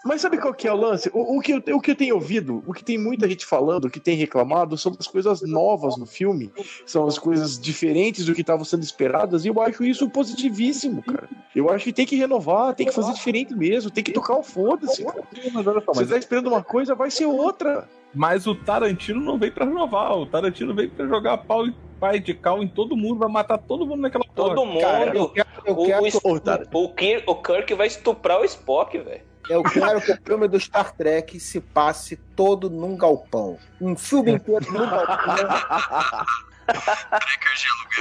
[0.05, 1.11] Mas sabe qual que é o lance?
[1.13, 3.85] O, o, que eu, o que eu tenho ouvido, o que tem muita gente falando,
[3.85, 6.53] o que tem reclamado, são as coisas novas no filme,
[6.85, 11.29] são as coisas diferentes do que estavam sendo esperadas, e eu acho isso positivíssimo, cara.
[11.55, 14.43] Eu acho que tem que renovar, tem que fazer diferente mesmo, tem que tocar o
[14.43, 15.05] foda-se.
[15.05, 17.89] Você tá esperando uma coisa, vai ser outra.
[18.15, 22.19] Mas o Tarantino não veio pra renovar, o Tarantino veio pra jogar pau e pai
[22.19, 24.67] de cal em todo mundo, vai matar todo mundo naquela Todo porra.
[24.67, 24.81] mundo.
[24.81, 26.03] Cara, eu quero, eu o, quero...
[26.03, 29.23] O, o, o, Kirk vai estuprar o Spock, velho.
[29.49, 33.59] Eu quero que o filme do Star Trek se passe todo num galpão.
[33.81, 36.27] Um filme inteiro num galpão.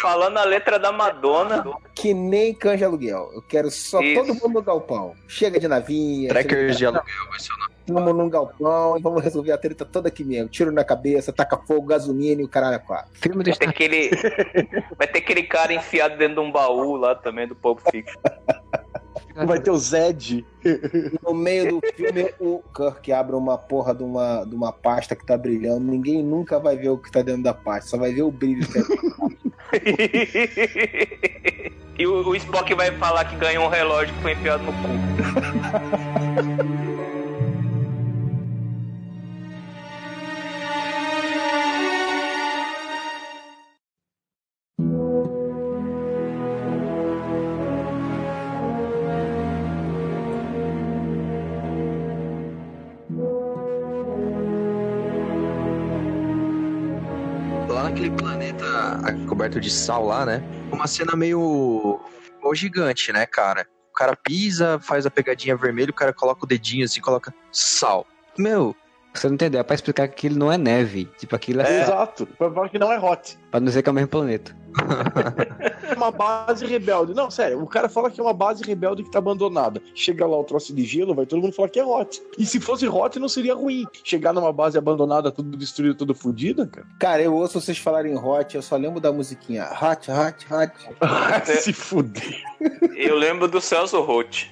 [0.01, 1.63] Falando a letra da Madonna.
[1.93, 3.31] Que nem canja aluguel.
[3.33, 4.21] Eu quero só Isso.
[4.21, 5.15] todo mundo no galpão.
[5.27, 6.29] Chega de navinha.
[6.29, 7.73] Trackers de aluguel vai ser o nome.
[7.91, 10.47] Vamos num galpão e vamos resolver a treta toda aqui mesmo.
[10.47, 13.09] Tiro na cabeça, taca fogo, gasolina e o caralho é quatro.
[13.13, 14.09] Filme do Vai ter aquele,
[14.95, 18.19] vai ter aquele cara enfiado dentro de um baú lá também do Pulp Fiction.
[19.45, 20.45] Vai ter o Zed.
[21.23, 25.25] No meio do filme, o Kirk abre uma porra de uma, de uma pasta que
[25.25, 25.79] tá brilhando.
[25.91, 28.67] Ninguém nunca vai ver o que tá dentro da pasta, só vai ver o brilho.
[28.67, 28.83] que é-
[31.99, 34.79] e o, o Spock vai falar que ganhou um relógio que foi enfiado no cu.
[58.95, 60.41] planeta coberto de sal lá, né?
[60.71, 61.99] Uma cena meio.
[62.41, 63.67] meio gigante, né, cara?
[63.91, 68.07] O cara pisa, faz a pegadinha vermelha, o cara coloca o dedinho assim, coloca sal.
[68.37, 68.75] Meu,
[69.19, 69.59] Você não entendeu?
[69.59, 71.09] É pra explicar que aquilo não é neve.
[71.17, 72.25] Tipo, aquilo é, É, Exato.
[72.37, 73.37] Pra falar que não é hot.
[73.51, 74.55] pra não dizer que é o mesmo planeta.
[75.89, 77.13] É uma base rebelde.
[77.13, 79.81] Não, sério, o cara fala que é uma base rebelde que tá abandonada.
[79.93, 82.21] Chega lá o troço de gelo, vai todo mundo falar que é hot.
[82.37, 83.83] E se fosse hot, não seria ruim.
[84.03, 86.87] Chegar numa base abandonada, tudo destruído, tudo fodida, cara.
[86.99, 89.65] Cara, eu ouço vocês falarem hot, eu só lembro da musiquinha.
[89.65, 91.51] Hot, hot, hot.
[91.61, 92.41] se fuder.
[92.95, 94.45] Eu lembro do Celso Roth.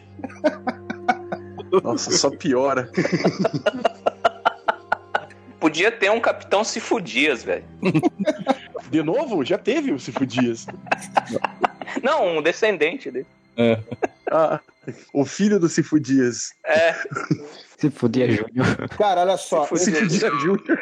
[1.84, 2.90] Nossa, só piora.
[5.60, 7.66] Podia ter um Capitão Cifudias, velho.
[8.90, 9.44] De novo?
[9.44, 10.66] Já teve o Cifudias.
[12.02, 13.28] Não, um descendente dele.
[14.32, 14.60] Ah,
[15.14, 16.54] o filho do Cifudias.
[16.66, 16.94] É,
[17.78, 18.90] Se fudia Júnior.
[18.98, 19.68] Cara, olha só.
[19.70, 20.80] O Cifudias Júnior.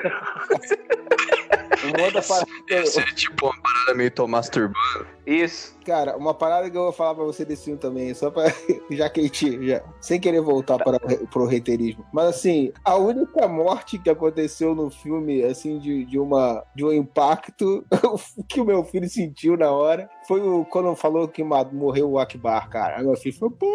[1.84, 5.08] Uma outra parada Esse é tipo uma parada meio tô masturbando.
[5.26, 5.76] Isso.
[5.86, 8.46] Cara, uma parada que eu vou falar pra você desse filme também, só pra.
[8.92, 9.68] Já que a gente.
[9.68, 11.00] Já, sem querer voltar para,
[11.32, 12.06] pro reiterismo.
[12.14, 16.94] Mas assim, a única morte que aconteceu no filme, assim, de, de, uma, de um
[16.94, 17.86] impacto
[18.48, 22.70] que o meu filho sentiu na hora foi o, quando falou que morreu o Akbar,
[22.70, 22.98] cara.
[22.98, 23.66] Aí meu filho falou, pô,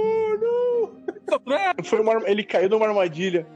[0.40, 0.70] não!
[1.84, 3.46] Foi uma, ele caiu numa armadilha.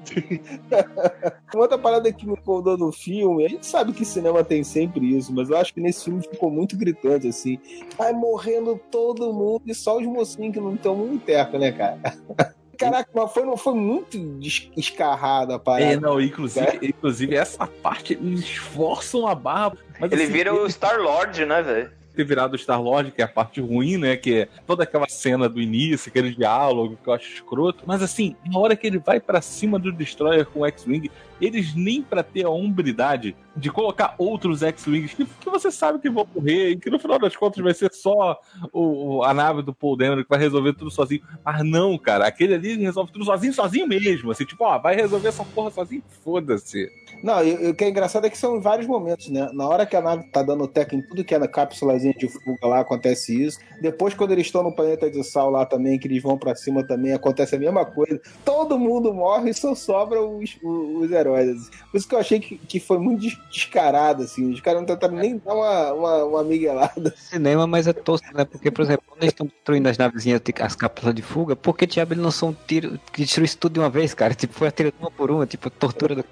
[1.53, 5.17] Uma outra parada que me incomodou no filme, a gente sabe que cinema tem sempre
[5.17, 7.59] isso, mas eu acho que nesse filme ficou muito gritante, assim.
[7.97, 11.99] Vai morrendo todo mundo e só os mocinhos que não estão muito perto, né, cara?
[12.77, 14.19] Caraca, mas foi, não foi muito
[14.77, 15.93] escarrada a parada.
[15.93, 19.77] É, não, inclusive, inclusive essa parte eles esforçam a barra.
[20.01, 21.93] Mas, Ele assim, vira o Star-Lord, né, velho?
[22.15, 24.17] Ter virado Star-Lord, que é a parte ruim, né?
[24.17, 27.85] Que é toda aquela cena do início, aquele diálogo que eu acho escroto.
[27.87, 31.11] Mas assim, na hora que ele vai pra cima do Destroyer com o X-Wing,
[31.41, 36.09] eles nem pra ter a hombridade de colocar outros X-Wings que, que você sabe que
[36.09, 38.39] vão morrer e que no final das contas vai ser só
[38.73, 41.23] o- a nave do Paul Dameron que vai resolver tudo sozinho.
[41.45, 44.31] Mas não, cara, aquele ali resolve tudo sozinho, sozinho mesmo.
[44.31, 46.89] Assim, tipo, ó, vai resolver essa porra sozinho, foda-se.
[47.25, 49.49] Não, e o que é engraçado é que são vários momentos, né?
[49.55, 52.29] Na hora que a nave tá dando teco em tudo que é na cápsulazinha de
[52.29, 53.59] fuga lá, acontece isso.
[53.81, 56.87] Depois, quando eles estão no planeta de sal lá também, que eles vão pra cima
[56.87, 58.21] também, acontece a mesma coisa.
[58.45, 61.49] Todo mundo morre e só sobra os, os, os heróis.
[61.49, 61.71] assim.
[61.91, 64.53] Por isso que eu achei que, que foi muito des- descarado, assim.
[64.53, 67.15] Os caras não tentaram nem dar uma, uma, uma miguelada.
[67.17, 68.45] Cinema, mas é tosco, né?
[68.45, 71.87] Porque, por exemplo, quando eles estão destruindo as navezinhas, as cápsulas de fuga, por que
[71.87, 74.35] diabo ele lançou um tiro que destruiu isso tudo de uma vez, cara?
[74.35, 76.25] Tipo, foi atirando uma por uma, tipo, tortura do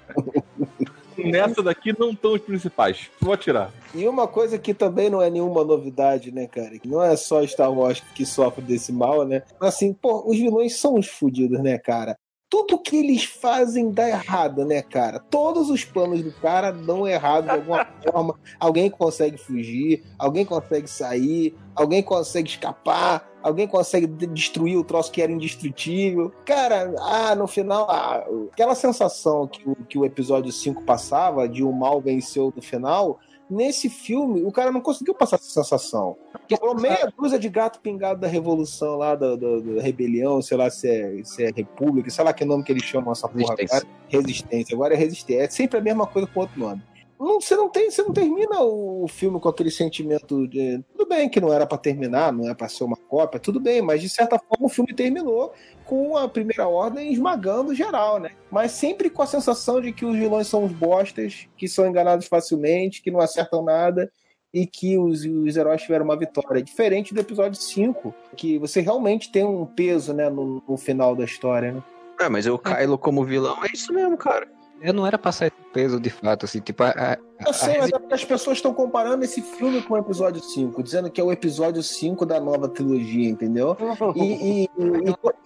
[1.23, 3.09] Nessa daqui não estão os principais.
[3.19, 3.71] Vou atirar.
[3.93, 6.77] E uma coisa que também não é nenhuma novidade, né, cara?
[6.79, 9.43] Que não é só Star Wars que sofre desse mal, né?
[9.59, 12.17] Assim, pô, os vilões são os fudidos, né, cara?
[12.49, 15.19] Tudo que eles fazem dá errado, né, cara?
[15.19, 18.39] Todos os planos do cara dão errado de alguma forma.
[18.59, 25.11] Alguém consegue fugir, alguém consegue sair, alguém consegue escapar, alguém consegue de- destruir o troço
[25.11, 26.31] que era indestrutível.
[26.45, 31.63] Cara, ah, no final, ah, aquela sensação que o, que o episódio 5 passava, de
[31.63, 36.15] o mal venceu no final, nesse filme, o cara não conseguiu passar essa sensação.
[36.47, 40.57] Que falou meia dúzia de gato pingado da revolução lá, da, da- da rebelião, sei
[40.57, 43.55] lá se é, se é república, sei lá que nome que eles chamam essa porra
[43.55, 43.77] Resistência.
[43.77, 43.87] agora.
[44.09, 44.75] Resistência.
[44.75, 45.43] Agora é resistência.
[45.43, 46.81] É sempre a mesma coisa com outro nome.
[47.19, 51.29] Não, você não tem, você não termina o filme com aquele sentimento de tudo bem
[51.29, 54.09] que não era pra terminar, não é pra ser uma cópia, tudo bem, mas de
[54.09, 55.53] certa forma o filme terminou
[55.85, 58.31] com a primeira ordem esmagando geral, né?
[58.51, 62.27] Mas sempre com a sensação de que os vilões são os bostas, que são enganados
[62.27, 64.11] facilmente, que não acertam nada
[64.53, 66.61] e que os, os heróis tiveram uma vitória.
[66.61, 71.25] Diferente do episódio 5, que você realmente tem um peso, né, no, no final da
[71.25, 71.83] história, né?
[72.19, 74.47] É, mas o Kylo como vilão é isso mesmo, cara.
[74.83, 77.89] Eu não era passar esse peso de fato, assim, tipo, a, a, Eu sei, mas
[77.91, 81.23] é porque as pessoas estão comparando esse filme com o episódio 5, dizendo que é
[81.23, 83.75] o episódio 5 da nova trilogia, entendeu?
[84.15, 84.69] E, e-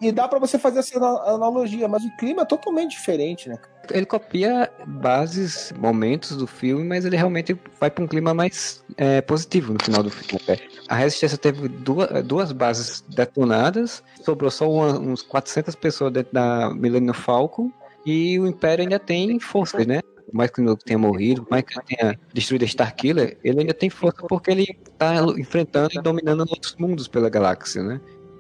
[0.02, 3.48] e- e dá pra você fazer essa ana- analogia, mas o clima é totalmente diferente,
[3.48, 3.58] né?
[3.92, 9.22] ele copia bases, momentos do filme, mas ele realmente vai para um clima mais é,
[9.22, 10.44] positivo no final do filme.
[10.46, 10.58] né?
[10.90, 16.70] A Resistência teve duas, duas bases detonadas, sobrou só uma- uns 400 pessoas dentro da
[16.74, 17.72] Millennium Falcon,
[18.08, 20.00] e o Império ainda tem forças, né?
[20.02, 23.38] Por mais que o Luke tenha morrido, por mais que ele tenha destruído a Starkiller,
[23.44, 24.66] ele ainda tem força porque ele
[24.98, 28.00] tá enfrentando e dominando outros mundos pela galáxia, né?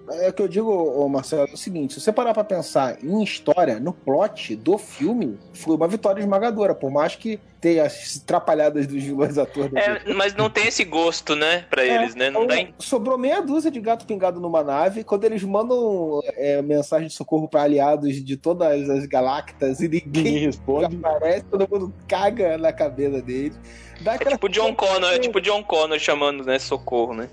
[0.10, 3.80] É que eu digo, Marcelo, é o seguinte: se você parar pra pensar em história,
[3.80, 9.04] no plot do filme, foi uma vitória esmagadora, por mais que tenha as atrapalhadas dos
[9.04, 9.72] vilões atores.
[9.76, 12.30] É, mas não tem esse gosto, né, pra É, eles, né?
[12.30, 15.04] Não dá em- Sobrou meia dúzia de gato pingado numa nave.
[15.04, 20.38] Quando eles mandam é, mensagem de socorro pra aliados de todas as galactas e ninguém
[20.38, 20.96] responde.
[20.96, 23.60] aparece, todo mundo caga na cabeça deles.
[24.02, 27.30] Dá É tipo John Connor, é tipo John Connor chamando, né, socorro, né?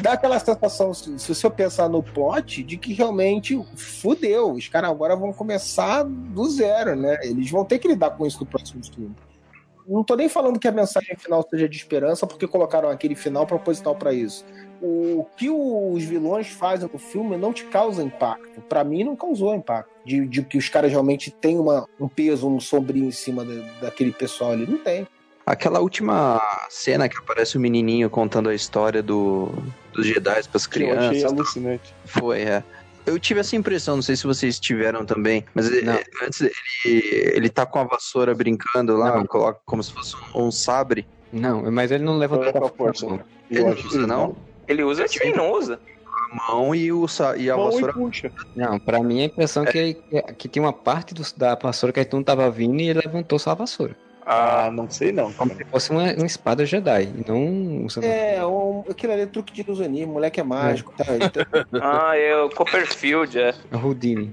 [0.00, 4.52] dá aquela sensação, se se você pensar no plot, de que realmente fudeu.
[4.52, 7.18] Os caras agora vão começar do zero, né?
[7.22, 9.14] Eles vão ter que lidar com isso no próximo filme.
[9.86, 13.46] Não tô nem falando que a mensagem final seja de esperança, porque colocaram aquele final
[13.46, 14.44] proposital pra isso.
[14.80, 18.60] O que os vilões fazem no filme não te causa impacto.
[18.62, 19.90] Pra mim, não causou impacto.
[20.04, 23.62] De, de que os caras realmente têm uma, um peso, um sombrio em cima da-
[23.82, 24.66] daquele pessoal ali.
[24.66, 25.06] Não tem.
[25.44, 26.40] Aquela última
[26.70, 29.50] cena que aparece o menininho contando a história do,
[29.92, 31.32] dos Jedi pras Que eu achei crianças.
[31.32, 31.94] alucinante.
[32.04, 32.62] Foi, é.
[33.04, 35.98] Eu tive essa impressão, não sei se vocês tiveram também, mas ele- Não.
[36.24, 36.52] antes ele,
[37.34, 39.26] ele tá com a vassoura brincando lá, Não.
[39.26, 41.04] coloca como se fosse um, um sabre.
[41.32, 43.06] Não, mas ele não leva é com a força.
[43.06, 43.20] não.
[43.50, 44.36] Ele não usa, não?
[44.68, 45.80] Ele usa sim, não usa?
[46.06, 47.04] A mão e, o,
[47.36, 47.92] e a Mão e vassoura.
[47.92, 48.30] puxa.
[48.54, 49.94] Não, pra mim a impressão é que,
[50.38, 53.00] que tinha uma parte do- da vassoura que a gente não tava vindo e ele
[53.04, 53.96] levantou só a vassoura.
[54.24, 55.32] Ah, não sei não.
[55.32, 59.62] Como se fosse uma, uma espada Jedi, não É, um, aquilo ali é truque de
[59.62, 60.12] ilusionismo.
[60.14, 60.92] moleque é mágico.
[60.96, 61.04] Tá?
[61.16, 61.44] Então,
[61.82, 63.54] Ah, é o Copperfield, é.
[63.72, 64.30] Houdini.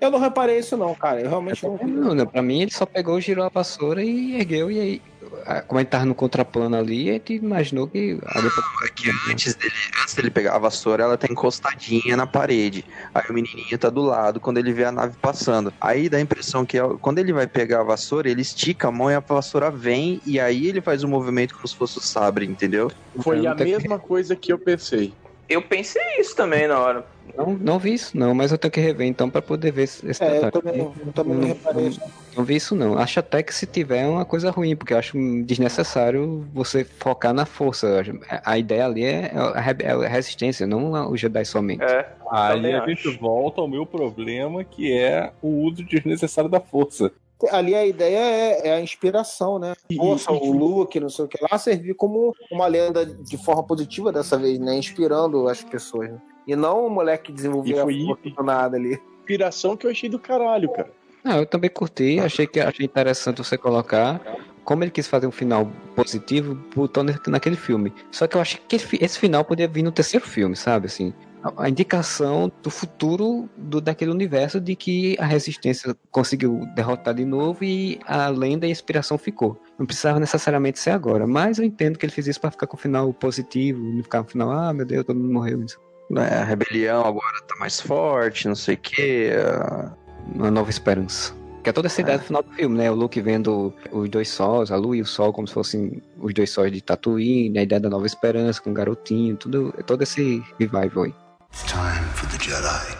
[0.00, 1.20] eu não reparei isso, não, cara.
[1.20, 1.84] Eu realmente não vi.
[1.86, 5.02] Não, não, pra mim ele só pegou, girou a vassoura e ergueu, e aí,
[5.44, 8.18] a- como ele tava no contraplano ali, a gente imaginou que.
[8.26, 12.26] ali pra- É que antes dele, antes dele pegar a vassoura, ela tá encostadinha na
[12.26, 12.84] parede.
[13.14, 15.72] Aí o menininho tá do lado quando ele vê a nave passando.
[15.80, 19.10] Aí dá a impressão que quando ele vai pegar a vassoura, ele estica a mão
[19.10, 22.46] e a vassoura vem, e aí ele faz um movimento como se fosse o sabre,
[22.46, 22.88] entendeu?
[23.22, 25.14] Foi Então, a que- mesma coisa que eu pensei.
[25.48, 27.04] Eu pensei isso também na hora.
[27.36, 30.22] Não, não vi isso, não, mas eu tenho que rever então pra poder ver esse,
[30.22, 32.00] É, eu também, eu também não reparei isso.
[32.36, 32.96] Não vi isso não.
[32.98, 37.32] Acho até que se tiver é uma coisa ruim, porque eu acho desnecessário você focar
[37.34, 38.02] na força.
[38.44, 41.82] A ideia ali é a re- é a resistência, não o Jedi somente.
[41.82, 42.06] É.
[42.30, 47.10] Aí a gente volta ao meu problema, que é o uso desnecessário da força.
[47.50, 49.74] Ali a ideia é, é a inspiração, né?
[49.94, 54.10] Força, o Luke, não sei o que lá, servir como uma lenda de forma positiva
[54.10, 54.76] dessa vez, né?
[54.76, 56.10] Inspirando as pessoas.
[56.10, 56.18] Né?
[56.46, 58.98] E não o moleque que desenvolveu foi a nada ali.
[59.20, 60.90] Inspiração que eu achei do caralho, cara.
[61.22, 64.20] Não, eu também curti, achei que achei interessante você colocar.
[64.64, 67.92] Como ele quis fazer um final positivo, botou naquele filme.
[68.10, 70.86] Só que eu acho que esse esse final poderia vir no terceiro filme, sabe?
[70.86, 77.24] Assim, a- indicação do futuro do, daquele universo de que a resistência conseguiu derrotar de
[77.24, 79.60] novo e a lenda e a inspiração ficou.
[79.78, 82.76] Não precisava necessariamente ser agora, mas eu entendo que ele fez isso para ficar com
[82.76, 85.62] o final positivo, não ficar no final, ah, meu Deus, todo mundo morreu.
[85.62, 85.78] Isso.
[86.16, 89.30] É, a rebelião agora tá mais forte, não sei o quê.
[89.36, 89.92] ah,
[90.34, 91.34] Uma nova esperança.
[91.62, 92.88] Que é toda essa ideia do final do filme, né?
[92.88, 96.32] O Luke vendo os dois sóis, a lua e o sol, como se fossem os
[96.32, 100.40] dois sóis de Tatooine, a ideia da nova esperança com o garotinho, tudo, todo esse
[100.60, 101.14] revival aí.
[101.56, 102.98] It's time for the Jedi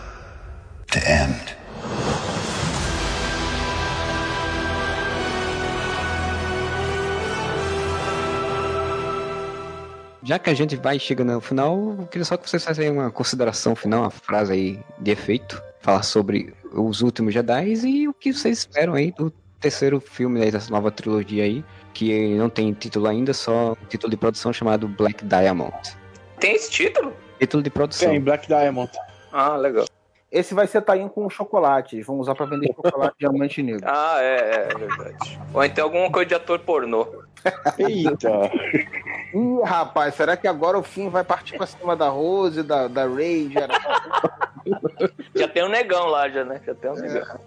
[0.91, 1.57] to end.
[10.23, 13.11] Já que a gente vai chegando ao final, eu queria só que vocês fizessem uma
[13.11, 18.33] consideração final, uma frase aí de efeito, falar sobre os últimos Jedi e o que
[18.33, 19.31] vocês esperam aí do
[19.61, 21.63] terceiro filme dessa nova trilogia aí,
[21.93, 25.77] que não tem título ainda, só um título de produção chamado Black Diamond.
[26.41, 27.26] Tem esse título?
[27.39, 28.11] Título de produção.
[28.11, 28.91] Tem Black Diamond.
[29.33, 29.85] Ah, legal.
[30.31, 32.03] Esse vai ser tainho com chocolate.
[32.03, 33.85] Vão usar pra vender chocolate diamante negro.
[33.87, 35.39] Ah, é, é verdade.
[35.55, 37.07] Ou então alguma coisa de ator pornô.
[37.79, 38.51] Eita.
[39.33, 43.07] Ih, rapaz, será que agora o fim vai partir pra cima da Rose, da, da
[43.07, 43.51] Ray?
[43.53, 43.69] Já...
[45.35, 46.61] Já tem um negão lá, já, né?
[46.67, 47.39] Já tem um negão.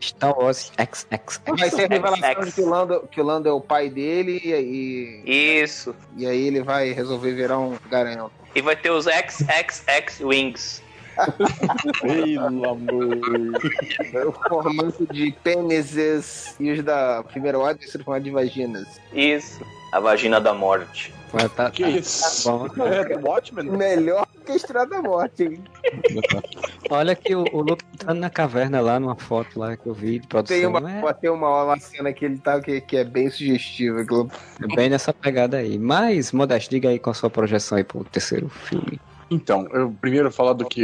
[0.00, 1.40] Star Wars XX.
[1.58, 4.40] Vai ser a revelação de que o Lando, que o Lando é o pai dele
[4.44, 5.94] e, e, Isso.
[6.16, 8.30] e aí ele vai resolver virar um garanhão.
[8.54, 10.82] E vai ter os XXX Wings.
[12.02, 13.18] Pelo amor.
[14.26, 18.86] O formato de pênises e os da primeira ordem sendo formato de vaginas.
[19.12, 19.64] Isso.
[19.92, 21.14] A vagina da morte.
[21.54, 22.44] Tá, Que tá- isso?
[22.44, 22.86] tá bom.
[22.86, 23.64] É do Watchmen?
[23.66, 25.64] Melhor que a Estrada da Morte, hein?
[26.88, 30.20] Olha que o, o Luke entrando na caverna lá, numa foto lá que eu vi
[30.20, 30.56] de produção.
[30.56, 34.00] Tem uma, é, tem uma, uma cena que ele tá que, que é bem sugestiva.
[34.00, 34.30] aquilo.
[34.62, 35.78] é bem nessa pegada aí.
[35.78, 39.00] Mas, Modesto, diga aí qual a sua projeção aí pro terceiro filme.
[39.30, 40.82] Então, eu primeiro falar do que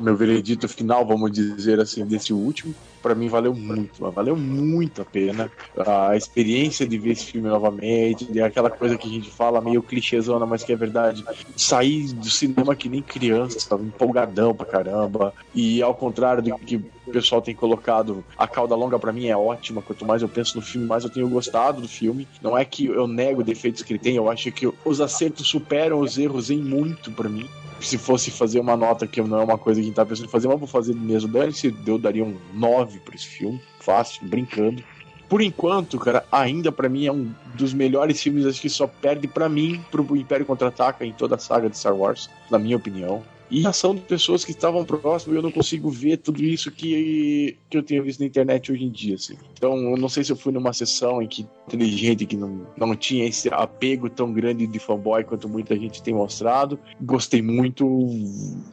[0.00, 2.74] meu veredito final, vamos dizer assim, desse último,
[3.06, 5.48] Pra mim valeu muito, valeu muito a pena.
[5.86, 9.80] A experiência de ver esse filme novamente, de aquela coisa que a gente fala meio
[9.80, 11.24] clichêzona, mas que é verdade.
[11.56, 15.32] Sair do cinema que nem criança, empolgadão pra caramba.
[15.54, 19.36] E ao contrário do que o pessoal tem colocado, a cauda longa pra mim é
[19.36, 19.82] ótima.
[19.82, 22.26] Quanto mais eu penso no filme, mais eu tenho gostado do filme.
[22.42, 26.00] Não é que eu nego defeitos que ele tem, eu acho que os acertos superam
[26.00, 27.48] os erros em muito pra mim
[27.80, 30.26] se fosse fazer uma nota que não é uma coisa que a gente tá pensando
[30.26, 31.30] em fazer, mas vou fazer mesmo.
[31.30, 34.82] Dane-se, eu daria um 9 pra esse filme, fácil, brincando.
[35.28, 39.26] Por enquanto, cara, ainda pra mim é um dos melhores filmes, acho que só perde
[39.26, 43.22] pra mim pro Império Contra-Ataca em toda a saga de Star Wars, na minha opinião.
[43.50, 46.70] E a ação de pessoas que estavam próximas, e eu não consigo ver tudo isso
[46.70, 49.36] que, que eu tenho visto na internet hoje em dia, assim.
[49.52, 52.66] Então, eu não sei se eu fui numa sessão em que teve gente que não,
[52.76, 56.78] não tinha esse apego tão grande de fanboy quanto muita gente tem mostrado.
[57.00, 58.08] Gostei muito,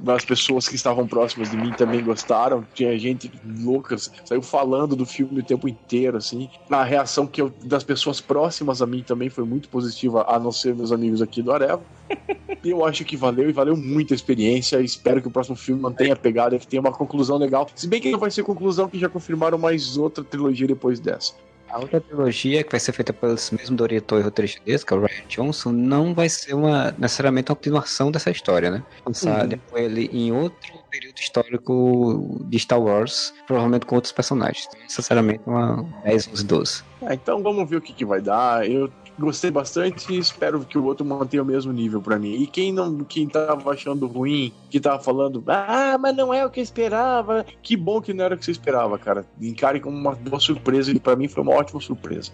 [0.07, 2.65] as pessoas que estavam próximas de mim também gostaram.
[2.73, 3.31] Tinha gente
[3.61, 6.49] louca, saiu falando do filme o tempo inteiro, assim.
[6.69, 10.51] A reação que eu, das pessoas próximas a mim também foi muito positiva, a não
[10.51, 11.81] ser meus amigos aqui do Areva.
[12.63, 14.79] Eu acho que valeu e valeu muito a experiência.
[14.81, 17.67] Espero que o próximo filme mantenha a pegada, que tenha uma conclusão legal.
[17.75, 21.33] Se bem que não vai ser conclusão, que já confirmaram mais outra trilogia depois dessa.
[21.69, 24.97] A outra trilogia, que vai ser feita pelo mesmo diretor e roteirista desse, que é
[24.97, 28.83] o Ryan Johnson, não vai ser uma, necessariamente uma continuação dessa história, né?
[29.03, 29.59] Pensar Uhum.
[29.75, 34.69] ele em outro período histórico de Star Wars, provavelmente com outros personagens.
[34.71, 36.83] Não necessariamente uma 10, 11, 12.
[37.01, 38.69] Ah, então vamos ver o que, que vai dar.
[38.69, 38.87] Eu
[39.17, 42.33] gostei bastante e espero que o outro mantenha o mesmo nível pra mim.
[42.35, 46.49] E quem não, quem tava achando ruim, que tava falando, ah, mas não é o
[46.49, 47.45] que eu esperava.
[47.61, 49.25] Que bom que não era o que você esperava, cara.
[49.41, 52.31] Encare como uma boa surpresa e pra mim foi uma ótima surpresa.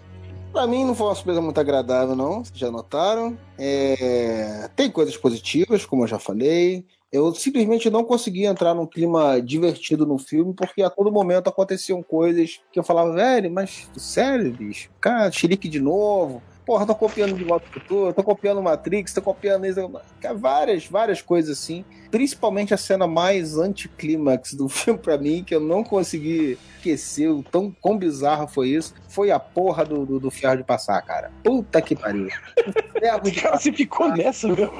[0.52, 2.44] Pra mim não foi uma surpresa muito agradável, não.
[2.44, 3.38] Vocês já notaram.
[3.56, 6.84] É, Tem coisas positivas, como eu já falei.
[7.12, 12.02] Eu simplesmente não consegui entrar num clima divertido no filme, porque a todo momento aconteciam
[12.04, 14.90] coisas que eu falava, velho, mas sério, bicho?
[15.00, 16.40] Cara, xerique de novo.
[16.64, 19.90] Porra, tô copiando de volta pro futuro, tô copiando Matrix, tô copiando isso.
[20.20, 21.84] Cara, Várias, várias coisas assim.
[22.10, 27.42] Principalmente a cena mais anticlímax do filme pra mim, que eu não consegui esquecer o
[27.42, 31.30] tão quão bizarro foi isso, foi a porra do, do, do ferro de passar, cara.
[31.44, 32.28] Puta que pariu.
[32.98, 34.72] Ferro de Cara, você ficou nessa, meu.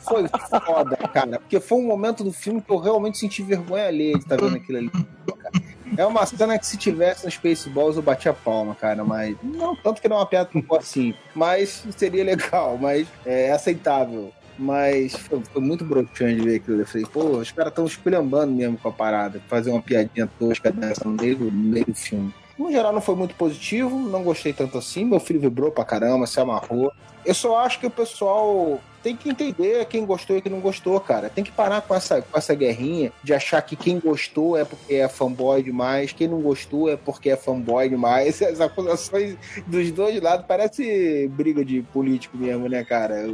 [0.00, 0.28] foi
[0.66, 1.38] foda, cara.
[1.38, 4.56] Porque foi um momento do filme que eu realmente senti vergonha alheia de estar vendo
[4.56, 4.90] aquilo ali.
[4.90, 5.69] cara.
[5.96, 10.00] É uma cena que se tivesse no Spaceballs eu batia palma, cara, mas não, tanto
[10.00, 14.32] que não é uma piada assim, mas seria legal, mas é aceitável.
[14.58, 16.80] Mas foi, foi muito broxante ver aquilo.
[16.80, 20.70] Eu falei, pô, os caras estão esculhambando mesmo com a parada, fazer uma piadinha tosca
[20.70, 22.34] dessa no meio, no meio do filme.
[22.58, 25.02] No geral não foi muito positivo, não gostei tanto assim.
[25.02, 26.92] Meu filho vibrou pra caramba, se amarrou.
[27.24, 30.98] Eu só acho que o pessoal tem que entender quem gostou e quem não gostou,
[31.00, 31.30] cara.
[31.30, 34.94] Tem que parar com essa, com essa guerrinha de achar que quem gostou é porque
[34.94, 38.40] é fanboy demais, quem não gostou é porque é fanboy demais.
[38.42, 39.36] As acusações
[39.66, 43.26] dos dois lados parece briga de político mesmo, né, cara?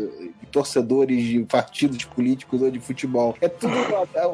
[0.50, 3.36] Torcedores de partidos políticos ou de futebol.
[3.40, 3.74] É tudo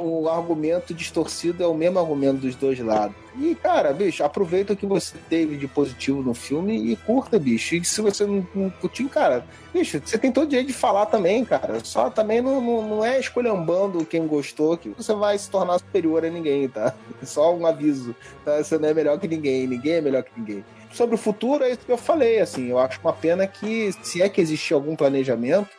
[0.02, 3.16] um argumento distorcido, é o mesmo argumento dos dois lados.
[3.38, 7.74] E, cara, bicho, aproveita o que você teve de positivo no filme e curta, bicho.
[7.74, 9.41] E se você não, não curtiu, cara,
[9.72, 11.78] bicho, você tem todo direito de falar também, cara.
[11.84, 16.24] Só também não, não, não é escolhambando quem gostou que você vai se tornar superior
[16.24, 16.94] a ninguém, tá?
[17.22, 18.14] Só um aviso,
[18.44, 18.62] tá?
[18.62, 20.64] Você não é melhor que ninguém, ninguém é melhor que ninguém.
[20.92, 24.20] Sobre o futuro, é isso que eu falei, assim, eu acho uma pena que, se
[24.20, 25.70] é que existir algum planejamento,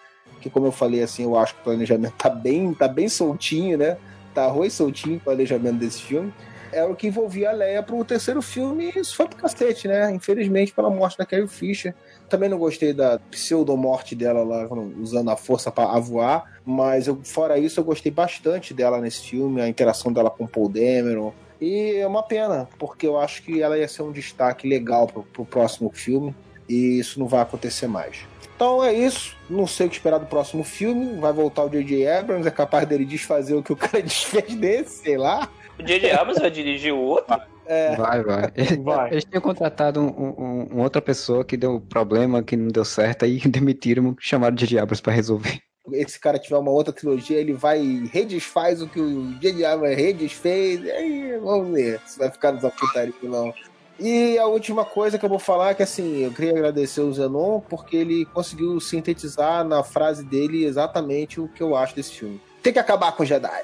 [0.42, 3.78] que como eu falei, assim, eu acho que o planejamento tá bem, tá bem soltinho,
[3.78, 3.98] né?
[4.34, 6.34] Tá arroz soltinho o planejamento desse filme
[6.74, 10.12] era o que envolvia a Leia pro terceiro filme e isso foi pro cacete, né?
[10.12, 11.94] Infelizmente, pela morte da Carrie Fisher.
[12.34, 14.68] Também não gostei da pseudo-morte dela lá,
[15.00, 19.62] usando a força para voar, mas eu, fora isso, eu gostei bastante dela nesse filme,
[19.62, 21.32] a interação dela com Paul Dameron.
[21.62, 25.22] E é uma pena, porque eu acho que ela ia ser um destaque legal pro,
[25.22, 26.34] pro próximo filme,
[26.68, 28.22] e isso não vai acontecer mais.
[28.56, 29.38] Então é isso.
[29.48, 31.20] Não sei o que esperar do próximo filme.
[31.20, 32.08] Vai voltar o J.J.
[32.08, 35.48] Abrams, é capaz dele desfazer o que o cara desfez desse, sei lá.
[35.78, 36.14] O J.J.
[36.14, 37.40] Abrams vai dirigir o outro?
[37.66, 38.52] É, Vai, vai.
[38.84, 39.12] Vai.
[39.12, 43.26] Eles tinham contratado um, um- um- outra pessoa que deu problema, que não deu certo,
[43.26, 45.60] aí demitiram, chamaram de Diabos pra resolver.
[45.94, 49.34] esse cara tiver uma outra trilogia, ele vai e redesfaz o que o.
[49.66, 50.84] Abrams redesfez.
[50.84, 53.54] E aí, vamos ver se vai ficar nessa putaria não.
[54.00, 57.14] E a última coisa que eu vou falar é que assim, eu queria agradecer o
[57.14, 62.42] Zenon porque ele conseguiu sintetizar na frase dele exatamente o que eu acho desse filme.
[62.64, 63.62] Tem que acabar com o Jedi.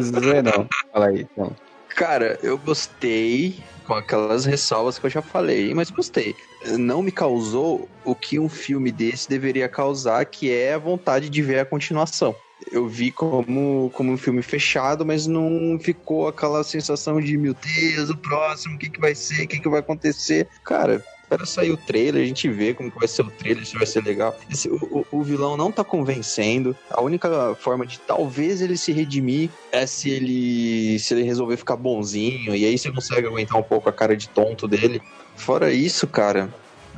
[0.00, 1.26] Zenon, fala aí.
[1.32, 1.52] Então.
[1.96, 6.36] Cara, eu gostei com aquelas ressalvas que eu já falei, mas gostei.
[6.78, 11.40] Não me causou o que um filme desse deveria causar, que é a vontade de
[11.40, 12.36] ver a continuação.
[12.70, 18.10] Eu vi como, como um filme fechado, mas não ficou aquela sensação de, meu Deus,
[18.10, 20.48] o próximo, o que, que vai ser, o que, que vai acontecer.
[20.64, 23.76] Cara, Espera sair o trailer, a gente vê como que vai ser o trailer, se
[23.76, 24.38] vai ser legal.
[24.48, 26.76] Esse, o, o, vilão não tá convencendo.
[26.88, 31.74] A única forma de talvez ele se redimir é se ele se ele resolver ficar
[31.74, 32.54] bonzinho.
[32.54, 35.02] E aí você consegue aguentar um pouco a cara de tonto dele.
[35.34, 36.48] Fora isso, cara,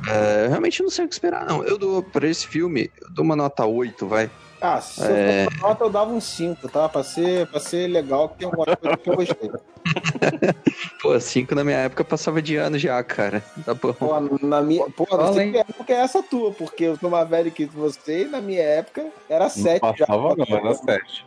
[0.07, 1.63] é, realmente não sei o que esperar, não.
[1.63, 4.29] Eu dou, pra esse filme, eu dou uma nota 8, vai.
[4.61, 5.45] Ah, se é...
[5.45, 6.89] eu nota, eu dava um 5, tá?
[6.89, 9.51] Pra ser, pra ser legal, porque é uma coisa que eu gostei.
[11.01, 13.43] Pô, 5 na minha época passava de ano já, cara.
[13.65, 13.93] Tá bom.
[13.93, 17.27] Pô, na minha, pô, não sei que época é essa tua, porque eu sou mais
[17.29, 20.05] velho que você e na minha época era 7 já.
[20.05, 21.25] Passava não, era 7.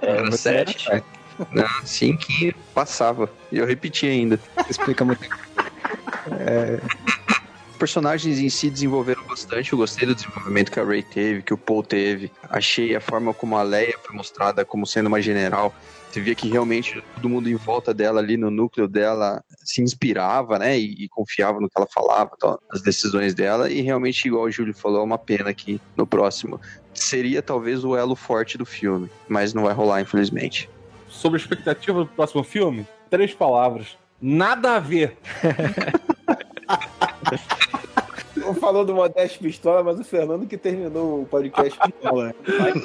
[0.00, 1.04] Era 7.
[1.52, 2.18] Não, 5
[2.74, 3.30] passava.
[3.52, 4.40] E eu repeti ainda.
[4.68, 5.22] Explica muito.
[6.40, 6.80] É
[7.78, 9.72] personagens em si desenvolveram bastante.
[9.72, 12.30] Eu gostei do desenvolvimento que a Ray teve, que o Paul teve.
[12.50, 15.74] Achei a forma como a Leia foi mostrada como sendo uma general.
[16.10, 20.58] Você via que realmente todo mundo em volta dela, ali no núcleo dela, se inspirava,
[20.58, 20.78] né?
[20.78, 23.70] E, e confiava no que ela falava, então, as decisões dela.
[23.70, 26.60] E realmente, igual o Júlio falou, é uma pena que no próximo
[26.94, 30.68] seria talvez o elo forte do filme, mas não vai rolar, infelizmente.
[31.08, 33.96] Sobre a expectativa do próximo filme, três palavras.
[34.20, 35.16] Nada a ver.
[38.54, 42.34] falou do Modeste Pistola, mas o Fernando que terminou o podcast Pistola.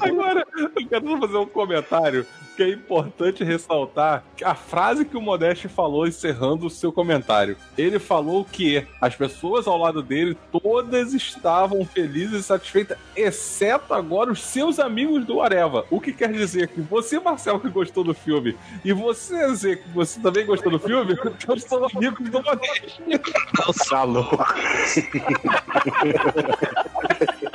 [0.01, 2.25] Agora, eu quero fazer um comentário
[2.55, 7.57] que é importante ressaltar a frase que o Modeste falou encerrando o seu comentário.
[7.77, 14.31] Ele falou que as pessoas ao lado dele todas estavam felizes e satisfeitas, exceto agora
[14.31, 15.85] os seus amigos do Areva.
[15.89, 19.89] O que quer dizer que você, Marcelo, que gostou do filme, e você, Zé, que
[19.89, 21.15] você também gostou do filme,
[21.45, 23.01] todos são amigos do Modeste.
[23.57, 24.37] Nossa, louco.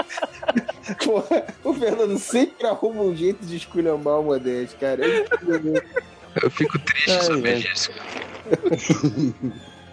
[1.09, 5.03] Porra, o Fernando sempre arruma um jeito de esculhambar o Modeste, cara.
[6.43, 7.91] Eu fico triste Ai, saber disso.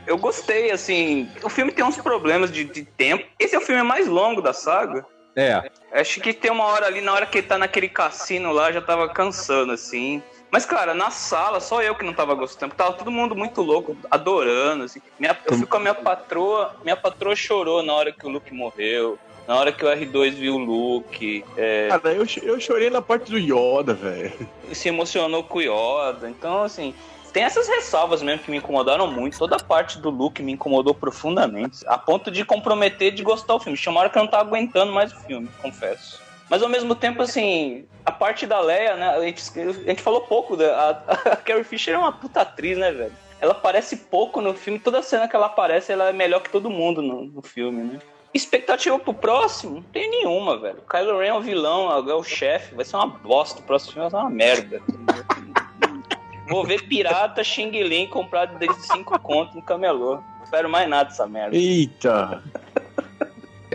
[0.06, 1.30] Eu gostei, assim.
[1.42, 3.26] O filme tem uns problemas de, de, tempo.
[3.40, 5.06] Esse é o filme mais longo da saga.
[5.38, 5.72] É.
[5.94, 8.82] Acho que tem uma hora ali, na hora que ele tá naquele cassino lá, já
[8.82, 10.22] tava cansando, assim.
[10.52, 12.76] Mas, cara, na sala, só eu que não tava gostando.
[12.76, 15.02] Tava todo mundo muito louco, adorando, assim.
[15.18, 18.54] Minha, eu fui com a minha patroa, minha patroa chorou na hora que o Luke
[18.54, 19.18] morreu.
[19.48, 21.46] Na hora que o R2 viu o Luke.
[21.56, 21.88] É...
[21.90, 24.34] Cara, eu, eu chorei na parte do Yoda, velho.
[24.74, 26.30] Se emocionou com o Yoda.
[26.30, 26.96] Então, assim,
[27.32, 29.38] tem essas ressalvas mesmo que me incomodaram muito.
[29.38, 31.80] Toda a parte do Luke me incomodou profundamente.
[31.86, 33.78] A ponto de comprometer de gostar do filme.
[33.78, 36.20] Chamaram que eu não tava aguentando mais o filme, confesso.
[36.50, 39.10] Mas ao mesmo tempo, assim, a parte da Leia, né?
[39.10, 40.56] A gente, a gente falou pouco.
[40.56, 43.14] Da, a, a Carrie Fisher é uma puta atriz, né, velho?
[43.40, 44.80] Ela aparece pouco no filme.
[44.80, 48.00] Toda cena que ela aparece, ela é melhor que todo mundo no, no filme, né?
[48.36, 49.76] Expectativa pro próximo?
[49.76, 50.80] Não tem nenhuma, velho.
[50.80, 52.76] O Kylo Ren é o vilão, é o chefe.
[52.76, 53.62] Vai ser uma bosta.
[53.62, 54.82] O próximo filme vai ser uma merda.
[56.50, 60.16] Vou ver pirata Xing Ling comprado desde 5 contos no camelô.
[60.16, 61.56] Não espero mais nada dessa merda.
[61.56, 62.44] Eita!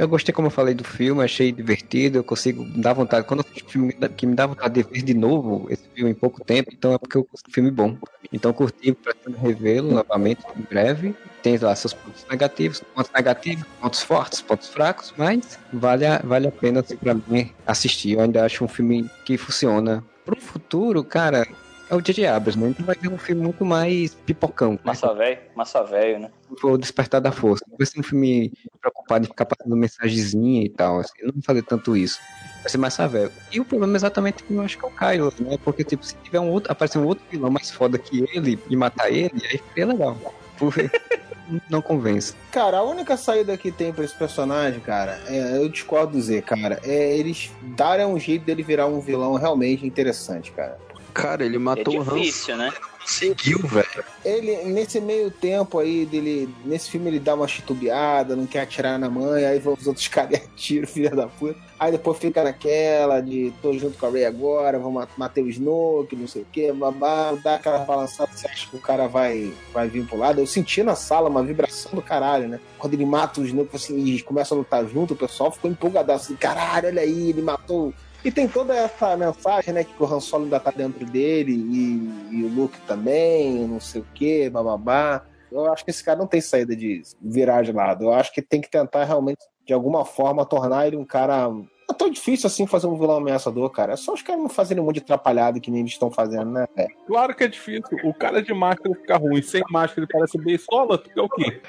[0.01, 3.27] Eu gostei, como eu falei, do filme, achei divertido, eu consigo dar vontade.
[3.27, 6.14] Quando eu um filme que me dá vontade de ver de novo esse filme em
[6.14, 7.98] pouco tempo, então é porque eu um filme bom.
[8.32, 11.14] Então curti, pretendo revê-lo novamente em breve.
[11.43, 16.48] Tem lá seus pontos negativos, pontos negativos, pontos fortes, pontos fracos, mas vale a, vale
[16.48, 18.12] a pena assim, pra mim assistir.
[18.12, 20.02] Eu ainda acho um filme que funciona.
[20.24, 21.47] Pro futuro, cara,
[21.90, 22.24] é o J.J.
[22.26, 22.68] Abrams, né?
[22.68, 24.78] Então vai ter um filme muito mais pipocão.
[24.84, 26.30] Massa velho, massa velho, né?
[26.62, 27.64] O Despertar da Força.
[27.76, 31.12] Vai ser um filme preocupado em ficar passando mensagenzinha e tal, assim.
[31.22, 32.20] Não vai fazer tanto isso.
[32.62, 33.34] Vai ser mais saveco.
[33.50, 35.58] E o problema é exatamente que eu acho que é o Kylo, né?
[35.64, 38.76] Porque, tipo, se tiver um outro, aparecer um outro vilão mais foda que ele e
[38.76, 40.16] matar ele, aí ficaria legal.
[40.58, 40.88] Porque
[41.68, 42.34] não convence.
[42.52, 46.42] Cara, a única saída que tem pra esse personagem, cara, é, eu discordo do Z,
[46.42, 50.78] cara, é eles darem um jeito dele virar um vilão realmente interessante, cara.
[51.12, 52.72] Cara, ele matou é difícil, o Hans.
[52.74, 52.80] né?
[53.00, 54.04] Conseguiu, velho.
[54.24, 58.98] Ele, nesse meio tempo aí dele, nesse filme ele dá uma titubeada, não quer atirar
[58.98, 61.58] na mãe, aí os outros caras atiram, filha da puta.
[61.78, 66.14] Aí depois fica naquela de tô junto com a Ray agora, vou matar o Snoke,
[66.14, 69.88] não sei o que, babá, dá aquela balançada, você acha que o cara vai, vai
[69.88, 70.40] vir pro lado?
[70.40, 72.60] Eu senti na sala uma vibração do caralho, né?
[72.78, 76.12] Quando ele mata o Snoke assim, e começa a lutar junto, o pessoal ficou empolgado
[76.12, 77.94] assim, caralho, olha aí, ele matou
[78.24, 79.84] E tem toda essa mensagem, né?
[79.84, 84.02] Que o Han Solo ainda tá dentro dele e, e o Luke também, não sei
[84.02, 85.24] o que, bababá.
[85.51, 88.05] Eu acho que esse cara não tem saída de virar de lado.
[88.05, 91.51] Eu acho que tem que tentar realmente, de alguma forma, tornar ele um cara
[91.90, 93.94] é tão difícil assim fazer um vilão ameaçador, cara.
[93.94, 96.50] É só os caras não fazerem um monte de atrapalhado que nem eles estão fazendo,
[96.50, 96.66] né?
[96.76, 96.86] É.
[97.06, 97.98] Claro que é difícil.
[98.04, 99.42] O cara de máscara fica ruim.
[99.42, 101.60] Sem máscara ele parece bem sola, tu quer o quê?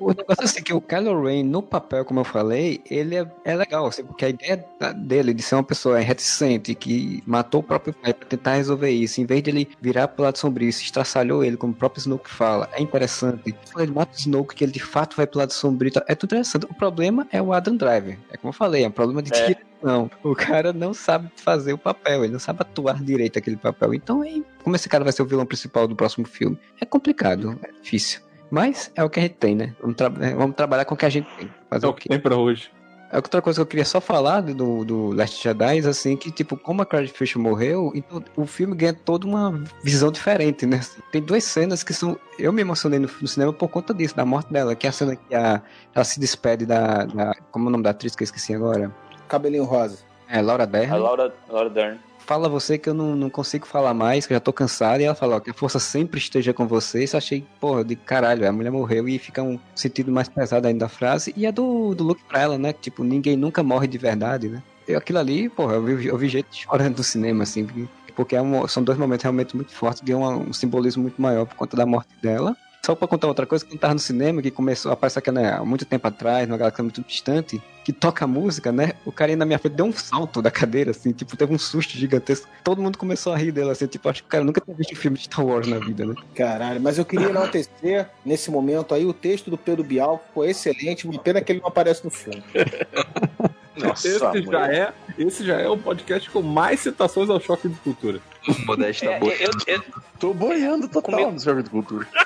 [0.00, 3.26] O negócio é assim, que o Kylo Ren, no papel, como eu falei, ele é,
[3.44, 4.64] é legal, assim, porque a ideia
[4.94, 9.20] dele de ser uma pessoa reticente, que matou o próprio pai pra tentar resolver isso,
[9.20, 12.30] em vez de ele virar pro lado sombrio, se estraçalhou ele, como o próprio Snoke
[12.30, 13.54] fala, é interessante.
[13.72, 16.30] Quando ele mata o Snoke, que ele de fato vai pro lado sombrio, é tudo
[16.30, 16.66] interessante.
[16.66, 18.18] O problema é o Adam Driver.
[18.30, 19.46] É como eu falei, é um problema de É.
[19.48, 20.10] direção.
[20.22, 23.94] O cara não sabe fazer o papel, ele não sabe atuar direito aquele papel.
[23.94, 24.22] Então,
[24.64, 26.58] como esse cara vai ser o vilão principal do próximo filme?
[26.80, 28.20] É complicado, é difícil.
[28.50, 29.74] Mas é o que a gente tem, né?
[29.80, 31.48] Vamos, tra- vamos trabalhar com o que a gente tem.
[31.68, 32.70] Fazer É o que tem pra hoje.
[33.12, 36.56] É outra coisa que eu queria só falar do, do Last Jedi, assim, que, tipo,
[36.56, 40.78] como a Carrie Fisher morreu, então o filme ganha toda uma visão diferente, né?
[40.78, 42.18] Assim, Tem duas cenas que são.
[42.36, 44.92] Eu me emocionei no, no cinema por conta disso, da morte dela, que é a
[44.92, 45.62] cena que a,
[45.94, 48.92] ela se despede da, da- Como é o nome da atriz que eu esqueci agora?
[49.26, 49.98] Cabelinho rosa.
[50.28, 50.98] É, Laura A Dern.
[50.98, 51.98] Laura, Laura Dern.
[52.18, 55.00] Fala você que eu não, não consigo falar mais, que eu já tô cansado.
[55.00, 57.04] E ela fala, ó, que a força sempre esteja com você.
[57.04, 60.66] Isso eu achei, porra, de caralho, a mulher morreu e fica um sentido mais pesado
[60.66, 61.32] ainda da frase.
[61.36, 62.72] E a do, do look pra ela, né?
[62.72, 64.60] Tipo, ninguém nunca morre de verdade, né?
[64.88, 67.86] Eu, aquilo ali, porra, eu vi, eu vi gente chorando no cinema, assim, porque-
[68.16, 71.44] porque é um- são dois momentos realmente muito fortes, de um, um simbolismo muito maior
[71.46, 72.56] por conta da morte dela.
[72.86, 75.54] Só pra contar outra coisa, quando tava no cinema, que começou a passar que né,
[75.54, 78.92] há muito tempo atrás, numa galáxia muito distante, que toca a música, né?
[79.04, 81.58] O cara aí na minha frente deu um salto da cadeira, assim, tipo, teve um
[81.58, 82.46] susto gigantesco.
[82.62, 84.92] Todo mundo começou a rir dele, assim, tipo, acho que o cara nunca tinha visto
[84.92, 86.14] um filme de Star Wars na vida, né?
[86.36, 90.50] Caralho, mas eu queria enaltecer nesse momento aí o texto do Pedro Bial, que foi
[90.50, 91.08] excelente.
[91.08, 92.40] Uma pena que ele não aparece no filme.
[93.76, 97.74] Nossa, Esse já, é, esse já é o podcast com mais citações ao choque de
[97.80, 98.20] cultura.
[98.64, 99.32] Modéstia É, boa.
[99.34, 99.82] eu, eu,
[100.18, 102.06] Tô boiando total Comigo- no Serve de Cultura.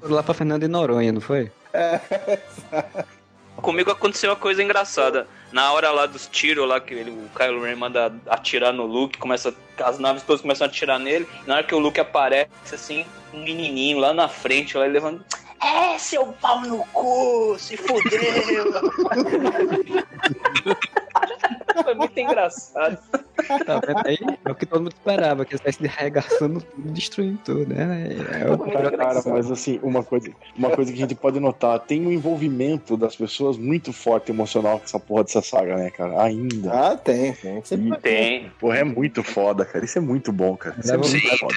[0.00, 1.50] Foram lá pra Fernanda de Noronha, não foi?
[3.56, 5.26] comigo aconteceu uma coisa engraçada.
[5.52, 9.18] Na hora lá dos tiros lá, que ele, o Kylo Ren manda atirar no Luke,
[9.18, 11.26] começa, as naves todas começam a atirar nele.
[11.46, 15.24] Na hora que o Luke aparece, assim, um menininho lá na frente, lá ele levando.
[15.64, 18.02] É, seu pau no cu, se fudeu.
[21.84, 22.98] Foi muito engraçado.
[23.66, 24.18] Tá vendo aí?
[24.44, 28.08] É o que todo mundo esperava, que ele estivesse arregaçando tudo e destruindo tudo, né?
[28.40, 32.06] É o Cara, mas assim, uma coisa, uma coisa que a gente pode notar, tem
[32.06, 36.22] um envolvimento das pessoas muito forte emocional com essa porra dessa saga, né, cara?
[36.22, 36.72] Ainda.
[36.72, 37.62] Ah, tem, tem.
[38.00, 38.50] Tem.
[38.58, 39.84] Porra, é muito foda, cara.
[39.84, 40.76] Isso é muito bom, cara.
[40.78, 41.54] Isso é muito Sim, foda.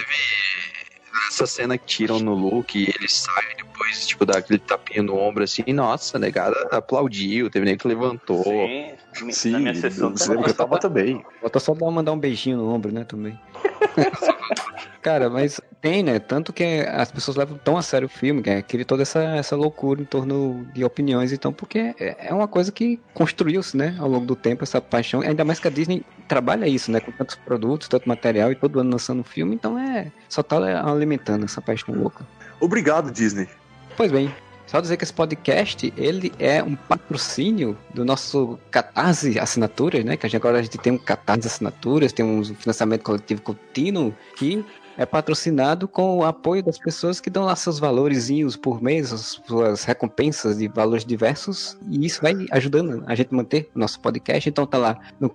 [1.29, 5.15] Essa cena que tiram no Luke e ele sai depois, tipo, dá aquele tapinha no
[5.15, 8.43] ombro assim, nossa, negada aplaudiu, teve nem que levantou.
[8.43, 11.23] Sim, Sim, na minha sessão que eu tava também.
[11.41, 13.37] Falta só dar, mandar um beijinho no ombro, né, também.
[15.01, 16.17] Cara, mas tem, né?
[16.17, 19.21] Tanto que as pessoas levam tão a sério o filme, que é aquele toda essa,
[19.21, 23.95] essa loucura em torno de opiniões, então, porque é é uma coisa que construiu-se, né,
[23.99, 27.11] ao longo do tempo, essa paixão, ainda mais que a Disney trabalha isso, né, com
[27.11, 30.57] tantos produtos, tanto material e todo ano lançando um filme, então é, só tá
[30.89, 32.25] alimentando essa paixão louca.
[32.59, 33.47] Obrigado, Disney.
[33.95, 34.33] Pois bem,
[34.67, 40.17] só dizer que esse podcast, ele é um patrocínio do nosso Catarse Assinaturas, né?
[40.17, 44.65] Que agora a gente tem um Catarse Assinaturas, tem um financiamento coletivo contínuo que
[44.97, 49.41] é patrocinado com o apoio das pessoas que dão lá seus valorezinhos por mês, as
[49.45, 54.47] suas recompensas de valores diversos, e isso vai ajudando a gente manter o nosso podcast.
[54.47, 55.29] Então tá lá no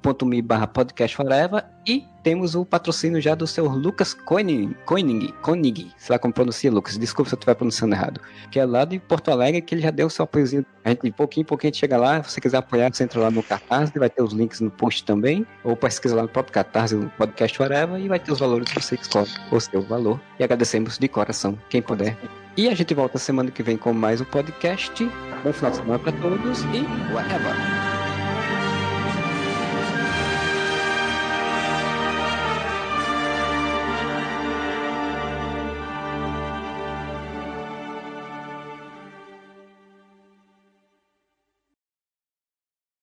[0.00, 5.92] catarse.me barra podcast forever e temos o patrocínio já do seu Lucas Koenig, Koenig, Koenig,
[5.96, 8.20] sei lá como pronuncia, Lucas, desculpa se eu estiver pronunciando errado,
[8.50, 10.64] que é lá de Porto Alegre, que ele já deu o seu apoiozinho.
[10.84, 13.04] A gente, de pouquinho em pouquinho, a gente chega lá, se você quiser apoiar, você
[13.04, 16.28] entra lá no Catarse, vai ter os links no post também, ou pesquisa lá no
[16.28, 19.80] próprio Catarse, o podcast Forever, e vai ter os valores que você escolhe, o seu
[19.80, 20.20] valor.
[20.38, 22.16] E agradecemos de coração, quem puder.
[22.56, 25.02] E a gente volta semana que vem com mais um podcast.
[25.42, 27.99] Bom final de semana para todos e whatever!